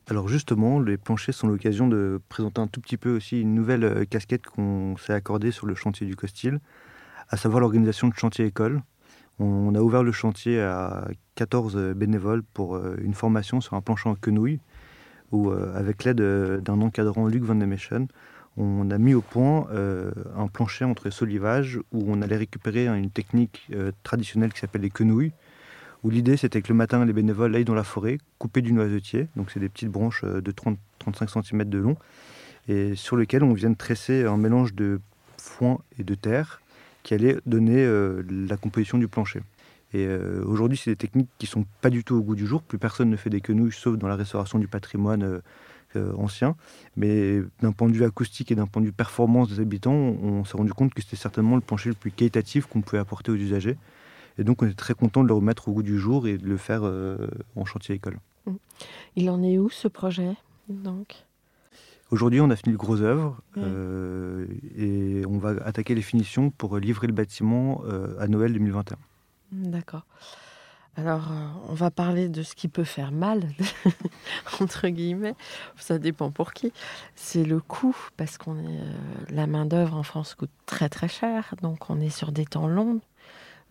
Alors 0.07 0.27
justement, 0.27 0.79
les 0.79 0.97
planchers 0.97 1.35
sont 1.35 1.47
l'occasion 1.47 1.87
de 1.87 2.19
présenter 2.29 2.61
un 2.61 2.67
tout 2.67 2.81
petit 2.81 2.97
peu 2.97 3.15
aussi 3.15 3.41
une 3.41 3.53
nouvelle 3.53 3.83
euh, 3.83 4.05
casquette 4.05 4.47
qu'on 4.47 4.97
s'est 4.97 5.13
accordée 5.13 5.51
sur 5.51 5.67
le 5.67 5.75
chantier 5.75 6.07
du 6.07 6.15
Costil, 6.15 6.59
à 7.29 7.37
savoir 7.37 7.61
l'organisation 7.61 8.07
de 8.07 8.13
chantier 8.15 8.45
école. 8.45 8.81
On 9.37 9.73
a 9.75 9.79
ouvert 9.79 10.03
le 10.03 10.11
chantier 10.11 10.59
à 10.59 11.07
14 11.35 11.93
bénévoles 11.95 12.43
pour 12.43 12.77
une 12.97 13.13
formation 13.13 13.61
sur 13.61 13.75
un 13.75 13.81
plancher 13.81 14.09
en 14.09 14.15
quenouille, 14.15 14.59
où, 15.31 15.51
euh, 15.51 15.71
avec 15.75 16.03
l'aide 16.03 16.21
euh, 16.21 16.59
d'un 16.61 16.81
encadrant 16.81 17.27
Luc 17.27 17.43
Van 17.43 17.55
Demeschen, 17.55 18.07
on 18.59 18.91
a 18.91 18.97
mis 18.97 19.13
au 19.13 19.21
point 19.21 19.67
euh, 19.71 20.11
un 20.35 20.47
plancher 20.47 20.85
entre 20.85 21.09
solivages 21.09 21.79
où 21.91 22.05
on 22.07 22.21
allait 22.21 22.37
récupérer 22.37 22.87
une 22.87 23.09
technique 23.09 23.69
traditionnelle 24.03 24.53
qui 24.53 24.59
s'appelle 24.59 24.81
les 24.81 24.89
quenouilles, 24.89 25.31
où 26.03 26.09
l'idée 26.09 26.37
c'était 26.37 26.61
que 26.61 26.69
le 26.69 26.75
matin 26.75 27.03
les 27.05 27.13
bénévoles 27.13 27.55
aillent 27.55 27.65
dans 27.65 27.73
la 27.73 27.83
forêt, 27.83 28.19
couper 28.37 28.61
du 28.61 28.73
noisetier, 28.73 29.27
donc 29.35 29.49
c'est 29.51 29.59
des 29.59 29.69
petites 29.69 29.89
branches 29.89 30.23
de 30.23 30.51
30-35 30.51 31.43
cm 31.43 31.65
de 31.65 31.77
long, 31.79 31.97
et 32.67 32.95
sur 32.95 33.17
lesquelles 33.17 33.43
on 33.43 33.53
vient 33.53 33.69
de 33.69 33.77
tresser 33.77 34.25
un 34.25 34.37
mélange 34.37 34.75
de 34.75 34.99
foin 35.37 35.79
et 35.97 36.03
de 36.03 36.15
terre 36.15 36.61
qui 37.03 37.13
allait 37.13 37.37
donner 37.45 37.87
la 38.29 38.57
composition 38.57 38.97
du 38.97 39.07
plancher. 39.07 39.41
Et 39.93 40.05
euh, 40.05 40.43
aujourd'hui, 40.45 40.77
c'est 40.77 40.91
des 40.91 40.95
techniques 40.95 41.29
qui 41.39 41.47
sont 41.47 41.65
pas 41.81 41.89
du 41.89 42.03
tout 42.03 42.15
au 42.15 42.21
goût 42.21 42.35
du 42.35 42.45
jour. 42.45 42.61
Plus 42.61 42.77
personne 42.77 43.09
ne 43.09 43.15
fait 43.15 43.29
des 43.29 43.41
quenouilles, 43.41 43.71
sauf 43.71 43.97
dans 43.97 44.07
la 44.07 44.15
restauration 44.15 44.59
du 44.59 44.67
patrimoine 44.67 45.23
euh, 45.23 45.39
euh, 45.95 46.13
ancien. 46.17 46.55
Mais 46.95 47.39
d'un 47.61 47.71
point 47.71 47.87
de 47.87 47.93
vue 47.93 48.03
acoustique 48.03 48.51
et 48.51 48.55
d'un 48.55 48.67
point 48.67 48.81
de 48.81 48.87
vue 48.87 48.93
performance 48.93 49.49
des 49.49 49.59
habitants, 49.59 49.93
on, 49.93 50.45
s'est 50.45 50.57
rendu 50.57 50.73
compte 50.73 50.93
que 50.93 51.01
c'était 51.01 51.15
certainement 51.15 51.55
le 51.55 51.61
plancher 51.61 51.89
le 51.89 51.95
plus 51.95 52.11
qualitatif 52.11 52.65
qu'on 52.65 52.81
pouvait 52.81 52.99
apporter 52.99 53.31
aux 53.31 53.35
usagers. 53.35 53.77
Et 54.37 54.43
donc, 54.43 54.61
on 54.61 54.67
est 54.67 54.77
très 54.77 54.93
content 54.93 55.23
de 55.23 55.27
le 55.27 55.33
remettre 55.33 55.67
au 55.67 55.73
goût 55.73 55.83
du 55.83 55.97
jour 55.97 56.27
et 56.27 56.37
de 56.37 56.47
le 56.47 56.57
faire 56.57 56.83
en 57.55 57.65
chantier 57.65 57.95
école. 57.95 58.19
Mmh. 58.45 58.53
Il 59.17 59.29
en 59.29 59.43
est 59.43 59.57
où 59.57 59.69
ce 59.69 59.87
projet 59.87 60.35
donc? 60.69 61.25
Aujourd'hui, 62.11 62.39
on 62.39 62.49
a 62.49 62.55
fini 62.55 62.71
le 62.71 62.77
gros 62.77 63.01
œuvre 63.01 63.41
et 63.57 65.23
on 65.27 65.37
va 65.37 65.55
attaquer 65.65 65.93
les 65.93 66.01
finitions 66.01 66.51
pour 66.51 66.77
livrer 66.77 67.07
le 67.07 67.13
bâtiment 67.13 67.83
à 68.17 68.27
Noël 68.27 68.53
2021. 68.53 68.97
D'accord. 69.51 70.05
Alors, 70.95 71.31
euh, 71.31 71.47
on 71.69 71.73
va 71.73 71.91
parler 71.91 72.29
de 72.29 72.43
ce 72.43 72.55
qui 72.55 72.67
peut 72.67 72.83
faire 72.83 73.11
mal, 73.11 73.47
entre 74.59 74.87
guillemets. 74.89 75.35
Ça 75.77 75.97
dépend 75.97 76.31
pour 76.31 76.53
qui. 76.53 76.73
C'est 77.15 77.43
le 77.43 77.59
coût, 77.61 77.95
parce 78.17 78.37
qu'on 78.37 78.57
est 78.57 78.81
euh, 78.81 78.93
la 79.29 79.47
main 79.47 79.65
d'œuvre 79.65 79.95
en 79.95 80.03
France 80.03 80.35
coûte 80.35 80.51
très 80.65 80.89
très 80.89 81.07
cher, 81.07 81.55
donc 81.61 81.89
on 81.89 81.99
est 82.01 82.09
sur 82.09 82.31
des 82.31 82.45
temps 82.45 82.67
longs, 82.67 82.99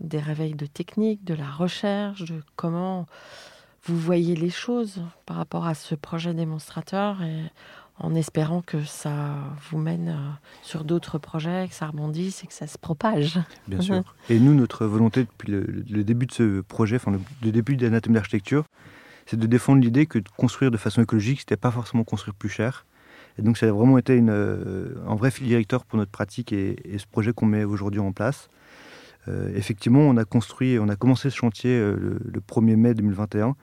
des 0.00 0.20
réveils 0.20 0.54
de 0.54 0.66
technique, 0.66 1.24
de 1.24 1.35
la 1.35 1.50
recherche, 1.50 2.24
de 2.24 2.42
comment 2.57 3.07
vous 3.85 3.98
voyez 3.98 4.35
les 4.35 4.50
choses 4.50 5.02
par 5.26 5.37
rapport 5.37 5.66
à 5.66 5.74
ce 5.74 5.94
projet 5.94 6.35
démonstrateur 6.35 7.18
en 8.00 8.14
espérant 8.14 8.62
que 8.62 8.84
ça 8.84 9.34
vous 9.70 9.78
mène 9.78 10.08
euh, 10.08 10.30
sur 10.62 10.84
d'autres 10.84 11.18
projets, 11.18 11.66
que 11.68 11.74
ça 11.74 11.87
rebondisse 11.87 12.44
et 12.44 12.46
que 12.46 12.52
ça 12.52 12.66
se 12.66 12.78
propage. 12.78 13.38
Bien 13.66 13.80
sûr. 13.80 14.14
Et 14.30 14.38
nous, 14.38 14.54
notre 14.54 14.87
volonté 14.87 15.24
depuis 15.24 15.50
le, 15.52 16.04
début 16.04 16.26
de 16.26 16.32
ce 16.32 16.61
projet, 16.61 16.96
enfin 16.96 17.12
le, 17.42 17.50
début 17.50 17.76
d'Anatomie 17.76 18.14
d'architecture, 18.14 18.64
c'est 19.26 19.38
de 19.38 19.46
défendre 19.46 19.82
l'idée 19.82 20.06
que 20.06 20.18
de 20.18 20.28
construire 20.37 20.70
de 20.70 20.76
façon 20.76 21.02
écologique, 21.02 21.40
c'était 21.40 21.56
pas 21.56 21.70
forcément 21.70 22.04
construire 22.04 22.34
plus 22.34 22.48
cher. 22.48 22.87
Et 23.38 23.42
donc 23.42 23.58
ça 23.58 23.66
a 23.66 23.72
vraiment 23.72 23.98
été 23.98 24.16
une, 24.16 24.30
euh, 24.30 24.94
un 25.06 25.14
vrai 25.14 25.30
fil 25.30 25.46
directeur 25.46 25.84
pour 25.84 25.98
notre 25.98 26.11
pratique 26.11 26.52
et, 26.52 26.76
ce 26.98 27.06
projet 27.06 27.32
qu'on 27.32 27.46
met 27.46 27.64
aujourd'hui 27.64 28.00
en 28.00 28.12
place. 28.12 28.48
Euh, 29.26 29.52
effectivement, 29.54 30.00
on 30.00 30.16
a 30.16 30.24
construit, 30.24 30.78
on 30.78 30.88
a 30.88 30.96
commencé 30.96 31.30
ce 31.30 31.37
chantier 31.37 31.78
le, 31.78 32.20
le 32.24 32.40
1er 32.40 32.76
mai 32.76 32.94
2021 32.94 33.54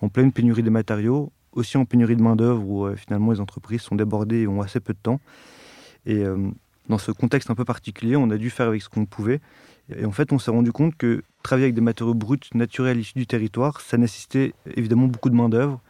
en 0.00 0.08
pleine 0.08 0.32
pénurie 0.32 0.62
des 0.62 0.70
matériaux, 0.70 1.32
aussi 1.52 1.76
en 1.76 1.84
pénurie 1.84 2.16
de 2.16 2.22
main-d'œuvre 2.22 2.64
où 2.66 2.86
euh, 2.86 2.96
finalement 2.96 3.32
les 3.32 3.40
entreprises 3.40 3.82
sont 3.82 3.96
débordées 3.96 4.42
et 4.42 4.46
ont 4.46 4.62
assez 4.62 4.80
peu 4.80 4.92
de 4.92 4.98
temps. 5.02 5.20
Et 6.06 6.24
euh, 6.24 6.50
dans 6.88 6.98
ce 6.98 7.12
contexte 7.12 7.50
un 7.50 7.54
peu 7.54 7.64
particulier, 7.64 8.16
on 8.16 8.30
a 8.30 8.36
dû 8.36 8.50
faire 8.50 8.68
avec 8.68 8.82
ce 8.82 8.88
qu'on 8.88 9.06
pouvait. 9.06 9.40
Et 9.94 10.04
en 10.04 10.12
fait, 10.12 10.32
on 10.32 10.38
s'est 10.38 10.50
rendu 10.50 10.72
compte 10.72 10.96
que 10.96 11.22
travailler 11.42 11.66
avec 11.66 11.74
des 11.74 11.80
matériaux 11.80 12.14
bruts, 12.14 12.38
naturels 12.54 12.98
issus 12.98 13.14
du 13.16 13.26
territoire, 13.26 13.80
ça 13.80 13.96
nécessitait 13.98 14.54
évidemment 14.76 15.06
beaucoup 15.06 15.30
de 15.30 15.34
main-d'œuvre. 15.34 15.80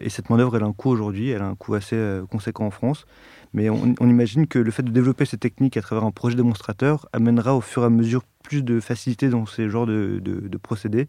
Et 0.00 0.10
cette 0.10 0.28
main-d'œuvre, 0.28 0.56
elle 0.56 0.62
a 0.62 0.66
un 0.66 0.72
coût 0.72 0.90
aujourd'hui, 0.90 1.30
elle 1.30 1.42
a 1.42 1.46
un 1.46 1.54
coût 1.54 1.74
assez 1.74 1.96
euh, 1.96 2.24
conséquent 2.26 2.66
en 2.66 2.70
France. 2.70 3.06
Mais 3.54 3.70
on, 3.70 3.94
imagine 4.00 4.46
que 4.46 4.58
le 4.58 4.70
fait 4.70 4.82
de 4.82 4.90
développer 4.90 5.24
ces 5.24 5.38
techniques 5.38 5.76
à 5.78 5.80
travers 5.80 6.04
un 6.04 6.10
projet 6.10 6.36
démonstrateur 6.36 7.08
amènera 7.14 7.56
au 7.56 7.62
fur 7.62 7.82
et 7.82 7.86
à 7.86 7.90
mesure 7.90 8.22
plus 8.42 8.62
de 8.62 8.80
facilité 8.80 9.30
dans 9.30 9.46
ces 9.46 9.70
genres 9.70 9.86
de, 9.86 10.20
de 10.22 10.56
procédés 10.58 11.08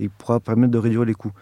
et 0.00 0.08
pourra 0.08 0.40
permettre 0.40 0.72
de 0.72 0.78
réduire 0.78 1.04
les 1.04 1.12
coûts. 1.12 1.32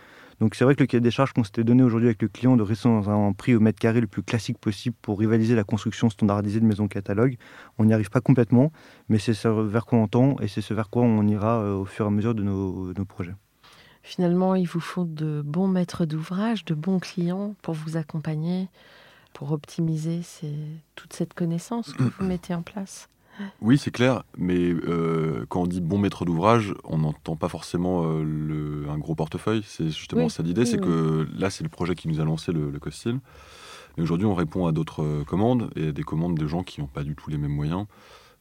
Donc 0.41 0.55
c'est 0.55 0.65
vrai 0.65 0.75
que 0.75 0.83
le 0.83 0.87
cahier 0.87 1.03
des 1.03 1.11
charges 1.11 1.35
qu'on 1.35 1.45
s'était 1.45 1.65
donné 1.65 1.83
aujourd'hui 1.83 2.09
avec 2.09 2.23
le 2.23 2.29
client 2.29 2.57
de 2.57 2.63
rester 2.63 2.89
dans 2.89 3.11
un 3.11 3.33
prix 3.35 3.55
au 3.55 3.61
mètre 3.61 3.79
carré 3.79 4.01
le 4.01 4.07
plus 4.07 4.23
classique 4.23 4.59
possible 4.59 4.97
pour 5.03 5.19
rivaliser 5.19 5.55
la 5.55 5.65
construction 5.65 6.09
standardisée 6.09 6.61
de 6.61 6.65
maisons 6.65 6.89
catalogue, 6.89 7.37
on 7.79 7.85
n'y 7.85 7.93
arrive 7.93 8.09
pas 8.09 8.23
complètement, 8.23 8.73
mais 9.11 9.19
c'est 9.19 9.35
ce 9.35 9.49
vers 9.49 9.85
quoi 9.85 9.99
on 9.99 10.09
tend 10.09 10.37
et 10.41 10.49
c'est 10.49 10.63
ce 10.63 10.73
vers 10.73 10.89
quoi 10.89 11.03
on 11.03 11.27
ira 11.27 11.61
euh, 11.61 11.75
au 11.75 11.85
fur 11.85 12.07
et 12.07 12.09
à 12.09 12.11
mesure 12.11 12.35
de 12.35 12.43
nos, 12.43 13.05
projets. 13.05 13.35
Finalement, 14.03 14.55
il 14.55 14.67
vous 14.67 14.81
faut 14.81 15.05
de 15.05 15.43
bons 15.45 15.69
maîtres 15.69 16.07
d'ouvrage, 16.07 16.65
de 16.65 16.75
bons 16.75 17.01
clients 17.01 17.55
pour 17.61 17.75
vous 17.75 17.99
accompagner, 17.99 18.69
pour 19.35 19.53
optimiser 19.53 20.21
toute 20.95 21.13
cette 21.13 21.35
connaissance 21.35 21.93
que 21.93 22.05
vous 22.05 22.25
mettez 22.27 22.55
en 22.55 22.63
place. 22.63 23.11
Oui, 23.61 23.79
c'est 23.79 23.91
clair, 23.91 24.23
mais 24.37 24.71
euh, 24.71 25.45
quand 25.49 25.63
on 25.63 25.67
dit 25.67 25.81
bon 25.81 25.99
maître 25.99 26.25
d'ouvrage, 26.25 26.75
on 26.85 26.99
n'entend 26.99 27.37
pas 27.37 27.49
forcément 27.49 28.05
euh, 28.05 28.23
le, 28.23 28.89
un 28.91 28.99
gros 28.99 29.15
portefeuille. 29.15 29.63
C'est 29.67 29.87
justement 29.87 30.29
ça 30.29 30.43
l'idée, 30.43 30.67
c'est 30.67 30.81
que 30.81 31.27
là, 31.37 31.51
c'est 31.51 31.65
le 31.65 31.71
projet 31.71 31.95
qui 31.95 32.09
nous 32.09 32.21
a 32.21 32.25
lancé 32.25 32.53
le, 32.53 32.71
le 32.71 32.79
Costil. 32.79 33.19
Mais 33.97 34.03
aujourd'hui, 34.03 34.27
on 34.27 34.35
répond 34.35 34.67
à 34.67 34.73
d'autres 34.73 35.03
euh, 35.03 35.25
commandes 35.25 35.71
et 35.77 35.89
à 35.89 35.93
des 35.93 36.03
commandes 36.03 36.37
de 36.37 36.47
gens 36.47 36.63
qui 36.63 36.81
n'ont 36.81 36.87
pas 36.87 37.03
du 37.03 37.15
tout 37.15 37.31
les 37.31 37.39
mêmes 37.39 37.53
moyens, 37.53 37.87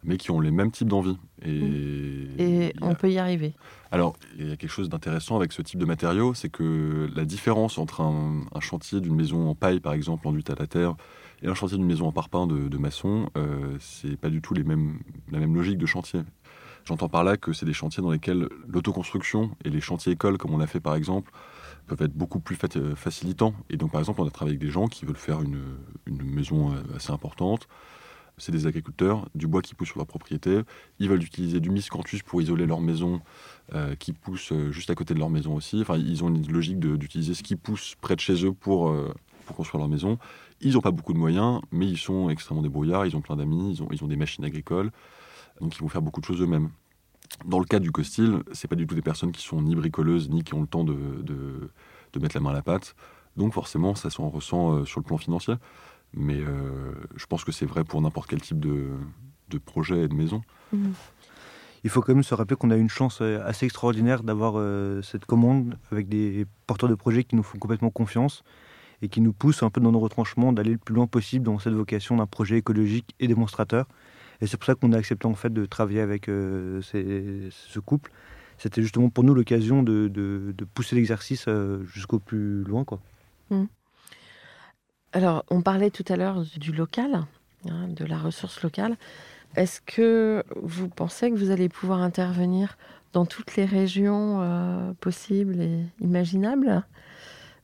mais 0.04 0.18
qui 0.18 0.32
ont 0.32 0.40
les 0.40 0.52
mêmes 0.52 0.72
types 0.72 0.88
d'envie. 0.88 1.18
Et, 1.46 2.74
on 2.82 2.96
peut 2.96 3.12
y 3.12 3.18
arriver. 3.18 3.54
Alors, 3.92 4.16
il 4.38 4.50
y 4.50 4.52
a 4.52 4.56
quelque 4.56 4.72
chose 4.72 4.90
d'intéressant 4.90 5.36
avec 5.36 5.52
ce 5.52 5.62
type 5.62 5.80
de 5.80 5.86
matériaux, 5.86 6.34
c'est 6.34 6.50
que 6.50 7.10
la 7.16 7.26
différence 7.26 7.78
entre 7.78 8.02
un, 8.02 8.42
un 8.54 8.60
chantier 8.60 9.02
d'une 9.02 9.16
maison 9.16 9.50
en 9.50 9.56
paille, 9.56 9.80
par 9.80 9.94
exemple, 9.94 10.28
enduite 10.28 10.50
à 10.50 10.56
la 10.58 10.68
terre, 10.68 10.96
et 11.42 11.48
un 11.48 11.54
chantier 11.54 11.78
d'une 11.78 11.88
maison 11.88 12.08
en 12.08 12.12
parpaing 12.12 12.48
de, 12.48 12.68
de 12.68 12.78
maçon, 12.78 13.30
euh, 13.38 13.78
c'est 13.80 14.18
pas 14.18 14.30
du 14.30 14.42
tout 14.42 14.54
les 14.54 14.64
mêmes, 14.64 15.00
la 15.32 15.40
même 15.40 15.56
logique 15.56 15.78
de 15.78 15.86
chantier. 15.86 16.22
J'entends 16.86 17.10
par 17.10 17.24
là 17.24 17.38
que 17.38 17.54
c'est 17.54 17.66
des 17.66 17.74
chantiers 17.74 18.02
dans 18.02 18.12
lesquels 18.12 18.48
l'autoconstruction 18.68 19.52
et 19.64 19.70
les 19.70 19.82
chantiers 19.82 20.14
écoles, 20.14 20.38
comme 20.38 20.54
on 20.54 20.60
a 20.60 20.68
fait 20.68 20.80
par 20.80 20.96
exemple, 20.96 21.32
peuvent 21.88 22.02
être 22.02 22.14
beaucoup 22.14 22.40
plus 22.40 22.58
facilitants. 22.96 23.54
Et 23.70 23.78
donc, 23.78 23.92
par 23.92 24.02
exemple, 24.02 24.22
on 24.22 24.28
a 24.28 24.32
travaillé 24.32 24.56
avec 24.56 24.66
des 24.66 24.72
gens 24.72 24.88
qui 24.88 25.06
veulent 25.06 25.16
faire 25.16 25.42
une, 25.42 25.62
une 26.06 26.24
maison 26.24 26.72
euh, 26.72 26.96
assez 26.96 27.12
importante. 27.12 27.68
C'est 28.40 28.52
des 28.52 28.66
agriculteurs, 28.66 29.28
du 29.36 29.48
bois 29.48 29.62
qui 29.62 29.76
pousse 29.76 29.90
sur 29.90 30.00
leur 30.00 30.08
propriété. 30.08 30.62
Ils 31.00 31.10
veulent 31.10 31.24
utiliser 31.24 31.60
du 31.60 31.70
miscanthus 31.70 32.24
pour 32.26 32.42
isoler 32.42 32.66
leur 32.66 32.82
maison, 32.82 33.22
euh, 33.74 33.96
qui 33.96 34.14
pousse 34.14 34.52
juste 34.72 34.90
à 34.90 34.96
côté 34.96 35.14
de 35.14 35.20
leur 35.20 35.30
maison 35.30 35.56
aussi. 35.56 35.80
Enfin, 35.82 35.98
ils 35.98 36.24
ont 36.24 36.30
une 36.30 36.52
logique 36.52 36.80
d'utiliser 36.80 37.34
ce 37.34 37.44
qui 37.44 37.56
pousse 37.56 37.96
près 38.02 38.16
de 38.16 38.22
chez 38.22 38.46
eux 38.46 38.54
pour, 38.54 38.94
pour 39.46 39.56
construire 39.56 39.80
leur 39.80 39.90
maison. 39.90 40.18
Ils 40.62 40.74
n'ont 40.74 40.82
pas 40.82 40.92
beaucoup 40.92 41.14
de 41.14 41.18
moyens, 41.18 41.62
mais 41.72 41.88
ils 41.88 41.98
sont 41.98 42.30
extrêmement 42.30 42.62
débrouillards, 42.62 43.06
ils 43.06 43.16
ont 43.16 43.22
plein 43.22 43.36
d'amis, 43.36 43.80
ils 43.92 44.04
ont, 44.04 44.08
des 44.08 44.16
machines 44.16 44.44
agricoles, 44.44 44.92
donc 45.62 45.76
ils 45.76 45.82
vont 45.82 45.88
faire 45.88 46.02
beaucoup 46.02 46.20
de 46.20 46.26
choses 46.26 46.42
eux-mêmes. 46.42 46.70
Dans 47.46 47.60
le 47.60 47.66
cas 47.66 47.80
du 47.80 47.92
Costil, 47.92 48.44
c'est 48.52 48.68
pas 48.68 48.76
du 48.76 48.86
tout 48.86 48.96
des 48.96 49.02
personnes 49.02 49.32
qui 49.32 49.42
sont 49.42 49.62
ni 49.62 49.76
bricoleuses, 49.76 50.30
ni 50.30 50.44
qui 50.44 50.54
ont 50.54 50.62
le 50.62 50.68
temps 50.68 50.84
de, 50.84 51.72
mettre 52.20 52.36
la 52.36 52.42
main 52.42 52.50
à 52.50 52.54
la 52.54 52.62
pâte. 52.62 52.96
Donc 53.38 53.54
forcément, 53.54 53.96
ça 53.96 54.10
s'en 54.10 54.30
ressent 54.30 54.74
euh, 54.74 54.86
sur 54.86 55.00
le 55.00 55.06
plan 55.06 55.18
financier. 55.18 55.54
Mais 56.14 56.40
euh, 56.40 56.94
je 57.16 57.26
pense 57.26 57.44
que 57.44 57.52
c'est 57.52 57.66
vrai 57.66 57.84
pour 57.84 58.02
n'importe 58.02 58.30
quel 58.30 58.42
type 58.42 58.60
de, 58.60 58.88
de, 59.50 59.58
projet 59.58 60.04
et 60.04 60.08
de 60.08 60.16
maison. 60.16 60.42
Mmh. 60.74 60.90
Il 61.84 61.90
faut 61.90 62.02
quand 62.02 62.14
même 62.14 62.24
se 62.24 62.34
rappeler 62.34 62.58
qu'on 62.58 62.72
a 62.72 62.76
une 62.76 62.90
chance 62.90 63.20
euh, 63.22 63.42
assez 63.46 63.66
extraordinaire 63.66 64.24
d'avoir 64.24 64.56
cette 65.04 65.26
commande 65.26 65.78
avec 65.92 66.10
des 66.10 66.46
porteurs 66.68 66.90
de 66.90 66.96
projets 66.96 67.24
qui 67.24 67.36
nous 67.36 67.44
font 67.44 67.58
complètement 67.58 67.92
confiance 67.92 68.44
et 69.02 69.08
qui 69.08 69.22
nous 69.22 69.34
pousse 69.34 69.64
un 69.64 69.70
peu 69.70 69.80
dans 69.82 69.92
nos 69.92 70.00
retranchements 70.00 70.52
d'aller 70.54 70.72
le 70.72 70.78
plus 70.78 70.94
loin 70.94 71.08
possible 71.08 71.46
dans 71.46 71.60
cette 71.60 71.74
vocation 71.74 72.18
d'un 72.18 72.26
projet 72.26 72.58
écologique 72.58 73.16
et 73.20 73.28
démonstrateur. 73.28 73.88
Et 74.42 74.48
c'est 74.48 74.58
pour 74.58 74.66
ça 74.66 74.76
qu'on 74.76 74.94
a 74.94 74.98
accepté 74.98 75.28
en 75.28 75.36
fait 75.36 75.52
de 75.52 75.66
travailler 75.66 76.02
avec 76.02 76.30
euh, 76.30 76.82
ce 76.82 77.80
couple. 77.80 78.12
C'était 78.58 78.82
justement 78.82 79.10
pour 79.10 79.24
nous 79.24 79.34
l'occasion 79.34 79.84
de, 79.84 80.08
de, 80.08 80.66
pousser 80.74 80.96
l'exercice 80.96 81.46
euh, 81.48 81.84
jusqu'au 81.86 82.20
plus 82.20 82.64
loin. 82.64 82.84
Quoi. 82.84 83.00
Mmh. 83.50 83.66
Alors, 85.14 85.44
on 85.50 85.62
parlait 85.62 85.90
tout 85.90 86.06
à 86.08 86.16
l'heure 86.16 86.44
du 86.58 86.72
local, 86.72 87.26
hein, 87.68 87.88
de 87.88 88.06
la 88.06 88.18
ressource 88.18 88.62
locale. 88.62 88.96
Est-ce 89.56 89.82
que 89.82 90.44
vous 90.62 90.88
pensez 90.88 91.32
que 91.32 91.36
vous 91.36 91.50
allez 91.50 91.70
pouvoir 91.70 92.02
intervenir 92.02 92.78
dans 93.14 93.26
toutes 93.26 93.56
les 93.56 93.66
régions 93.66 94.40
euh, 94.42 94.94
possibles 95.00 95.60
et 95.60 95.84
imaginables 96.00 96.84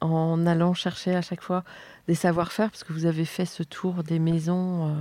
en 0.02 0.46
allant 0.46 0.74
chercher 0.74 1.16
à 1.16 1.22
chaque 1.22 1.42
fois 1.42 1.64
des 2.08 2.16
savoir-faire, 2.16 2.70
parce 2.70 2.84
que 2.84 2.94
vous 2.94 3.06
avez 3.06 3.26
fait 3.26 3.46
ce 3.46 3.64
tour 3.64 4.04
des 4.04 4.20
maisons 4.20 4.88
euh, 4.88 4.94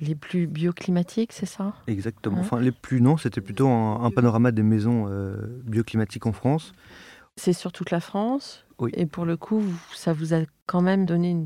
les 0.00 0.14
plus 0.14 0.46
bioclimatiques, 0.46 1.32
c'est 1.32 1.46
ça? 1.46 1.74
Exactement. 1.86 2.38
Hein? 2.38 2.40
Enfin, 2.40 2.60
les 2.60 2.72
plus 2.72 3.00
non, 3.00 3.16
c'était 3.16 3.40
plutôt 3.40 3.68
un, 3.68 4.10
panorama 4.10 4.50
des 4.50 4.62
maisons 4.62 5.06
euh, 5.08 5.36
bioclimatiques 5.64 6.26
en 6.26 6.32
France. 6.32 6.72
C'est 7.36 7.52
sur 7.52 7.72
toute 7.72 7.90
la 7.90 8.00
France? 8.00 8.65
Oui. 8.78 8.90
Et 8.94 9.06
pour 9.06 9.24
le 9.24 9.36
coup, 9.36 9.62
ça 9.94 10.12
vous 10.12 10.34
a 10.34 10.40
quand 10.66 10.82
même 10.82 11.06
donné 11.06 11.36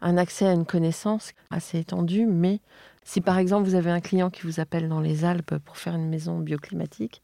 un 0.00 0.16
accès 0.16 0.46
à 0.46 0.52
une 0.52 0.66
connaissance 0.66 1.32
assez 1.50 1.78
étendue. 1.78 2.26
Mais 2.26 2.60
si 3.04 3.20
par 3.20 3.38
exemple 3.38 3.68
vous 3.68 3.74
avez 3.74 3.90
un 3.90 4.00
client 4.00 4.30
qui 4.30 4.42
vous 4.42 4.60
appelle 4.60 4.88
dans 4.88 5.00
les 5.00 5.24
Alpes 5.24 5.58
pour 5.64 5.76
faire 5.76 5.94
une 5.94 6.08
maison 6.08 6.38
bioclimatique, 6.38 7.22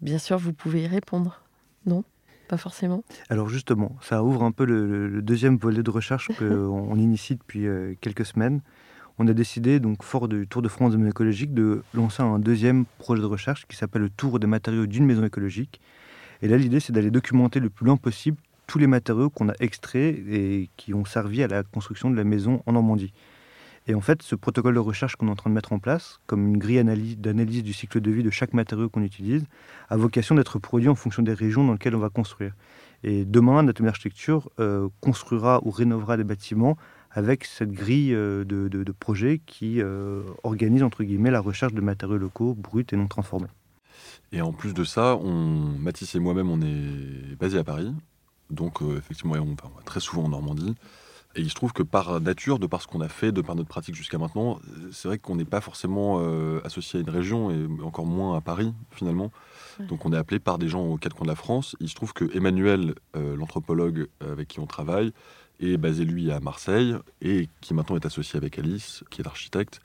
bien 0.00 0.18
sûr, 0.18 0.38
vous 0.38 0.52
pouvez 0.52 0.84
y 0.84 0.86
répondre. 0.86 1.42
Non? 1.86 2.04
Pas 2.48 2.56
forcément? 2.56 3.04
Alors 3.28 3.48
justement, 3.48 3.96
ça 4.00 4.24
ouvre 4.24 4.42
un 4.42 4.50
peu 4.50 4.64
le, 4.64 5.22
deuxième 5.22 5.56
volet 5.56 5.82
de 5.82 5.90
recherche 5.90 6.28
qu'on 6.38 6.96
initie 6.96 7.36
depuis 7.36 7.66
euh, 7.66 7.94
quelques 8.00 8.26
semaines. 8.26 8.60
On 9.18 9.28
a 9.28 9.34
décidé, 9.34 9.80
donc 9.80 10.02
fort 10.02 10.28
du 10.28 10.46
Tour 10.48 10.62
de 10.62 10.68
France 10.68 10.92
de 10.92 10.96
maison 10.96 11.10
écologique, 11.10 11.52
de 11.52 11.82
lancer 11.92 12.22
un 12.22 12.38
deuxième 12.38 12.86
projet 12.98 13.20
de 13.20 13.26
recherche 13.26 13.66
qui 13.68 13.76
s'appelle 13.76 14.02
le 14.02 14.08
Tour 14.08 14.40
des 14.40 14.46
matériaux 14.46 14.86
d'une 14.86 15.04
maison 15.04 15.22
écologique. 15.24 15.80
Et 16.40 16.48
là, 16.48 16.56
l'idée, 16.56 16.80
c'est 16.80 16.92
d'aller 16.92 17.10
documenter 17.10 17.60
le 17.60 17.68
plus 17.68 17.84
loin 17.84 17.98
possible 17.98 18.38
tous 18.70 18.78
les 18.78 18.86
matériaux 18.86 19.30
qu'on 19.30 19.48
a 19.48 19.54
extraits 19.58 20.16
et 20.30 20.70
qui 20.76 20.94
ont 20.94 21.04
servi 21.04 21.42
à 21.42 21.48
la 21.48 21.64
construction 21.64 22.08
de 22.08 22.14
la 22.14 22.22
maison 22.22 22.62
en 22.66 22.72
Normandie. 22.74 23.12
Et 23.88 23.94
en 23.96 24.00
fait, 24.00 24.22
ce 24.22 24.36
protocole 24.36 24.74
de 24.74 24.78
recherche 24.78 25.16
qu'on 25.16 25.26
est 25.26 25.30
en 25.32 25.34
train 25.34 25.50
de 25.50 25.56
mettre 25.56 25.72
en 25.72 25.80
place, 25.80 26.20
comme 26.28 26.46
une 26.46 26.56
grille 26.56 26.80
d'analyse 27.16 27.64
du 27.64 27.72
cycle 27.72 28.00
de 28.00 28.12
vie 28.12 28.22
de 28.22 28.30
chaque 28.30 28.52
matériau 28.52 28.88
qu'on 28.88 29.02
utilise, 29.02 29.42
a 29.88 29.96
vocation 29.96 30.36
d'être 30.36 30.60
produit 30.60 30.88
en 30.88 30.94
fonction 30.94 31.24
des 31.24 31.34
régions 31.34 31.64
dans 31.64 31.72
lesquelles 31.72 31.96
on 31.96 32.00
va 32.00 32.10
construire. 32.10 32.52
Et 33.02 33.24
demain, 33.24 33.64
notre 33.64 33.84
architecture 33.84 34.48
euh, 34.60 34.88
construira 35.00 35.58
ou 35.64 35.72
rénovera 35.72 36.16
des 36.16 36.22
bâtiments 36.22 36.76
avec 37.10 37.46
cette 37.46 37.72
grille 37.72 38.14
euh, 38.14 38.44
de, 38.44 38.92
projets 38.92 39.40
qui 39.44 39.82
euh, 39.82 40.22
organise 40.44 40.84
entre 40.84 41.02
guillemets 41.02 41.32
la 41.32 41.40
recherche 41.40 41.74
de 41.74 41.80
matériaux 41.80 42.18
locaux 42.18 42.54
bruts 42.54 42.86
et 42.92 42.96
non 42.96 43.08
transformés. 43.08 43.48
Et 44.30 44.40
en 44.40 44.52
plus 44.52 44.74
de 44.74 44.84
ça, 44.84 45.16
on, 45.16 45.74
Mathis 45.80 46.14
et 46.14 46.20
moi-même, 46.20 46.50
on 46.50 46.60
est 46.62 47.34
basé 47.36 47.58
à 47.58 47.64
Paris, 47.64 47.92
donc 48.50 48.80
effectivement, 48.82 49.34
on 49.34 49.54
va 49.76 49.82
très 49.84 50.00
souvent 50.00 50.24
en 50.24 50.28
Normandie. 50.28 50.74
Et 51.36 51.42
il 51.42 51.48
se 51.48 51.54
trouve 51.54 51.72
que 51.72 51.84
par 51.84 52.20
nature, 52.20 52.58
de 52.58 52.66
par 52.66 52.82
ce 52.82 52.88
qu'on 52.88 53.00
a 53.00 53.08
fait, 53.08 53.30
de 53.30 53.40
par 53.40 53.54
notre 53.54 53.68
pratique 53.68 53.94
jusqu'à 53.94 54.18
maintenant, 54.18 54.58
c'est 54.90 55.06
vrai 55.06 55.18
qu'on 55.18 55.36
n'est 55.36 55.44
pas 55.44 55.60
forcément 55.60 56.18
euh, 56.20 56.60
associé 56.64 56.98
à 56.98 57.02
une 57.02 57.10
région 57.10 57.52
et 57.52 57.84
encore 57.84 58.06
moins 58.06 58.36
à 58.36 58.40
Paris 58.40 58.74
finalement. 58.90 59.30
Donc 59.78 60.04
on 60.04 60.12
est 60.12 60.16
appelé 60.16 60.40
par 60.40 60.58
des 60.58 60.68
gens 60.68 60.82
aux 60.82 60.96
quatre 60.96 61.14
coins 61.14 61.24
de 61.24 61.30
la 61.30 61.36
France. 61.36 61.76
Il 61.78 61.88
se 61.88 61.94
trouve 61.94 62.12
que 62.12 62.36
Emmanuel, 62.36 62.94
euh, 63.16 63.36
l'anthropologue 63.36 64.08
avec 64.20 64.48
qui 64.48 64.60
on 64.60 64.66
travaille, 64.66 65.12
est 65.60 65.76
basé 65.76 66.04
lui 66.04 66.32
à 66.32 66.40
Marseille 66.40 66.96
et 67.22 67.48
qui 67.60 67.74
maintenant 67.74 67.96
est 67.96 68.06
associé 68.06 68.36
avec 68.36 68.58
Alice, 68.58 69.04
qui 69.10 69.20
est 69.20 69.24
l'architecte. 69.24 69.80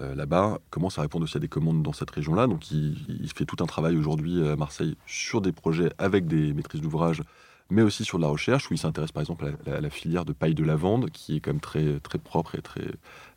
Euh, 0.00 0.14
là-bas, 0.14 0.58
commence 0.70 0.98
à 0.98 1.02
répondre 1.02 1.24
aussi 1.24 1.36
à 1.36 1.40
des 1.40 1.48
commandes 1.48 1.82
dans 1.82 1.92
cette 1.92 2.10
région-là. 2.10 2.48
Donc 2.48 2.72
il, 2.72 2.96
il, 3.08 3.32
fait 3.32 3.44
tout 3.44 3.62
un 3.62 3.66
travail 3.66 3.96
aujourd'hui 3.96 4.46
à 4.46 4.56
Marseille 4.56 4.96
sur 5.06 5.40
des 5.40 5.52
projets 5.52 5.90
avec 5.98 6.26
des 6.26 6.52
maîtrises 6.52 6.80
d'ouvrage 6.80 7.22
mais 7.70 7.82
aussi 7.82 8.04
sur 8.04 8.18
de 8.18 8.22
la 8.22 8.28
recherche, 8.28 8.70
où 8.70 8.74
il 8.74 8.78
s'intéresse 8.78 9.12
par 9.12 9.22
exemple 9.22 9.52
à 9.66 9.80
la, 9.80 9.90
filière 9.90 10.24
de 10.24 10.32
paille 10.32 10.54
de 10.54 10.62
lavande, 10.62 11.10
qui 11.10 11.36
est 11.36 11.40
quand 11.40 11.50
même 11.50 11.60
très, 11.60 11.98
très 12.00 12.18
propre 12.18 12.54
et 12.54 12.62
très 12.62 12.86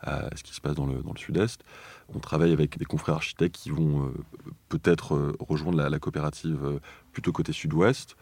à 0.01 0.29
ce 0.35 0.43
qui 0.43 0.53
se 0.53 0.61
passe 0.61 0.75
dans 0.75 0.85
le, 0.85 1.01
dans 1.01 1.13
le 1.13 1.17
sud-est. 1.17 1.63
On 2.13 2.19
travaille 2.19 2.51
avec 2.51 2.77
des 2.77 2.85
confrères 2.85 3.15
architectes 3.15 3.55
qui 3.55 3.69
vont 3.69 4.05
euh, 4.05 4.13
peut-être 4.69 5.15
euh, 5.15 5.35
rejoindre 5.39 5.81
la, 5.81 5.99
coopérative 5.99 6.63
euh, 6.63 6.79
plutôt 7.11 7.31
côté 7.31 7.53
sud-ouest. 7.53 8.15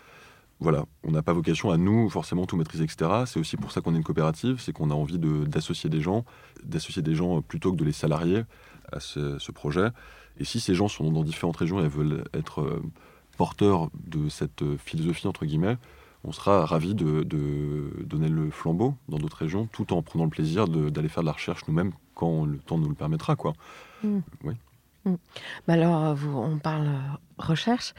Voilà, 0.60 0.86
on 1.03 1.12
n'a 1.12 1.22
pas 1.22 1.34
vocation 1.34 1.72
à 1.72 1.78
nous 1.78 2.10
forcément 2.10 2.45
tout 2.45 2.58
maîtriser, 2.58 2.86
etc. 2.86 3.24
C'est 3.26 3.39
aussi 3.39 3.58
pour 3.58 3.72
ça 3.72 3.82
qu'on 3.82 3.93
est 3.93 3.97
une 3.97 4.03
coopérative, 4.03 4.60
c'est 4.60 4.72
qu'on 4.72 4.89
a 4.89 4.95
envie 4.95 5.20
d'associer 5.20 5.89
des 5.89 6.01
gens, 6.01 6.26
d'associer 6.64 7.03
des 7.03 7.14
gens 7.14 7.41
plutôt 7.41 7.72
que 7.72 7.78
de 7.78 7.86
les 7.86 7.91
salarier 7.91 8.43
à 8.91 8.99
ce, 8.99 9.38
ce, 9.38 9.51
projet. 9.51 9.89
Et 10.39 10.45
si 10.45 10.60
ces 10.60 10.74
gens 10.74 10.88
sont 10.88 11.12
dans 11.12 11.24
différentes 11.24 11.58
régions 11.58 11.80
et 11.84 11.88
veulent 11.88 12.24
être 12.34 12.82
porteurs 13.38 13.91
de 14.08 14.30
cette 14.30 14.64
philosophie, 14.78 15.28
entre 15.28 15.45
guillemets, 15.45 15.78
on 16.24 16.32
sera 16.32 16.65
ravis 16.65 16.95
de, 16.95 17.24
donner 18.03 18.30
le 18.30 18.49
flambeau 18.49 18.95
dans 19.09 19.18
d'autres 19.18 19.38
régions, 19.38 19.68
tout 19.72 19.93
en 19.93 20.01
prenant 20.01 20.26
le 20.26 20.30
plaisir 20.30 20.68
d'aller 20.68 21.09
faire 21.09 21.24
de 21.24 21.28
la 21.28 21.34
recherche 21.34 21.61
nous-mêmes 21.68 21.93
quand 22.15 22.45
le 22.45 22.57
temps 22.57 22.78
nous 22.78 22.89
le 22.89 22.95
permettra. 22.95 23.36
Quoi. 23.36 23.53
Mm. 24.03 24.20
Oui. 24.43 24.53
Mm. 25.05 25.15
alors, 25.68 26.15
vous, 26.15 26.38
on 26.38 26.57
parle 26.57 26.89
recherche. 27.38 27.93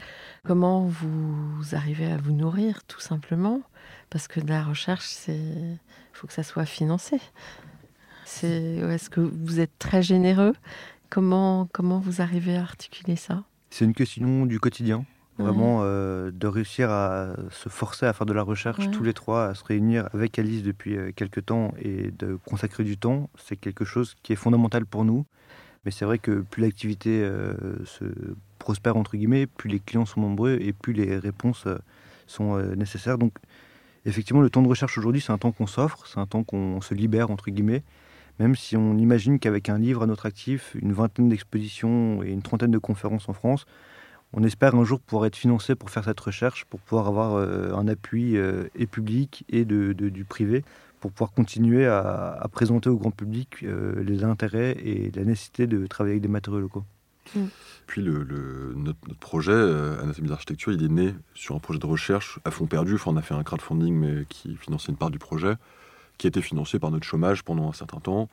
Comment 0.45 0.85
vous 0.85 1.63
arrivez 1.73 2.11
à 2.11 2.17
vous 2.17 2.33
nourrir, 2.33 2.83
tout 2.85 2.99
simplement? 2.99 3.61
Parce 4.09 4.27
que 4.27 4.39
de 4.39 4.49
la 4.49 4.63
recherche, 4.63 5.27
il 5.27 5.79
faut 6.13 6.27
que 6.27 6.33
ça 6.33 6.43
soit 6.43 6.65
financé. 6.65 7.19
Est-ce 8.43 9.09
que 9.09 9.21
vous 9.21 9.59
êtes 9.59 9.77
très 9.79 10.03
généreux? 10.03 10.53
Comment, 11.09 11.67
comment 11.73 11.99
vous 11.99 12.21
arrivez 12.21 12.55
à 12.55 12.61
articuler 12.61 13.15
ça? 13.15 13.43
C'est 13.71 13.85
une 13.85 13.93
question 13.93 14.45
du 14.45 14.59
quotidien. 14.59 15.05
Vraiment, 15.39 15.81
euh, 15.83 16.31
de 16.33 16.47
réussir 16.47 16.89
à 16.89 17.29
se 17.49 17.69
forcer 17.69 18.05
à 18.05 18.11
faire 18.11 18.25
de 18.25 18.33
la 18.33 18.41
recherche 18.41 18.91
tous 18.91 19.03
les 19.03 19.13
trois, 19.13 19.45
à 19.45 19.55
se 19.55 19.63
réunir 19.63 20.09
avec 20.13 20.37
Alice 20.37 20.63
depuis 20.63 20.97
euh, 20.97 21.11
quelques 21.15 21.45
temps 21.45 21.73
et 21.81 22.11
de 22.11 22.37
consacrer 22.45 22.83
du 22.83 22.97
temps, 22.97 23.29
c'est 23.37 23.55
quelque 23.55 23.85
chose 23.85 24.15
qui 24.21 24.33
est 24.33 24.35
fondamental 24.35 24.85
pour 24.85 25.05
nous. 25.05 25.25
Mais 25.85 25.91
c'est 25.91 26.03
vrai 26.03 26.19
que 26.19 26.41
plus 26.41 26.61
l'activité 26.61 27.23
euh, 27.23 27.53
se 27.85 28.03
prospère, 28.59 28.97
entre 28.97 29.15
guillemets, 29.15 29.47
plus 29.47 29.69
les 29.69 29.79
clients 29.79 30.05
sont 30.05 30.19
nombreux 30.19 30.57
et 30.59 30.73
plus 30.73 30.91
les 30.91 31.17
réponses 31.17 31.65
sont 32.27 32.57
nécessaires. 32.75 33.17
Donc, 33.17 33.33
effectivement, 34.05 34.41
le 34.41 34.49
temps 34.49 34.61
de 34.61 34.67
recherche 34.67 34.97
aujourd'hui, 34.97 35.21
c'est 35.21 35.31
un 35.31 35.37
temps 35.37 35.53
qu'on 35.53 35.67
s'offre, 35.67 36.05
c'est 36.05 36.19
un 36.19 36.25
temps 36.25 36.43
qu'on 36.43 36.81
se 36.81 36.93
libère, 36.93 37.31
entre 37.31 37.49
guillemets. 37.49 37.83
Même 38.39 38.55
si 38.55 38.75
on 38.75 38.97
imagine 38.97 39.39
qu'avec 39.39 39.69
un 39.69 39.77
livre 39.77 40.03
à 40.03 40.05
notre 40.05 40.25
actif, 40.25 40.75
une 40.81 40.91
vingtaine 40.91 41.29
d'expositions 41.29 42.23
et 42.23 42.29
une 42.29 42.41
trentaine 42.41 42.71
de 42.71 42.77
conférences 42.77 43.29
en 43.29 43.33
France, 43.33 43.65
on 44.33 44.43
espère 44.43 44.75
un 44.75 44.83
jour 44.83 44.99
pouvoir 44.99 45.25
être 45.25 45.35
financé 45.35 45.75
pour 45.75 45.89
faire 45.89 46.03
cette 46.03 46.19
recherche, 46.19 46.65
pour 46.65 46.79
pouvoir 46.79 47.07
avoir 47.07 47.33
euh, 47.35 47.73
un 47.73 47.87
appui 47.87 48.37
euh, 48.37 48.65
et 48.75 48.85
public 48.85 49.43
et 49.49 49.65
de, 49.65 49.93
du 49.93 50.23
privé, 50.23 50.63
pour 50.99 51.11
pouvoir 51.11 51.31
continuer 51.31 51.87
à, 51.87 52.45
présenter 52.51 52.89
au 52.89 52.97
grand 52.97 53.11
public 53.11 53.63
euh, 53.63 54.03
les 54.03 54.23
intérêts 54.23 54.71
et 54.83 55.11
la 55.15 55.23
nécessité 55.23 55.65
de 55.65 55.87
travailler 55.87 56.13
avec 56.13 56.21
des 56.21 56.27
matériaux 56.27 56.59
locaux. 56.59 56.83
Mm. 57.35 57.45
Puis 57.87 58.01
le, 58.01 58.73
notre, 58.75 58.99
projet, 59.19 59.53
Anatomie 59.53 60.29
d'architecture, 60.29 60.71
il 60.71 60.83
est 60.83 60.89
né 60.89 61.15
sur 61.33 61.55
un 61.55 61.59
projet 61.59 61.79
de 61.79 61.85
recherche 61.85 62.39
à 62.45 62.51
fond 62.51 62.67
perdu. 62.67 62.95
Enfin, 62.95 63.11
on 63.11 63.17
a 63.17 63.21
fait 63.21 63.33
un 63.33 63.43
crowdfunding 63.43 63.95
mais 63.95 64.25
qui 64.29 64.55
finançait 64.57 64.91
une 64.91 64.97
part 64.97 65.09
du 65.09 65.19
projet, 65.19 65.55
qui 66.19 66.27
a 66.27 66.29
été 66.29 66.41
financé 66.41 66.77
par 66.77 66.91
notre 66.91 67.05
chômage 67.05 67.43
pendant 67.43 67.67
un 67.67 67.73
certain 67.73 67.99
temps. 67.99 68.29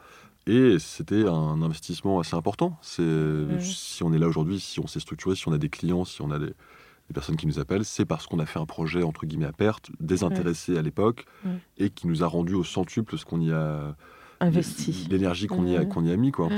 Et 0.47 0.79
c'était 0.79 1.27
un 1.27 1.61
investissement 1.61 2.21
assez 2.21 2.37
important. 2.37 2.79
C'est 2.81 3.03
si 3.61 4.05
on 4.05 4.13
est 4.13 4.19
là 4.19 4.29
aujourd'hui, 4.29 4.61
si 4.61 4.79
on 4.79 4.87
s'est 4.87 5.01
structuré, 5.01 5.35
si 5.35 5.49
on 5.49 5.53
a 5.53 5.59
des 5.59 5.69
clients, 5.69 6.05
si 6.05 6.23
on 6.23 6.31
a 6.31 6.39
des, 6.39 6.53
personnes 7.13 7.37
qui 7.37 7.47
nous 7.47 7.59
appellent, 7.59 7.85
c'est 7.85 8.05
parce 8.05 8.27
qu'on 8.27 8.39
a 8.39 8.47
fait 8.47 8.59
un 8.59 8.67
projet 8.67 9.03
entre 9.03 9.27
guillemets 9.27 9.47
à 9.47 9.53
perte, 9.53 9.91
désintéressé 10.01 10.77
à 10.79 10.83
l'époque, 10.83 11.27
et 11.79 11.91
qui 11.91 12.07
nous 12.07 12.23
a 12.23 12.27
rendu 12.27 12.55
au 12.55 12.65
centuple 12.65 13.19
ce 13.19 13.25
qu'on 13.25 13.41
y 13.41 13.53
a 13.53 13.97
investi, 14.41 15.07
l'énergie 15.11 15.47
qu'on 15.47 15.67
y 15.67 15.77
a 15.77 15.85
qu'on 15.85 16.05
y 16.05 16.13
a 16.13 16.17
mis 16.17 16.31
quoi. 16.31 16.49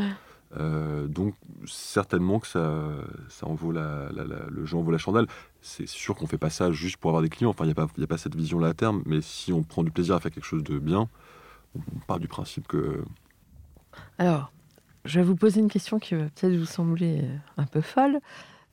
Euh, 0.57 1.07
donc 1.07 1.34
certainement 1.66 2.41
que 2.41 2.47
ça, 2.47 2.82
ça 3.28 3.47
en 3.47 3.55
vaut 3.55 3.72
la, 3.72 4.09
le 4.51 4.64
jeu 4.64 4.76
en 4.76 4.82
vaut 4.82 4.91
la 4.91 4.99
chandelle. 4.99 5.26
C'est 5.61 5.89
sûr 5.89 6.14
qu'on 6.14 6.26
fait 6.26 6.39
pas 6.39 6.51
ça 6.51 6.72
juste 6.72 6.97
pour 6.99 7.11
avoir 7.11 7.22
des 7.22 7.28
clients. 7.28 7.51
Enfin, 7.51 7.64
il 7.64 7.68
n'y 7.68 7.74
a, 7.78 8.05
a 8.05 8.07
pas 8.07 8.18
cette 8.18 8.34
vision-là 8.34 8.68
à 8.68 8.74
terme. 8.74 9.03
Mais 9.07 9.20
si 9.20 9.53
on 9.53 9.62
prend 9.62 9.82
du 9.82 9.91
plaisir 9.91 10.14
à 10.14 10.20
faire 10.20 10.30
quelque 10.30 10.47
chose 10.47 10.62
de 10.62 10.78
bien, 10.78 11.09
on 11.76 11.99
part 12.07 12.18
du 12.18 12.28
principe 12.28 12.66
que 12.66 13.03
alors, 14.18 14.51
je 15.05 15.20
vais 15.20 15.24
vous 15.24 15.36
poser 15.36 15.61
une 15.61 15.70
question 15.70 15.99
qui 15.99 16.14
va 16.14 16.24
peut-être 16.24 16.55
vous 16.57 16.66
sembler 16.66 17.20
euh, 17.22 17.36
un 17.57 17.64
peu 17.64 17.80
folle. 17.80 18.20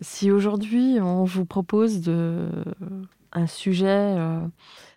Si 0.02 0.32
aujourd'hui 0.32 1.00
on 1.00 1.24
vous 1.24 1.46
propose 1.46 2.02
de, 2.02 2.50
un 3.32 3.48
sujet 3.48 4.16
euh, 4.18 4.40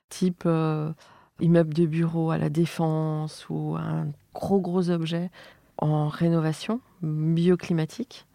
type 0.09 0.43
euh, 0.47 0.91
immeuble 1.41 1.75
de 1.75 1.87
bureau 1.87 2.31
à 2.31 2.39
la 2.39 2.49
défense 2.49 3.47
ou 3.49 3.77
un 3.79 4.09
gros 4.35 4.61
gros 4.61 4.91
objet 4.91 5.31
en 5.77 6.09
rénovation 6.09 6.81
bioclimatique, 7.03 8.27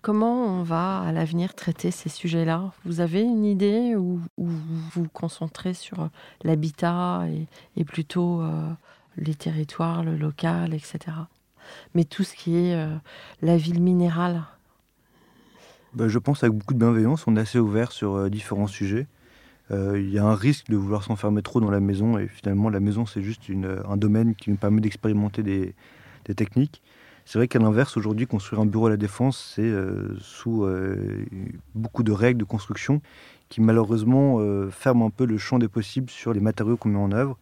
comment 0.00 0.46
on 0.46 0.62
va 0.62 1.00
à 1.00 1.12
l'avenir 1.12 1.54
traiter 1.54 1.90
ces 1.90 2.08
sujets-là? 2.08 2.72
Vous 2.86 3.00
avez 3.00 3.20
une 3.20 3.44
idée 3.44 3.94
ou 3.94 4.20
vous 4.38 4.88
vous 4.92 5.08
concentrez 5.12 5.74
sur 5.74 6.08
l'habitat 6.44 7.26
et, 7.76 7.84
plutôt 7.84 8.42
les 9.16 9.34
territoires, 9.34 10.02
le 10.02 10.16
local, 10.16 10.74
etc. 10.74 10.98
Mais 11.94 12.04
tout 12.04 12.24
ce 12.24 12.34
qui 12.34 12.56
est 12.56 12.74
euh, 12.74 12.94
la 13.40 13.56
ville 13.56 13.80
minérale. 13.82 14.42
Bah, 15.94 16.08
je 16.08 16.18
pense 16.18 16.42
avec 16.42 16.56
beaucoup 16.56 16.74
de 16.74 16.78
bienveillance, 16.78 17.26
on 17.26 17.36
est 17.36 17.40
assez 17.40 17.58
ouvert 17.58 17.92
sur 17.92 18.14
euh, 18.14 18.30
différents 18.30 18.66
sujets. 18.66 19.06
Euh, 19.70 20.00
il 20.00 20.10
y 20.10 20.18
a 20.18 20.24
un 20.24 20.34
risque 20.34 20.68
de 20.70 20.76
vouloir 20.76 21.02
s'enfermer 21.02 21.42
trop 21.42 21.60
dans 21.60 21.70
la 21.70 21.80
maison 21.80 22.18
et 22.18 22.26
finalement 22.28 22.68
la 22.68 22.80
maison 22.80 23.06
c'est 23.06 23.22
juste 23.22 23.44
un 23.88 23.96
domaine 23.96 24.34
qui 24.34 24.50
nous 24.50 24.56
permet 24.56 24.80
d'expérimenter 24.80 25.42
des, 25.42 25.74
techniques. 26.34 26.82
C'est 27.24 27.38
vrai 27.38 27.46
qu'à 27.46 27.60
l'inverse, 27.60 27.96
aujourd'hui, 27.96 28.26
construire 28.26 28.60
un 28.60 28.66
bureau 28.66 28.86
à 28.86 28.90
la 28.90 28.96
défense, 28.96 29.52
c'est 29.54 29.72
sous 30.18 30.66
beaucoup 31.74 32.02
de 32.02 32.10
règles 32.10 32.40
de 32.40 32.44
construction 32.44 33.00
qui 33.48 33.60
malheureusement 33.60 34.40
ferment 34.70 35.06
un 35.06 35.10
peu 35.10 35.24
le 35.24 35.38
champ 35.38 35.58
des 35.58 35.68
possibles 35.68 36.10
sur 36.10 36.32
les 36.32 36.40
matériaux 36.40 36.76
qu'on 36.76 36.88
met 36.88 36.98
en 36.98 37.12
œuvre 37.12 37.38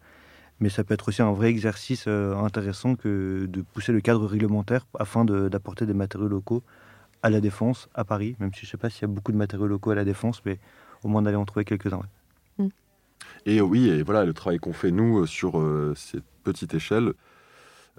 mais 0.61 0.69
ça 0.69 0.83
peut 0.83 0.93
être 0.93 1.09
aussi 1.09 1.21
un 1.23 1.33
vrai 1.33 1.49
exercice 1.49 2.05
euh, 2.07 2.35
intéressant 2.35 2.95
que 2.95 3.47
de 3.49 3.61
pousser 3.61 3.91
le 3.91 3.99
cadre 3.99 4.25
réglementaire 4.27 4.85
afin 4.97 5.25
d'apporter 5.25 5.87
des 5.87 5.95
matériaux 5.95 6.27
locaux 6.27 6.63
à 7.23 7.29
la 7.31 7.41
défense, 7.41 7.89
à 7.95 8.05
Paris, 8.05 8.35
même 8.39 8.53
si 8.53 8.61
je 8.61 8.67
ne 8.67 8.69
sais 8.71 8.77
pas 8.77 8.89
s'il 8.89 9.01
y 9.01 9.05
a 9.05 9.07
beaucoup 9.07 9.31
de 9.31 9.37
matériaux 9.37 9.67
locaux 9.67 9.89
à 9.89 9.95
la 9.95 10.05
défense, 10.05 10.41
mais 10.45 10.59
au 11.03 11.07
moins 11.07 11.23
d'aller 11.23 11.35
en 11.35 11.45
trouver 11.45 11.65
quelques-uns. 11.65 12.03
Mm. 12.59 12.67
Et 13.47 13.59
oui, 13.59 13.89
et 13.89 14.03
voilà, 14.03 14.23
le 14.23 14.33
travail 14.33 14.59
qu'on 14.59 14.73
fait 14.73 14.91
nous 14.91 15.19
euh, 15.19 15.25
sur 15.25 15.59
euh, 15.59 15.93
cette 15.95 16.23
petite 16.43 16.75
échelle, 16.75 17.13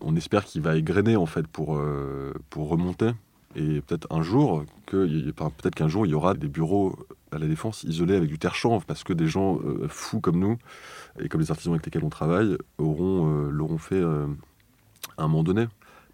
on 0.00 0.14
espère 0.14 0.44
qu'il 0.44 0.62
va 0.62 0.76
égrener 0.76 1.16
en 1.16 1.26
fait 1.26 1.46
pour, 1.46 1.80
pour 2.48 2.68
remonter. 2.68 3.10
Et 3.54 3.82
peut-être 3.82 4.06
un 4.10 4.22
jour, 4.22 4.64
que, 4.86 5.30
peut-être 5.32 5.74
qu'un 5.74 5.86
jour 5.86 6.06
il 6.06 6.10
y 6.10 6.14
aura 6.14 6.34
des 6.34 6.48
bureaux 6.48 6.96
à 7.32 7.38
la 7.38 7.46
défense 7.46 7.82
isolés 7.84 8.14
avec 8.14 8.28
du 8.28 8.38
terre 8.38 8.54
chanvre 8.54 8.84
parce 8.84 9.04
que 9.04 9.12
des 9.12 9.26
gens 9.26 9.58
fous 9.88 10.20
comme 10.20 10.38
nous 10.38 10.58
et 11.20 11.28
comme 11.28 11.40
les 11.40 11.50
artisans 11.50 11.72
avec 11.74 11.84
lesquels 11.84 12.04
on 12.04 12.10
travaille 12.10 12.56
auront 12.78 13.28
euh, 13.28 13.50
l'auront 13.50 13.78
fait 13.78 13.96
euh, 13.96 14.26
à 15.16 15.24
un 15.24 15.28
moment 15.28 15.42
donné. 15.42 15.66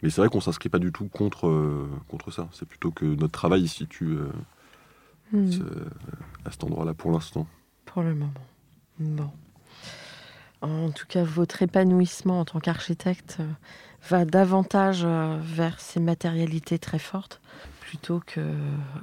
Mais 0.03 0.11
c'est 0.11 0.21
vrai 0.21 0.29
qu'on 0.29 0.41
s'inscrit 0.41 0.69
pas 0.69 0.79
du 0.79 0.93
tout 0.93 1.09
contre, 1.09 1.49
euh, 1.49 1.89
contre 2.09 2.31
ça. 2.31 2.49
C'est 2.53 2.69
plutôt 2.69 2.91
que 2.91 3.05
notre 3.05 3.33
travail 3.33 3.67
se 3.67 3.79
situe 3.79 4.19
hmm. 5.33 5.51
à 6.45 6.51
cet 6.51 6.65
endroit-là 6.65 6.95
pour 6.95 7.11
l'instant. 7.11 7.47
Pour 7.85 8.03
le 8.03 8.15
moment. 8.15 8.33
Bon. 9.01 9.31
En 10.61 10.91
tout 10.91 11.07
cas, 11.07 11.23
votre 11.23 11.63
épanouissement 11.63 12.41
en 12.41 12.45
tant 12.45 12.61
qu'architecte 12.61 13.39
va 14.09 14.25
davantage 14.25 15.05
vers 15.05 15.81
ces 15.81 16.01
matérialités 16.01 16.79
très 16.79 16.99
fortes 16.99 17.41
plutôt 17.89 18.21
que 18.27 18.41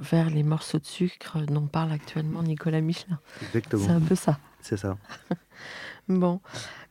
vers 0.00 0.30
les 0.30 0.44
morceaux 0.44 0.78
de 0.78 0.86
sucre 0.86 1.40
dont 1.40 1.66
parle 1.66 1.90
actuellement 1.90 2.44
Nicolas 2.44 2.80
Michelin. 2.80 3.18
Exactement. 3.42 3.84
C'est 3.84 3.90
un 3.90 4.00
peu 4.00 4.14
ça. 4.14 4.38
C'est 4.60 4.76
ça. 4.76 4.96
bon. 6.08 6.40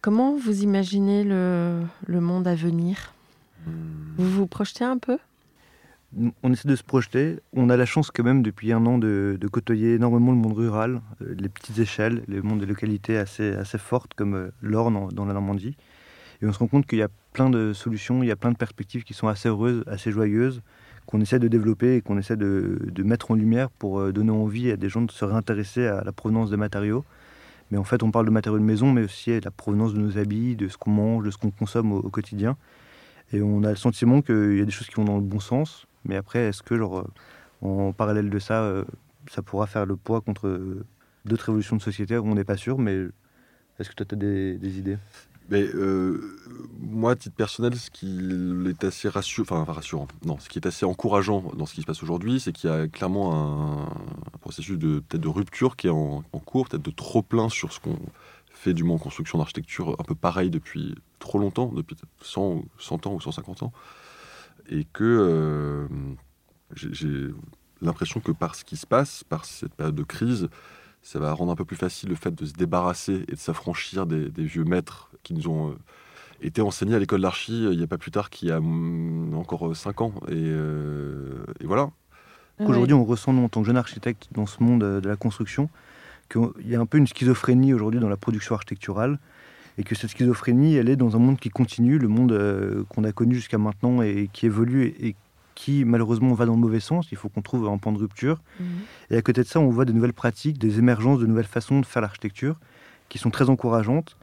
Comment 0.01 0.35
vous 0.35 0.61
imaginez 0.61 1.23
le, 1.23 1.87
monde 2.09 2.49
à 2.49 2.55
venir? 2.55 3.13
Hmm. 3.65 3.71
Vous 4.17 4.29
vous 4.29 4.45
projetez 4.45 4.83
un 4.83 4.97
peu? 4.97 5.17
On 6.43 6.51
essaie 6.51 6.67
de 6.67 6.75
se 6.75 6.83
projeter. 6.83 7.39
On 7.53 7.69
a 7.69 7.77
la 7.77 7.85
chance 7.85 8.11
quand 8.11 8.23
même 8.23 8.43
depuis 8.43 8.73
un 8.73 8.85
an 8.85 8.97
de, 8.97 9.39
côtoyer 9.49 9.93
énormément 9.93 10.33
le 10.33 10.37
monde 10.37 10.57
rural, 10.57 11.01
euh, 11.21 11.33
les 11.39 11.47
petites 11.47 11.79
échelles, 11.79 12.23
le 12.27 12.41
monde 12.41 12.59
des 12.59 12.65
localités 12.65 13.17
assez, 13.17 13.53
assez 13.53 13.77
fortes 13.77 14.13
comme 14.15 14.35
euh, 14.35 14.51
l'Orne 14.61 15.13
dans 15.13 15.25
la 15.25 15.33
Normandie. 15.33 15.77
Et 16.41 16.45
on 16.45 16.51
se 16.51 16.59
rend 16.59 16.67
compte 16.67 16.87
qu'il 16.87 16.99
y 16.99 17.03
a 17.03 17.09
plein 17.31 17.49
de 17.49 17.71
solutions, 17.71 18.21
il 18.21 18.27
y 18.27 18.31
a 18.31 18.35
plein 18.35 18.51
de 18.51 18.57
perspectives 18.57 19.05
qui 19.05 19.13
sont 19.13 19.29
assez 19.29 19.47
heureuses, 19.47 19.85
assez 19.87 20.11
joyeuses 20.11 20.61
qu'on 21.05 21.21
essaie 21.21 21.39
de 21.39 21.47
développer 21.47 21.95
et 21.95 22.01
qu'on 22.01 22.17
essaie 22.17 22.37
de, 22.37 22.79
mettre 23.03 23.31
en 23.31 23.35
lumière 23.35 23.69
pour 23.69 23.99
euh, 23.99 24.11
donner 24.11 24.31
envie 24.31 24.71
à 24.71 24.77
des 24.77 24.89
gens 24.89 25.01
de 25.01 25.11
se 25.11 25.25
réintéresser 25.25 25.85
à 25.87 26.03
la 26.03 26.11
provenance 26.11 26.49
des 26.49 26.57
matériaux. 26.57 27.03
Mais 27.71 27.77
en 27.77 27.83
fait, 27.83 28.03
on 28.03 28.11
parle 28.11 28.25
de 28.25 28.31
matériaux 28.31 28.59
de 28.59 28.63
maison, 28.63 28.91
mais 28.91 29.03
aussi 29.03 29.31
à 29.31 29.39
la 29.39 29.51
provenance 29.51 29.93
de 29.93 29.99
nos 29.99 30.17
habits, 30.17 30.55
de 30.55 30.67
ce 30.67 30.77
qu'on 30.77 30.91
mange, 30.91 31.25
de 31.25 31.31
ce 31.31 31.37
qu'on 31.37 31.51
consomme 31.51 31.91
au, 31.91 32.09
quotidien. 32.09 32.57
Et 33.33 33.41
on 33.41 33.63
a 33.63 33.69
le 33.69 33.75
sentiment 33.75 34.21
qu'il 34.21 34.57
y 34.57 34.61
a 34.61 34.65
des 34.65 34.71
choses 34.71 34.87
qui 34.87 34.95
vont 34.95 35.05
dans 35.05 35.15
le 35.15 35.23
bon 35.23 35.39
sens, 35.39 35.87
mais 36.05 36.15
après, 36.15 36.39
est-ce 36.39 36.61
que, 36.61 36.77
genre, 36.77 36.99
euh, 36.99 37.67
en 37.67 37.91
parallèle 37.91 38.29
de 38.29 38.39
ça, 38.39 38.61
euh, 38.61 38.83
ça 39.31 39.41
pourra 39.41 39.65
faire 39.65 39.85
le 39.85 39.95
poids 39.95 40.21
contre 40.21 40.83
d'autres 41.25 41.45
révolutions 41.45 41.75
de 41.75 41.81
société, 41.81 42.17
on 42.19 42.35
n'est 42.35 42.43
pas 42.43 42.57
sûr, 42.57 42.77
mais 42.77 43.07
est-ce 43.79 43.89
que 43.89 43.95
toi, 43.95 44.05
tu 44.05 44.13
as 44.13 44.17
des 44.17 44.77
idées? 44.77 44.97
Mais 45.49 45.63
euh, 45.63 46.39
moi, 46.79 47.11
à 47.11 47.15
titre 47.15 47.35
personnel, 47.35 47.75
ce 47.75 47.91
qui 47.91 48.19
est 48.67 48.83
assez 48.83 49.09
rassurant, 49.09 50.07
non, 50.25 50.39
ce 50.39 50.49
qui 50.49 50.57
est 50.57 50.65
assez 50.65 50.85
encourageant 50.85 51.51
dans 51.55 51.65
ce 51.65 51.75
qui 51.75 51.81
se 51.81 51.85
passe 51.85 52.01
aujourd'hui, 52.01 52.39
c'est 52.39 52.51
qu'il 52.51 52.69
y 52.69 52.73
a 52.73 52.87
clairement 52.87 53.83
un, 53.83 54.39
processus 54.41 54.77
de 54.77 54.99
peut-être 54.99 55.21
de 55.21 55.27
rupture 55.27 55.75
qui 55.75 55.87
est 55.87 55.91
en, 55.91 56.23
cours, 56.45 56.67
peut-être 56.67 56.83
de 56.83 56.91
trop 56.91 57.21
plein 57.21 57.49
sur 57.49 57.73
ce 57.73 57.79
qu'on 57.79 57.97
fait 58.49 58.73
du 58.73 58.83
moins 58.83 58.95
en 58.95 58.99
construction 58.99 59.37
d'architecture 59.37 59.95
un 59.99 60.03
peu 60.03 60.15
pareil 60.15 60.49
depuis 60.49 60.95
trop 61.19 61.37
longtemps, 61.37 61.67
depuis 61.67 61.95
100, 62.21 62.63
100 62.79 63.07
ans 63.07 63.13
ou 63.13 63.21
150 63.21 63.63
ans, 63.63 63.73
et 64.69 64.85
que 64.93 65.03
euh, 65.03 65.87
j'ai 66.73 67.27
l'impression 67.81 68.19
que 68.19 68.31
par 68.31 68.55
ce 68.55 68.65
qui 68.65 68.77
se 68.77 68.87
passe, 68.87 69.23
par 69.23 69.45
cette 69.45 69.75
période 69.75 69.95
de 69.95 70.03
crise, 70.03 70.49
ça 71.05 71.19
va 71.19 71.31
rendre 71.33 71.51
un 71.51 71.55
peu 71.55 71.65
plus 71.65 71.75
facile 71.75 72.09
le 72.09 72.15
fait 72.15 72.33
de 72.33 72.45
se 72.45 72.53
débarrasser 72.53 73.23
et 73.27 73.33
de 73.33 73.37
s'affranchir 73.37 74.07
des, 74.07 74.29
vieux 74.37 74.63
maîtres 74.63 75.11
qui 75.23 75.35
nous 75.35 75.47
ont 75.47 75.69
euh, 75.69 75.75
été 76.41 76.61
enseignés 76.61 76.95
à 76.95 76.99
l'école 76.99 77.21
d'archi 77.21 77.65
euh, 77.65 77.73
il 77.73 77.77
n'y 77.77 77.83
a 77.83 77.87
pas 77.87 77.99
plus 77.99 78.11
tard 78.11 78.31
qu'il 78.31 78.49
y 78.49 78.51
a 78.51 78.59
mm, 78.59 79.35
encore 79.35 79.75
5 79.75 80.01
ans. 80.01 80.13
Et, 80.29 80.49
et 81.59 81.65
voilà. 81.65 81.91
Aujourd'hui, 82.59 82.93
on 82.93 83.03
ressent, 83.03 83.33
nous, 83.33 83.43
en 83.43 83.49
tant 83.49 83.61
que 83.61 83.67
jeune 83.67 83.77
architecte 83.77 84.29
dans 84.31 84.45
ce 84.45 84.63
monde 84.63 84.81
de 84.81 85.07
la 85.07 85.17
construction, 85.17 85.69
qu'il 86.29 86.67
y 86.67 86.75
a 86.75 86.79
un 86.79 86.85
peu 86.85 86.97
une 86.97 87.07
schizophrénie 87.07 87.73
aujourd'hui 87.73 87.99
dans 87.99 88.09
la 88.09 88.17
production 88.17 88.55
architecturale 88.55 89.19
et 89.77 89.83
que 89.83 89.95
cette 89.95 90.09
schizophrénie, 90.11 90.75
elle 90.75 90.89
est 90.89 90.95
dans 90.95 91.15
un 91.15 91.19
monde 91.19 91.37
qui 91.37 91.49
continue, 91.49 91.97
le 91.97 92.07
monde 92.07 92.31
euh, 92.31 92.83
qu'on 92.89 93.03
a 93.03 93.11
connu 93.11 93.35
jusqu'à 93.35 93.57
maintenant 93.57 94.01
et 94.01 94.29
qui 94.31 94.45
évolue 94.45 94.95
et, 94.99 95.15
qui 95.55 95.85
malheureusement 95.85 96.33
va 96.33 96.45
dans 96.45 96.53
le 96.53 96.59
mauvais 96.59 96.81
sens. 96.81 97.07
Il 97.11 97.17
faut 97.17 97.29
qu'on 97.29 97.41
trouve 97.41 97.67
un 97.67 97.77
point 97.77 97.93
de 97.93 97.97
rupture. 97.97 98.41
Mhm. 98.59 98.67
Et 99.09 99.17
à 99.17 99.21
côté 99.21 99.41
de 99.41 99.47
ça, 99.47 99.59
on 99.59 99.69
voit 99.69 99.85
de 99.85 99.93
nouvelles 99.93 100.13
pratiques, 100.13 100.59
des 100.59 100.77
émergences, 100.79 101.19
de 101.19 101.25
nouvelles 101.25 101.45
façons 101.45 101.79
de 101.79 101.85
faire 101.85 102.01
l'architecture 102.01 102.57
qui 103.09 103.17
sont 103.17 103.31
très 103.31 103.49
encourageantes. 103.49 104.17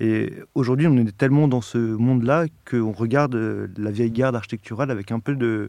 Et 0.00 0.32
aujourd'hui, 0.54 0.86
on 0.86 0.96
est 0.96 1.16
tellement 1.16 1.46
dans 1.46 1.60
ce 1.60 1.76
monde-là 1.76 2.46
qu'on 2.68 2.92
regarde 2.92 3.34
euh, 3.34 3.68
la 3.76 3.90
vieille 3.90 4.10
garde 4.10 4.34
architecturale 4.34 4.90
avec 4.90 5.12
un 5.12 5.20
peu 5.20 5.34
de, 5.36 5.68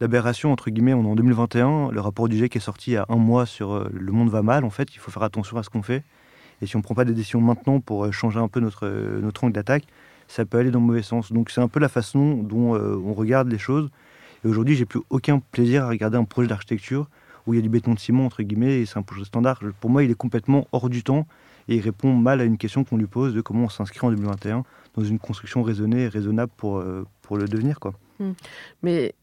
d'aberration, 0.00 0.52
entre 0.52 0.70
guillemets. 0.70 0.94
On 0.94 1.02
est 1.04 1.08
en 1.08 1.16
2021, 1.16 1.90
le 1.90 2.00
rapport 2.00 2.28
du 2.28 2.36
GIEC 2.36 2.54
est 2.54 2.60
sorti 2.60 2.92
il 2.92 2.94
y 2.94 2.96
a 2.96 3.06
un 3.08 3.16
mois 3.16 3.44
sur 3.44 3.72
euh, 3.72 3.90
le 3.92 4.12
monde 4.12 4.30
va 4.30 4.42
mal, 4.42 4.64
en 4.64 4.70
fait, 4.70 4.94
il 4.94 4.98
faut 4.98 5.10
faire 5.10 5.24
attention 5.24 5.56
à 5.56 5.64
ce 5.64 5.70
qu'on 5.70 5.82
fait. 5.82 6.04
Et 6.62 6.66
si 6.66 6.76
on 6.76 6.78
ne 6.78 6.84
prend 6.84 6.94
pas 6.94 7.04
des 7.04 7.12
décisions 7.12 7.40
maintenant 7.40 7.80
pour 7.80 8.04
euh, 8.04 8.12
changer 8.12 8.38
un 8.38 8.48
peu 8.48 8.60
notre, 8.60 8.88
notre 9.20 9.42
angle 9.42 9.54
d'attaque, 9.54 9.84
ça 10.28 10.44
peut 10.44 10.58
aller 10.58 10.70
dans 10.70 10.80
le 10.80 10.86
mauvais 10.86 11.02
sens. 11.02 11.32
Donc 11.32 11.50
c'est 11.50 11.60
un 11.60 11.68
peu 11.68 11.80
la 11.80 11.88
façon 11.88 12.34
dont 12.34 12.74
on 12.74 13.12
regarde 13.14 13.48
les 13.48 13.58
choses. 13.58 13.90
Et 14.46 14.48
aujourd'hui, 14.48 14.76
j'ai 14.76 14.86
plus 14.86 15.00
aucun 15.10 15.40
plaisir 15.40 15.84
à 15.84 15.88
regarder 15.88 16.16
un 16.16 16.24
projet 16.24 16.46
d'architecture 16.46 17.10
où 17.46 17.54
il 17.54 17.56
y 17.56 17.58
a 17.58 17.62
du 17.62 17.68
béton 17.68 17.94
de 17.94 17.98
ciment, 17.98 18.24
entre 18.24 18.42
guillemets, 18.42 18.80
et 18.80 18.86
c'est 18.86 18.96
un 18.98 19.02
projet 19.02 19.24
standard. 19.24 19.60
Pour 19.80 19.90
moi, 19.90 20.04
il 20.04 20.10
est 20.10 20.14
complètement 20.14 20.68
hors 20.72 20.88
du 20.88 21.02
temps 21.02 21.26
et 21.68 21.76
il 21.76 21.80
répond 21.80 22.14
mal 22.14 22.40
à 22.40 22.44
une 22.44 22.56
question 22.56 22.84
qu'on 22.84 22.96
lui 22.96 23.06
pose 23.06 23.34
de 23.34 23.40
comment 23.40 23.64
on 23.64 23.68
s'inscrit 23.68 24.06
en 24.06 24.10
2021 24.10 24.62
dans 24.94 25.04
une 25.04 25.18
construction 25.18 25.62
raisonnée 25.62 26.02
et 26.02 26.08
raisonnable 26.08 26.52
pour, 26.56 26.82
pour 27.22 27.36
le 27.36 27.48
devenir. 27.48 27.80
Quoi. 27.80 27.92
Mmh. 28.20 28.32
Mais 28.82 29.14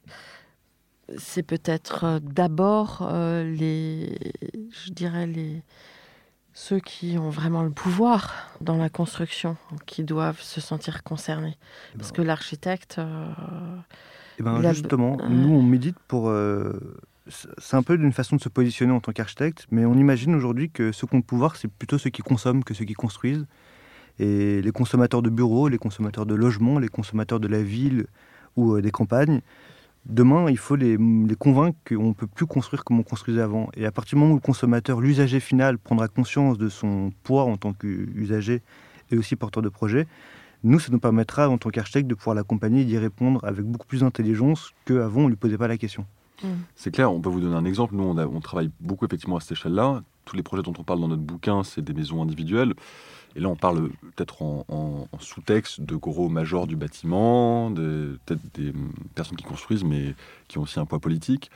c'est 1.18 1.44
peut-être 1.44 2.04
euh, 2.04 2.20
d'abord 2.22 3.00
euh, 3.02 3.44
les, 3.44 4.18
je 4.72 4.92
dirais 4.92 5.28
les, 5.28 5.64
ceux 6.54 6.80
qui 6.80 7.18
ont 7.18 7.30
vraiment 7.30 7.64
le 7.64 7.72
pouvoir 7.72 8.52
dans 8.62 8.78
la 8.78 8.90
construction 8.90 9.58
qui 9.86 10.04
doivent 10.04 10.42
se 10.42 10.62
sentir 10.62 11.04
concernés. 11.04 11.58
Eh 11.94 11.98
Parce 11.98 12.12
ben, 12.12 12.18
que 12.18 12.22
l'architecte. 12.22 12.96
Euh, 13.00 13.34
eh 14.40 14.44
ben, 14.44 14.62
justement, 14.74 15.18
nous 15.30 15.50
on 15.50 15.62
médite 15.62 15.98
pour. 16.08 16.34
c'est 17.28 17.76
un 17.76 17.84
peu 17.84 17.98
d'une 17.98 18.12
façon 18.12 18.36
de 18.36 18.42
se 18.42 18.50
positionner 18.50 18.92
en 18.92 19.00
tant 19.00 19.12
qu'architecte, 19.12 19.68
mais 19.72 19.86
on 19.86 19.96
imagine 19.96 20.36
aujourd'hui 20.36 20.70
que 20.70 20.92
ceux 20.92 21.08
qui 21.08 21.16
ont 21.16 21.20
le 21.20 21.24
pouvoir, 21.24 21.56
c'est 21.56 21.72
plutôt 21.72 21.98
ceux 21.98 22.10
qui 22.10 22.22
consomment 22.22 22.64
que 22.64 22.74
ceux 22.74 22.86
qui 22.86 22.94
construisent. 22.94 23.46
Et 24.20 24.62
les 24.62 24.72
consommateurs 24.72 25.24
de 25.24 25.30
bureaux, 25.30 25.68
les 25.70 25.80
consommateurs 25.80 26.28
de 26.28 26.36
logements, 26.36 26.78
les 26.78 26.88
consommateurs 26.88 27.40
de 27.40 27.48
la 27.48 27.64
ville 27.64 28.06
ou 28.56 28.80
des 28.80 28.92
campagnes, 28.92 29.42
Demain, 30.06 30.50
il 30.50 30.58
faut 30.58 30.76
les, 30.76 30.98
convaincre 31.40 31.78
qu'on 31.88 32.10
ne 32.10 32.14
peut 32.14 32.28
plus 32.28 32.46
construire 32.46 32.84
comme 32.84 33.00
on 33.00 33.04
construisait 33.04 33.42
avant. 33.42 33.70
Et 33.76 33.86
à 33.86 33.92
partir 33.92 34.18
du 34.18 34.22
moment 34.22 34.34
où 34.34 34.38
le 34.38 34.42
consommateur, 34.42 35.00
l'usager 35.00 35.40
final, 35.40 35.78
prendra 35.78 36.10
conscience 36.10 36.58
de 36.58 36.68
son 36.68 37.14
poids 37.24 37.44
en 37.44 37.56
tant 37.56 37.72
qu'usager 37.72 38.62
et 39.12 39.18
aussi 39.18 39.38
porteur 39.38 39.64
de 39.64 39.70
projet, 39.70 40.06
nous, 40.64 40.80
ça 40.80 40.92
nous 40.92 41.00
permettra, 41.00 41.50
en 41.50 41.58
tant 41.58 41.70
qu'architecte, 41.70 42.08
de 42.08 42.16
pouvoir 42.16 42.36
l'accompagner 42.36 42.82
et 42.82 42.86
d'y 42.86 42.98
répondre 42.98 43.44
avec 43.44 43.66
beaucoup 43.66 43.88
plus 43.88 44.02
d'intelligence 44.02 44.72
qu'avant, 44.86 45.22
on 45.22 45.26
ne 45.26 45.30
lui 45.30 45.36
posait 45.36 45.58
pas 45.58 45.68
la 45.68 45.78
question. 45.78 46.06
Mmh. 46.44 46.48
C'est 46.76 46.92
clair, 46.92 47.12
on 47.12 47.22
peut 47.22 47.30
vous 47.30 47.42
donner 47.42 47.56
un 47.56 47.66
exemple. 47.66 47.96
Nous, 47.96 48.04
on, 48.04 48.18
on 48.18 48.40
travaille 48.40 48.72
beaucoup 48.80 49.06
effectivement 49.06 49.38
à 49.38 49.40
cette 49.40 49.54
échelle-là. 49.54 50.04
Tous 50.26 50.36
les 50.36 50.44
projets 50.44 50.64
dont 50.64 50.74
on 50.78 50.84
parle 50.84 51.02
dans 51.02 51.10
notre 51.10 51.22
bouquin, 51.22 51.64
c'est 51.64 51.82
des 51.82 51.94
maisons 51.94 52.22
individuelles. 52.22 52.74
Et 53.36 53.40
là, 53.40 53.50
on 53.50 53.56
parle 53.56 53.90
peut-être 54.16 54.42
en, 54.44 55.08
sous-texte 55.20 55.82
de 55.82 55.96
gros 55.96 56.30
majors 56.30 56.68
du 56.68 56.76
bâtiment, 56.76 57.72
peut-être 57.74 58.42
des 58.54 58.74
personnes 59.16 59.38
qui 59.38 59.44
construisent, 59.44 59.84
mais 59.84 60.16
qui 60.48 60.60
ont 60.60 60.62
aussi 60.62 60.80
un 60.80 60.86
poids 60.86 61.00
politique. 61.00 61.50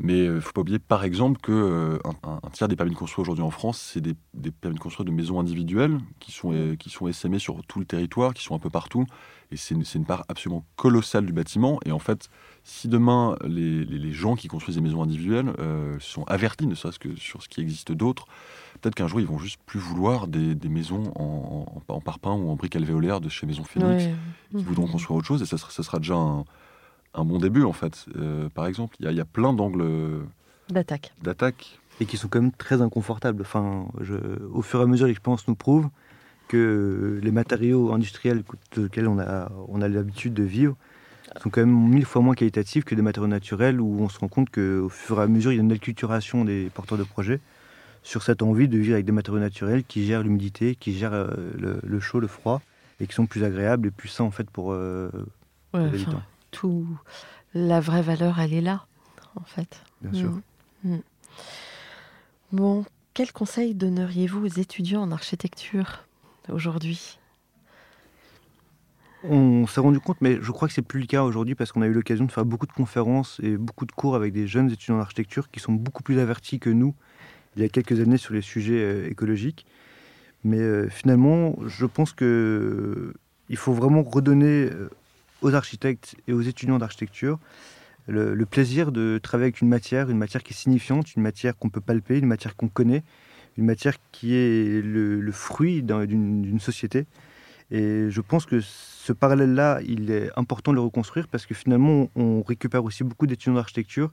Mais 0.00 0.24
il 0.24 0.34
ne 0.34 0.40
faut 0.40 0.52
pas 0.52 0.60
oublier, 0.60 0.78
par 0.78 1.02
exemple, 1.02 1.40
qu'un 1.40 1.52
euh, 1.52 1.98
un, 2.22 2.50
tiers 2.50 2.68
des 2.68 2.76
permis 2.76 2.92
de 2.92 2.96
construire 2.96 3.22
aujourd'hui 3.22 3.44
en 3.44 3.50
France, 3.50 3.90
c'est 3.92 4.00
des, 4.00 4.14
permis 4.52 4.76
de 4.76 4.80
construire 4.80 5.04
de 5.04 5.10
maisons 5.10 5.40
individuelles 5.40 5.98
qui 6.20 6.30
sont, 6.30 6.52
euh, 6.52 6.76
qui 6.76 6.88
sont 6.88 7.08
essaimés 7.08 7.40
sur 7.40 7.64
tout 7.66 7.80
le 7.80 7.84
territoire, 7.84 8.32
qui 8.32 8.44
sont 8.44 8.54
un 8.54 8.60
peu 8.60 8.70
partout. 8.70 9.06
Et 9.50 9.56
c'est 9.56 9.74
une, 9.74 9.82
une, 9.94 10.04
part 10.04 10.24
absolument 10.28 10.64
colossale 10.76 11.26
du 11.26 11.32
bâtiment. 11.32 11.80
Et 11.84 11.90
en 11.90 11.98
fait, 11.98 12.28
si 12.62 12.86
demain, 12.86 13.36
les, 13.44 13.84
les, 13.84 14.12
gens 14.12 14.36
qui 14.36 14.46
construisent 14.46 14.76
des 14.76 14.82
maisons 14.82 15.02
individuelles 15.02 15.52
euh, 15.58 15.96
sont 15.98 16.22
avertis, 16.24 16.66
ne 16.66 16.76
serait-ce 16.76 17.00
que 17.00 17.16
sur 17.16 17.42
ce 17.42 17.48
qui 17.48 17.60
existe 17.60 17.90
d'autre, 17.90 18.26
peut-être 18.80 18.94
qu'un 18.94 19.08
jour, 19.08 19.20
ils 19.20 19.26
vont 19.26 19.38
juste 19.38 19.58
plus 19.66 19.80
vouloir 19.80 20.28
des, 20.28 20.54
des 20.54 20.68
maisons 20.68 21.12
en, 21.16 21.82
en, 21.88 22.00
parpaing 22.00 22.34
ou 22.34 22.50
en 22.50 22.54
briques 22.54 22.76
alvéolaires 22.76 23.20
de 23.20 23.28
chez 23.28 23.46
Maison 23.46 23.64
Phoenix. 23.64 24.04
Ils 24.52 24.64
voudront 24.64 24.86
mmh. 24.86 24.92
construire 24.92 25.18
autre 25.18 25.26
chose 25.26 25.42
et 25.42 25.46
ça 25.46 25.58
sera, 25.58 25.72
ça 25.72 25.82
sera 25.82 25.98
déjà 25.98 26.14
un, 26.14 26.44
un, 27.14 27.24
bon 27.24 27.38
début, 27.38 27.64
en 27.64 27.72
fait. 27.72 28.06
Euh, 28.16 28.48
par 28.48 28.66
exemple, 28.66 28.96
il 29.00 29.10
y, 29.10 29.14
y, 29.14 29.20
a 29.20 29.24
plein 29.24 29.52
d'angles 29.52 29.84
d'attaque. 30.70 31.12
d'attaque. 31.22 31.78
Et 32.00 32.06
qui 32.06 32.16
sont 32.16 32.28
quand 32.28 32.40
même 32.40 32.52
très 32.52 32.80
inconfortables. 32.80 33.42
Enfin, 33.42 33.88
je, 34.00 34.14
au 34.52 34.62
fur 34.62 34.80
et 34.80 34.84
à 34.84 34.86
mesure, 34.86 35.06
l'expérience 35.08 35.48
nous 35.48 35.56
prouve 35.56 35.88
que 36.46 37.20
les 37.22 37.30
matériaux 37.30 37.92
industriels 37.92 38.42
lesquels 38.76 39.08
on 39.08 39.18
a, 39.18 39.50
on 39.68 39.82
a 39.82 39.88
l'habitude 39.88 40.34
de 40.34 40.42
vivre 40.42 40.76
sont 41.42 41.50
quand 41.50 41.60
même 41.60 41.88
mille 41.90 42.06
fois 42.06 42.22
moins 42.22 42.34
qualitatifs 42.34 42.84
que 42.84 42.94
des 42.94 43.02
matériaux 43.02 43.28
naturels 43.28 43.80
où 43.80 44.00
on 44.00 44.08
se 44.08 44.18
rend 44.18 44.28
compte 44.28 44.50
qu'au 44.50 44.88
fur 44.88 45.20
et 45.20 45.22
à 45.22 45.26
mesure, 45.26 45.52
il 45.52 45.56
y 45.56 45.58
a 45.58 45.62
une 45.62 45.72
acculturation 45.72 46.44
des 46.44 46.70
porteurs 46.74 46.98
de 46.98 47.04
projets 47.04 47.40
sur 48.02 48.22
cette 48.22 48.42
envie 48.42 48.68
de 48.68 48.78
vivre 48.78 48.94
avec 48.94 49.04
des 49.04 49.12
matériaux 49.12 49.40
naturels 49.40 49.84
qui 49.84 50.06
gèrent 50.06 50.22
l'humidité, 50.22 50.74
qui 50.74 50.96
gèrent 50.96 51.12
euh, 51.12 51.80
le, 51.82 52.00
chaud, 52.00 52.20
le 52.20 52.26
froid 52.26 52.62
et 53.00 53.06
qui 53.06 53.14
sont 53.14 53.26
plus 53.26 53.44
agréables 53.44 53.88
et 53.88 53.90
plus 53.90 54.08
sains 54.08 54.24
en 54.24 54.30
fait 54.30 54.50
pour, 54.50 54.72
euh, 54.72 55.10
Tout, 56.58 56.86
la 57.54 57.78
vraie 57.78 58.02
valeur, 58.02 58.40
elle 58.40 58.52
est 58.52 58.60
là, 58.60 58.86
en 59.36 59.44
fait. 59.44 59.80
Bien 60.02 60.20
sûr. 60.20 60.30
Mm. 60.82 60.94
Mm. 60.94 61.02
Bon, 62.50 62.84
quel 63.14 63.30
conseil 63.30 63.76
donneriez-vous 63.76 64.44
aux 64.44 64.58
étudiants 64.58 65.02
en 65.02 65.12
architecture 65.12 66.04
aujourd'hui? 66.48 67.20
On 69.22 69.68
s'est 69.68 69.80
rendu 69.80 70.00
compte, 70.00 70.16
mais 70.20 70.38
je 70.40 70.50
crois 70.50 70.66
que 70.66 70.74
c'est 70.74 70.82
plus 70.82 70.98
le 70.98 71.06
cas 71.06 71.22
aujourd'hui 71.22 71.54
parce 71.54 71.70
qu'on 71.70 71.82
a 71.82 71.86
eu 71.86 71.92
l'occasion 71.92 72.24
de 72.24 72.32
faire 72.32 72.44
beaucoup 72.44 72.66
de 72.66 72.72
conférences 72.72 73.38
et 73.40 73.56
beaucoup 73.56 73.86
de 73.86 73.92
cours 73.92 74.16
avec 74.16 74.32
des 74.32 74.48
jeunes 74.48 74.72
étudiants 74.72 74.96
en 74.96 75.00
architecture 75.00 75.50
qui 75.52 75.60
sont 75.60 75.72
beaucoup 75.72 76.02
plus 76.02 76.18
avertis 76.18 76.58
que 76.58 76.70
nous 76.70 76.94
il 77.54 77.62
y 77.62 77.64
a 77.64 77.68
quelques 77.68 78.00
années 78.00 78.18
sur 78.18 78.34
les 78.34 78.42
sujets 78.42 78.82
euh, 78.82 79.08
écologiques. 79.08 79.64
Mais 80.42 80.58
euh, 80.58 80.88
finalement, 80.88 81.56
je 81.66 81.86
pense 81.86 82.12
qu'il 82.12 82.26
euh, 82.26 83.14
faut 83.54 83.72
vraiment 83.72 84.02
redonner 84.02 84.70
aux 85.42 85.54
architectes 85.54 86.16
et 86.26 86.32
aux 86.32 86.42
étudiants 86.42 86.78
d'architecture 86.78 87.38
le, 88.06 88.46
plaisir 88.46 88.90
de 88.90 89.20
travailler 89.22 89.48
avec 89.48 89.60
une 89.60 89.68
matière, 89.68 90.08
une 90.08 90.16
matière 90.16 90.42
qui 90.42 90.54
est 90.54 90.56
signifiante, 90.56 91.14
une 91.14 91.22
matière 91.22 91.56
qu'on 91.56 91.68
peut 91.68 91.80
palper, 91.80 92.18
une 92.18 92.26
matière 92.26 92.56
qu'on 92.56 92.68
connaît, 92.68 93.02
une 93.58 93.66
matière 93.66 93.96
qui 94.12 94.34
est 94.34 94.82
le 94.82 95.32
fruit 95.32 95.82
d'une 95.82 96.60
société. 96.60 97.06
Et 97.70 98.06
je 98.08 98.20
pense 98.20 98.46
que 98.46 98.60
ce 98.60 99.12
parallèle-là, 99.12 99.80
il 99.86 100.10
est 100.10 100.30
important 100.36 100.72
de 100.72 100.76
le 100.76 100.82
reconstruire 100.82 101.28
parce 101.28 101.44
que 101.44 101.54
finalement, 101.54 102.10
on 102.16 102.42
récupère 102.42 102.84
aussi 102.84 103.04
beaucoup 103.04 103.26
d'étudiants 103.26 103.54
d'architecture 103.54 104.10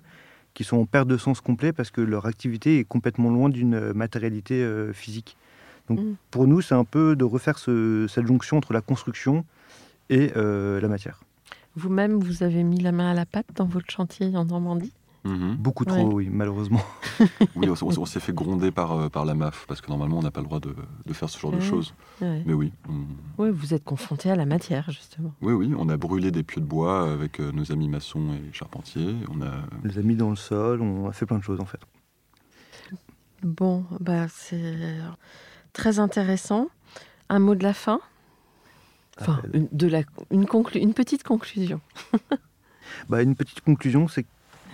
qui 0.54 0.64
sont 0.64 0.78
en 0.78 0.86
perte 0.86 1.08
de 1.08 1.18
sens 1.18 1.42
complet 1.42 1.74
parce 1.74 1.92
que 1.92 2.02
leur 2.02 2.26
activité 2.26 2.80
est 2.80 2.84
complètement 2.84 3.30
loin 3.30 3.50
d'une 3.50 3.94
matérialité 3.94 4.56
euh, 4.56 4.94
physique. 4.94 5.38
Donc 5.90 6.00
mm. 6.00 6.16
pour 6.32 6.48
nous, 6.48 6.62
c'est 6.62 6.76
un 6.76 6.84
peu 6.84 7.16
de 7.16 7.24
refaire 7.24 7.58
cette 7.60 8.26
jonction 8.26 8.58
entre 8.58 8.74
la 8.74 8.82
construction 8.82 9.46
et 10.10 10.32
euh, 10.36 10.80
la 10.80 10.88
matière. 10.88 11.22
Vous-même, 11.76 12.20
vous 12.20 12.44
avez 12.44 12.64
mis 12.64 12.80
la 12.80 12.92
main 12.92 13.12
à 13.12 13.14
la 13.14 13.26
pâte 13.26 13.48
dans 13.56 13.66
votre 13.66 13.92
chantier 13.92 14.36
en 14.38 14.46
Normandie 14.46 14.94
Mhm. 15.26 15.56
Beaucoup 15.56 15.86
trop, 15.86 16.14
oui, 16.14 16.30
malheureusement. 16.32 16.82
oui, 17.56 17.68
on, 17.68 18.06
s'est 18.06 18.20
fait 18.20 18.34
gronder 18.34 18.70
par, 18.72 18.92
euh, 18.92 19.10
par 19.10 19.26
la 19.26 19.34
MAF, 19.34 19.66
parce 19.68 19.82
que 19.82 19.90
normalement, 19.90 20.20
on 20.20 20.22
n'a 20.22 20.30
pas 20.30 20.42
le 20.42 20.46
droit 20.46 20.60
de, 20.60 20.76
de, 21.06 21.14
faire 21.14 21.30
ce 21.30 21.40
genre 21.40 21.52
de 21.52 21.60
choses. 21.60 21.96
Mais 22.22 22.54
oui. 22.54 22.72
Oui, 23.40 23.50
vous 23.52 23.74
êtes 23.74 23.84
confronté 23.84 24.30
à 24.30 24.36
la 24.36 24.46
matière, 24.46 24.92
justement. 24.92 25.34
Oui, 25.42 25.54
oui, 25.54 25.74
on 25.76 25.90
a 25.90 25.98
brûlé 25.98 26.30
des 26.30 26.44
pieux 26.44 26.62
de 26.62 26.68
bois 26.68 27.12
avec 27.12 27.40
euh, 27.40 27.52
nos 27.52 27.72
amis 27.72 27.90
maçons 27.90 28.34
et 28.34 28.54
charpentiers. 28.54 29.16
On 29.32 29.42
a... 29.42 29.52
Les 29.84 29.98
amis 29.98 30.16
dans 30.16 30.30
le 30.30 30.36
sol, 30.36 30.82
on 30.82 31.10
a 31.10 31.12
fait 31.12 31.26
plein 31.26 31.40
de 31.40 31.44
choses, 31.44 31.60
en 31.60 31.66
fait. 31.66 31.82
Bon, 33.42 33.84
bah 34.00 34.28
c'est 34.28 34.96
très 35.74 36.00
intéressant. 36.00 36.68
Un 37.30 37.40
mot 37.40 37.56
de 37.56 37.64
la 37.64 37.74
fin? 37.74 38.00
Enfin, 39.20 39.42
Euh, 39.46 39.50
une, 39.54 39.68
de 39.72 39.88
la, 39.88 40.02
une, 40.32 40.46
conclu- 40.46 40.80
une 40.82 40.94
petite 40.94 41.24
conclusion. 41.24 41.80
Bah, 43.10 43.22
une 43.24 43.36
petite 43.36 43.62
conclusion, 43.62 44.08
c'est 44.08 44.24
que 44.24 44.28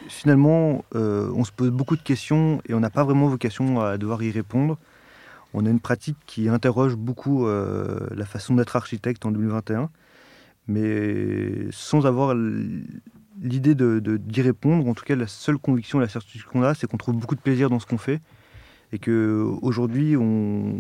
finalement, 0.09 0.83
euh, 0.95 1.31
on 1.33 1.43
se 1.45 1.51
pose 1.51 1.69
beaucoup 1.71 1.95
de 1.95 2.01
questions 2.01 2.61
et 2.67 2.73
on 2.73 2.79
n'a 2.81 2.89
pas 2.89 3.03
vraiment 3.05 3.27
vocation 3.27 3.79
à 3.79 3.97
devoir 3.97 4.21
y 4.21 4.31
répondre. 4.31 4.77
On 5.53 5.65
a 5.65 5.69
une 5.69 5.79
pratique 5.79 6.17
qui 6.25 6.49
interroge 6.49 6.95
beaucoup 6.95 7.47
euh, 7.47 7.99
la 8.13 8.25
façon 8.25 8.55
d'être 8.55 8.75
architecte 8.75 9.25
en 9.25 9.31
2021, 9.31 9.89
mais 10.67 11.67
sans 11.71 12.05
avoir 12.05 12.35
l'idée 12.35 13.75
de, 13.75 13.99
de- 13.99 14.17
d'y 14.17 14.41
répondre. 14.41 14.87
En 14.87 14.93
tout 14.93 15.03
cas, 15.05 15.15
la 15.15 15.27
seule 15.27 15.57
conviction, 15.57 15.99
la 15.99 16.09
certitude 16.09 16.43
qu'on 16.43 16.63
a, 16.63 16.73
c'est 16.73 16.87
qu'on 16.87 16.97
trouve 16.97 17.15
beaucoup 17.15 17.35
de 17.35 17.41
plaisir 17.41 17.69
dans 17.69 17.79
ce 17.79 17.85
qu'on 17.85 17.97
fait 17.97 18.21
et 18.91 18.99
que 18.99 19.41
aujourd'hui, 19.61 20.17
on, 20.17 20.75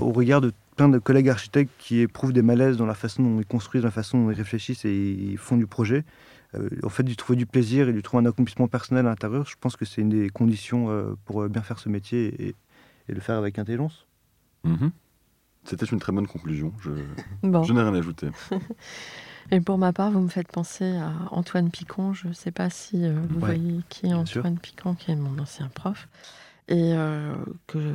au 0.00 0.12
regard 0.12 0.40
de 0.40 0.52
plein 0.76 0.88
de 0.88 0.98
collègues 0.98 1.28
architectes 1.28 1.72
qui 1.78 2.00
éprouvent 2.00 2.32
des 2.32 2.42
malaises 2.42 2.76
dans 2.76 2.86
la 2.86 2.94
façon 2.94 3.22
dont 3.22 3.38
ils 3.40 3.46
construisent, 3.46 3.82
dans 3.82 3.88
la 3.88 3.92
façon 3.92 4.24
dont 4.24 4.30
ils 4.30 4.36
réfléchissent 4.36 4.84
et 4.84 4.92
ils 5.12 5.36
font 5.38 5.56
du 5.56 5.66
projet, 5.66 6.04
euh, 6.54 6.68
en 6.82 6.88
fait, 6.88 7.02
d'y 7.02 7.16
trouver 7.16 7.36
du 7.36 7.46
plaisir 7.46 7.88
et 7.88 7.92
d'y 7.92 8.02
trouver 8.02 8.22
un 8.24 8.26
accomplissement 8.28 8.66
personnel 8.68 9.06
à 9.06 9.10
l'intérieur, 9.10 9.46
je 9.46 9.56
pense 9.60 9.76
que 9.76 9.84
c'est 9.84 10.00
une 10.00 10.08
des 10.08 10.30
conditions 10.30 10.90
euh, 10.90 11.14
pour 11.26 11.42
euh, 11.42 11.48
bien 11.48 11.62
faire 11.62 11.78
ce 11.78 11.88
métier 11.88 12.34
et, 12.48 12.54
et 13.08 13.12
le 13.12 13.20
faire 13.20 13.36
avec 13.36 13.58
intelligence. 13.58 14.06
Mhm. 14.64 14.90
C'était 15.64 15.84
une 15.86 15.98
très 16.00 16.12
bonne 16.12 16.26
conclusion. 16.26 16.72
Je, 16.80 16.90
Bon. 17.42 17.62
je 17.62 17.72
n'ai 17.72 17.82
rien 17.82 17.94
à 17.94 17.98
ajouter. 17.98 18.28
Et 19.52 19.60
pour 19.60 19.78
ma 19.78 19.92
part, 19.92 20.10
vous 20.12 20.20
me 20.20 20.28
faites 20.28 20.46
penser 20.48 20.96
à 20.96 21.12
Antoine 21.32 21.70
Picon. 21.70 22.12
Je 22.12 22.28
ne 22.28 22.32
sais 22.32 22.52
pas 22.52 22.70
si 22.70 23.04
euh, 23.04 23.12
vous 23.28 23.34
Ouais, 23.40 23.56
voyez 23.56 23.80
qui 23.88 24.06
est 24.06 24.24
sûr. 24.26 24.40
Antoine 24.40 24.58
Picon, 24.58 24.94
qui 24.94 25.10
est 25.10 25.16
mon 25.16 25.36
ancien 25.40 25.68
prof, 25.74 26.08
et 26.70 26.94
euh, 26.94 27.34
que 27.66 27.94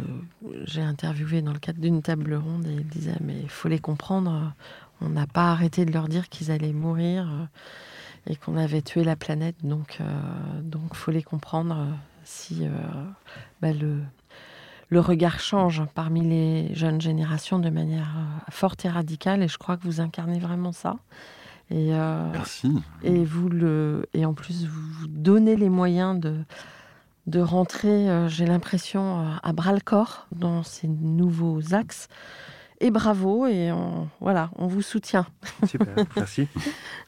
j'ai 0.66 0.82
interviewé 0.82 1.42
dans 1.42 1.54
le 1.54 1.60
cadre 1.60 1.80
d'une 1.80 2.02
table 2.02 2.36
ronde. 2.36 2.68
Et 2.68 2.74
il 2.74 2.88
disait 2.88 3.16
Mais 3.22 3.40
il 3.42 3.50
faut 3.50 3.70
les 3.70 3.80
comprendre. 3.80 4.54
On 5.02 5.10
n'a 5.10 5.28
pas 5.28 5.52
arrêté 5.52 5.86
de 5.86 5.92
leur 5.92 6.08
dire 6.08 6.30
qu'ils 6.30 6.52
allaient 6.52 6.74
mourir 6.74 7.28
euh, 7.28 7.46
et 8.28 8.36
qu'on 8.36 8.58
avait 8.58 8.82
tué 8.82 9.04
la 9.04 9.16
planète. 9.16 9.56
Donc, 9.64 9.98
euh, 10.02 10.62
donc 10.62 10.94
faut 10.94 11.12
les 11.12 11.24
comprendre 11.24 11.76
euh, 11.78 11.94
si 12.24 12.66
euh, 12.66 12.70
bah, 13.62 13.74
le 13.74 14.00
le 14.90 15.00
regard 15.00 15.40
change 15.40 15.84
parmi 15.96 16.22
les 16.22 16.76
jeunes 16.76 17.02
générations 17.02 17.58
de 17.58 17.72
manière 17.72 18.16
forte 18.52 18.86
et 18.86 18.90
radicale 18.90 19.42
et 19.42 19.48
je 19.48 19.58
crois 19.58 19.78
que 19.78 19.84
vous 19.84 20.00
incarnez 20.00 20.38
vraiment 20.38 20.72
ça. 20.72 20.98
Et, 21.72 21.90
Merci. 21.90 22.72
et 23.02 23.26
vous 23.26 23.50
le 23.50 24.06
et 24.14 24.28
en 24.28 24.36
plus 24.36 24.68
vous 24.68 25.08
donnez 25.08 25.56
les 25.56 25.70
moyens 25.70 26.20
de 26.20 26.36
de 27.28 27.40
rentrer, 27.40 28.10
euh, 28.10 28.28
j'ai 28.30 28.46
l'impression, 28.46 29.20
euh, 29.20 29.36
à 29.42 29.54
bras 29.54 29.74
le 29.74 29.80
corps 29.80 30.28
dans 30.32 30.64
ces 30.64 30.88
nouveaux 30.88 31.74
axes. 31.74 32.08
Et 32.82 32.92
bravo 32.92 33.48
et 33.48 33.72
on, 33.72 34.10
voilà, 34.20 34.52
on 34.58 34.68
vous 34.68 34.82
soutient. 34.82 35.26
Super, 35.66 35.96
merci. 36.16 36.48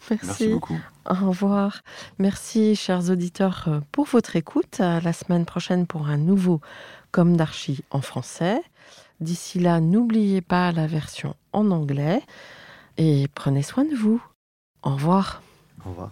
Merci 0.09 0.47
beaucoup. 0.47 0.79
Au 1.09 1.13
revoir. 1.13 1.81
Merci, 2.19 2.75
chers 2.75 3.09
auditeurs, 3.09 3.65
euh, 3.67 3.79
pour 3.91 4.05
votre 4.05 4.35
écoute. 4.35 4.79
À 4.79 5.01
la 5.01 5.13
semaine 5.13 5.45
prochaine 5.45 5.85
pour 5.85 6.07
un 6.07 6.17
nouveau 6.17 6.61
Comme 7.11 7.35
d'Archie 7.35 7.83
en 7.91 8.01
français. 8.01 8.61
D'ici 9.19 9.59
là, 9.59 9.81
n'oubliez 9.81 10.41
pas 10.41 10.71
la 10.71 10.87
version 10.87 11.35
en 11.51 11.71
anglais 11.71 12.21
et 12.97 13.27
prenez 13.33 13.63
soin 13.63 13.83
de 13.83 13.95
vous. 13.95 14.23
Au 14.83 14.91
revoir. 14.91 15.41
Au 15.85 15.89
revoir. 15.89 16.11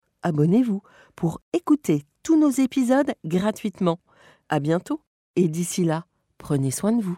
abonnez-vous 0.23 0.81
pour 1.15 1.41
écouter 1.53 2.05
tous 2.23 2.39
nos 2.39 2.49
épisodes 2.49 3.13
gratuitement. 3.25 3.99
À 4.49 4.59
bientôt 4.59 5.01
et 5.35 5.47
d'ici 5.47 5.83
là, 5.83 6.05
prenez 6.37 6.71
soin 6.71 6.91
de 6.91 7.01
vous. 7.01 7.17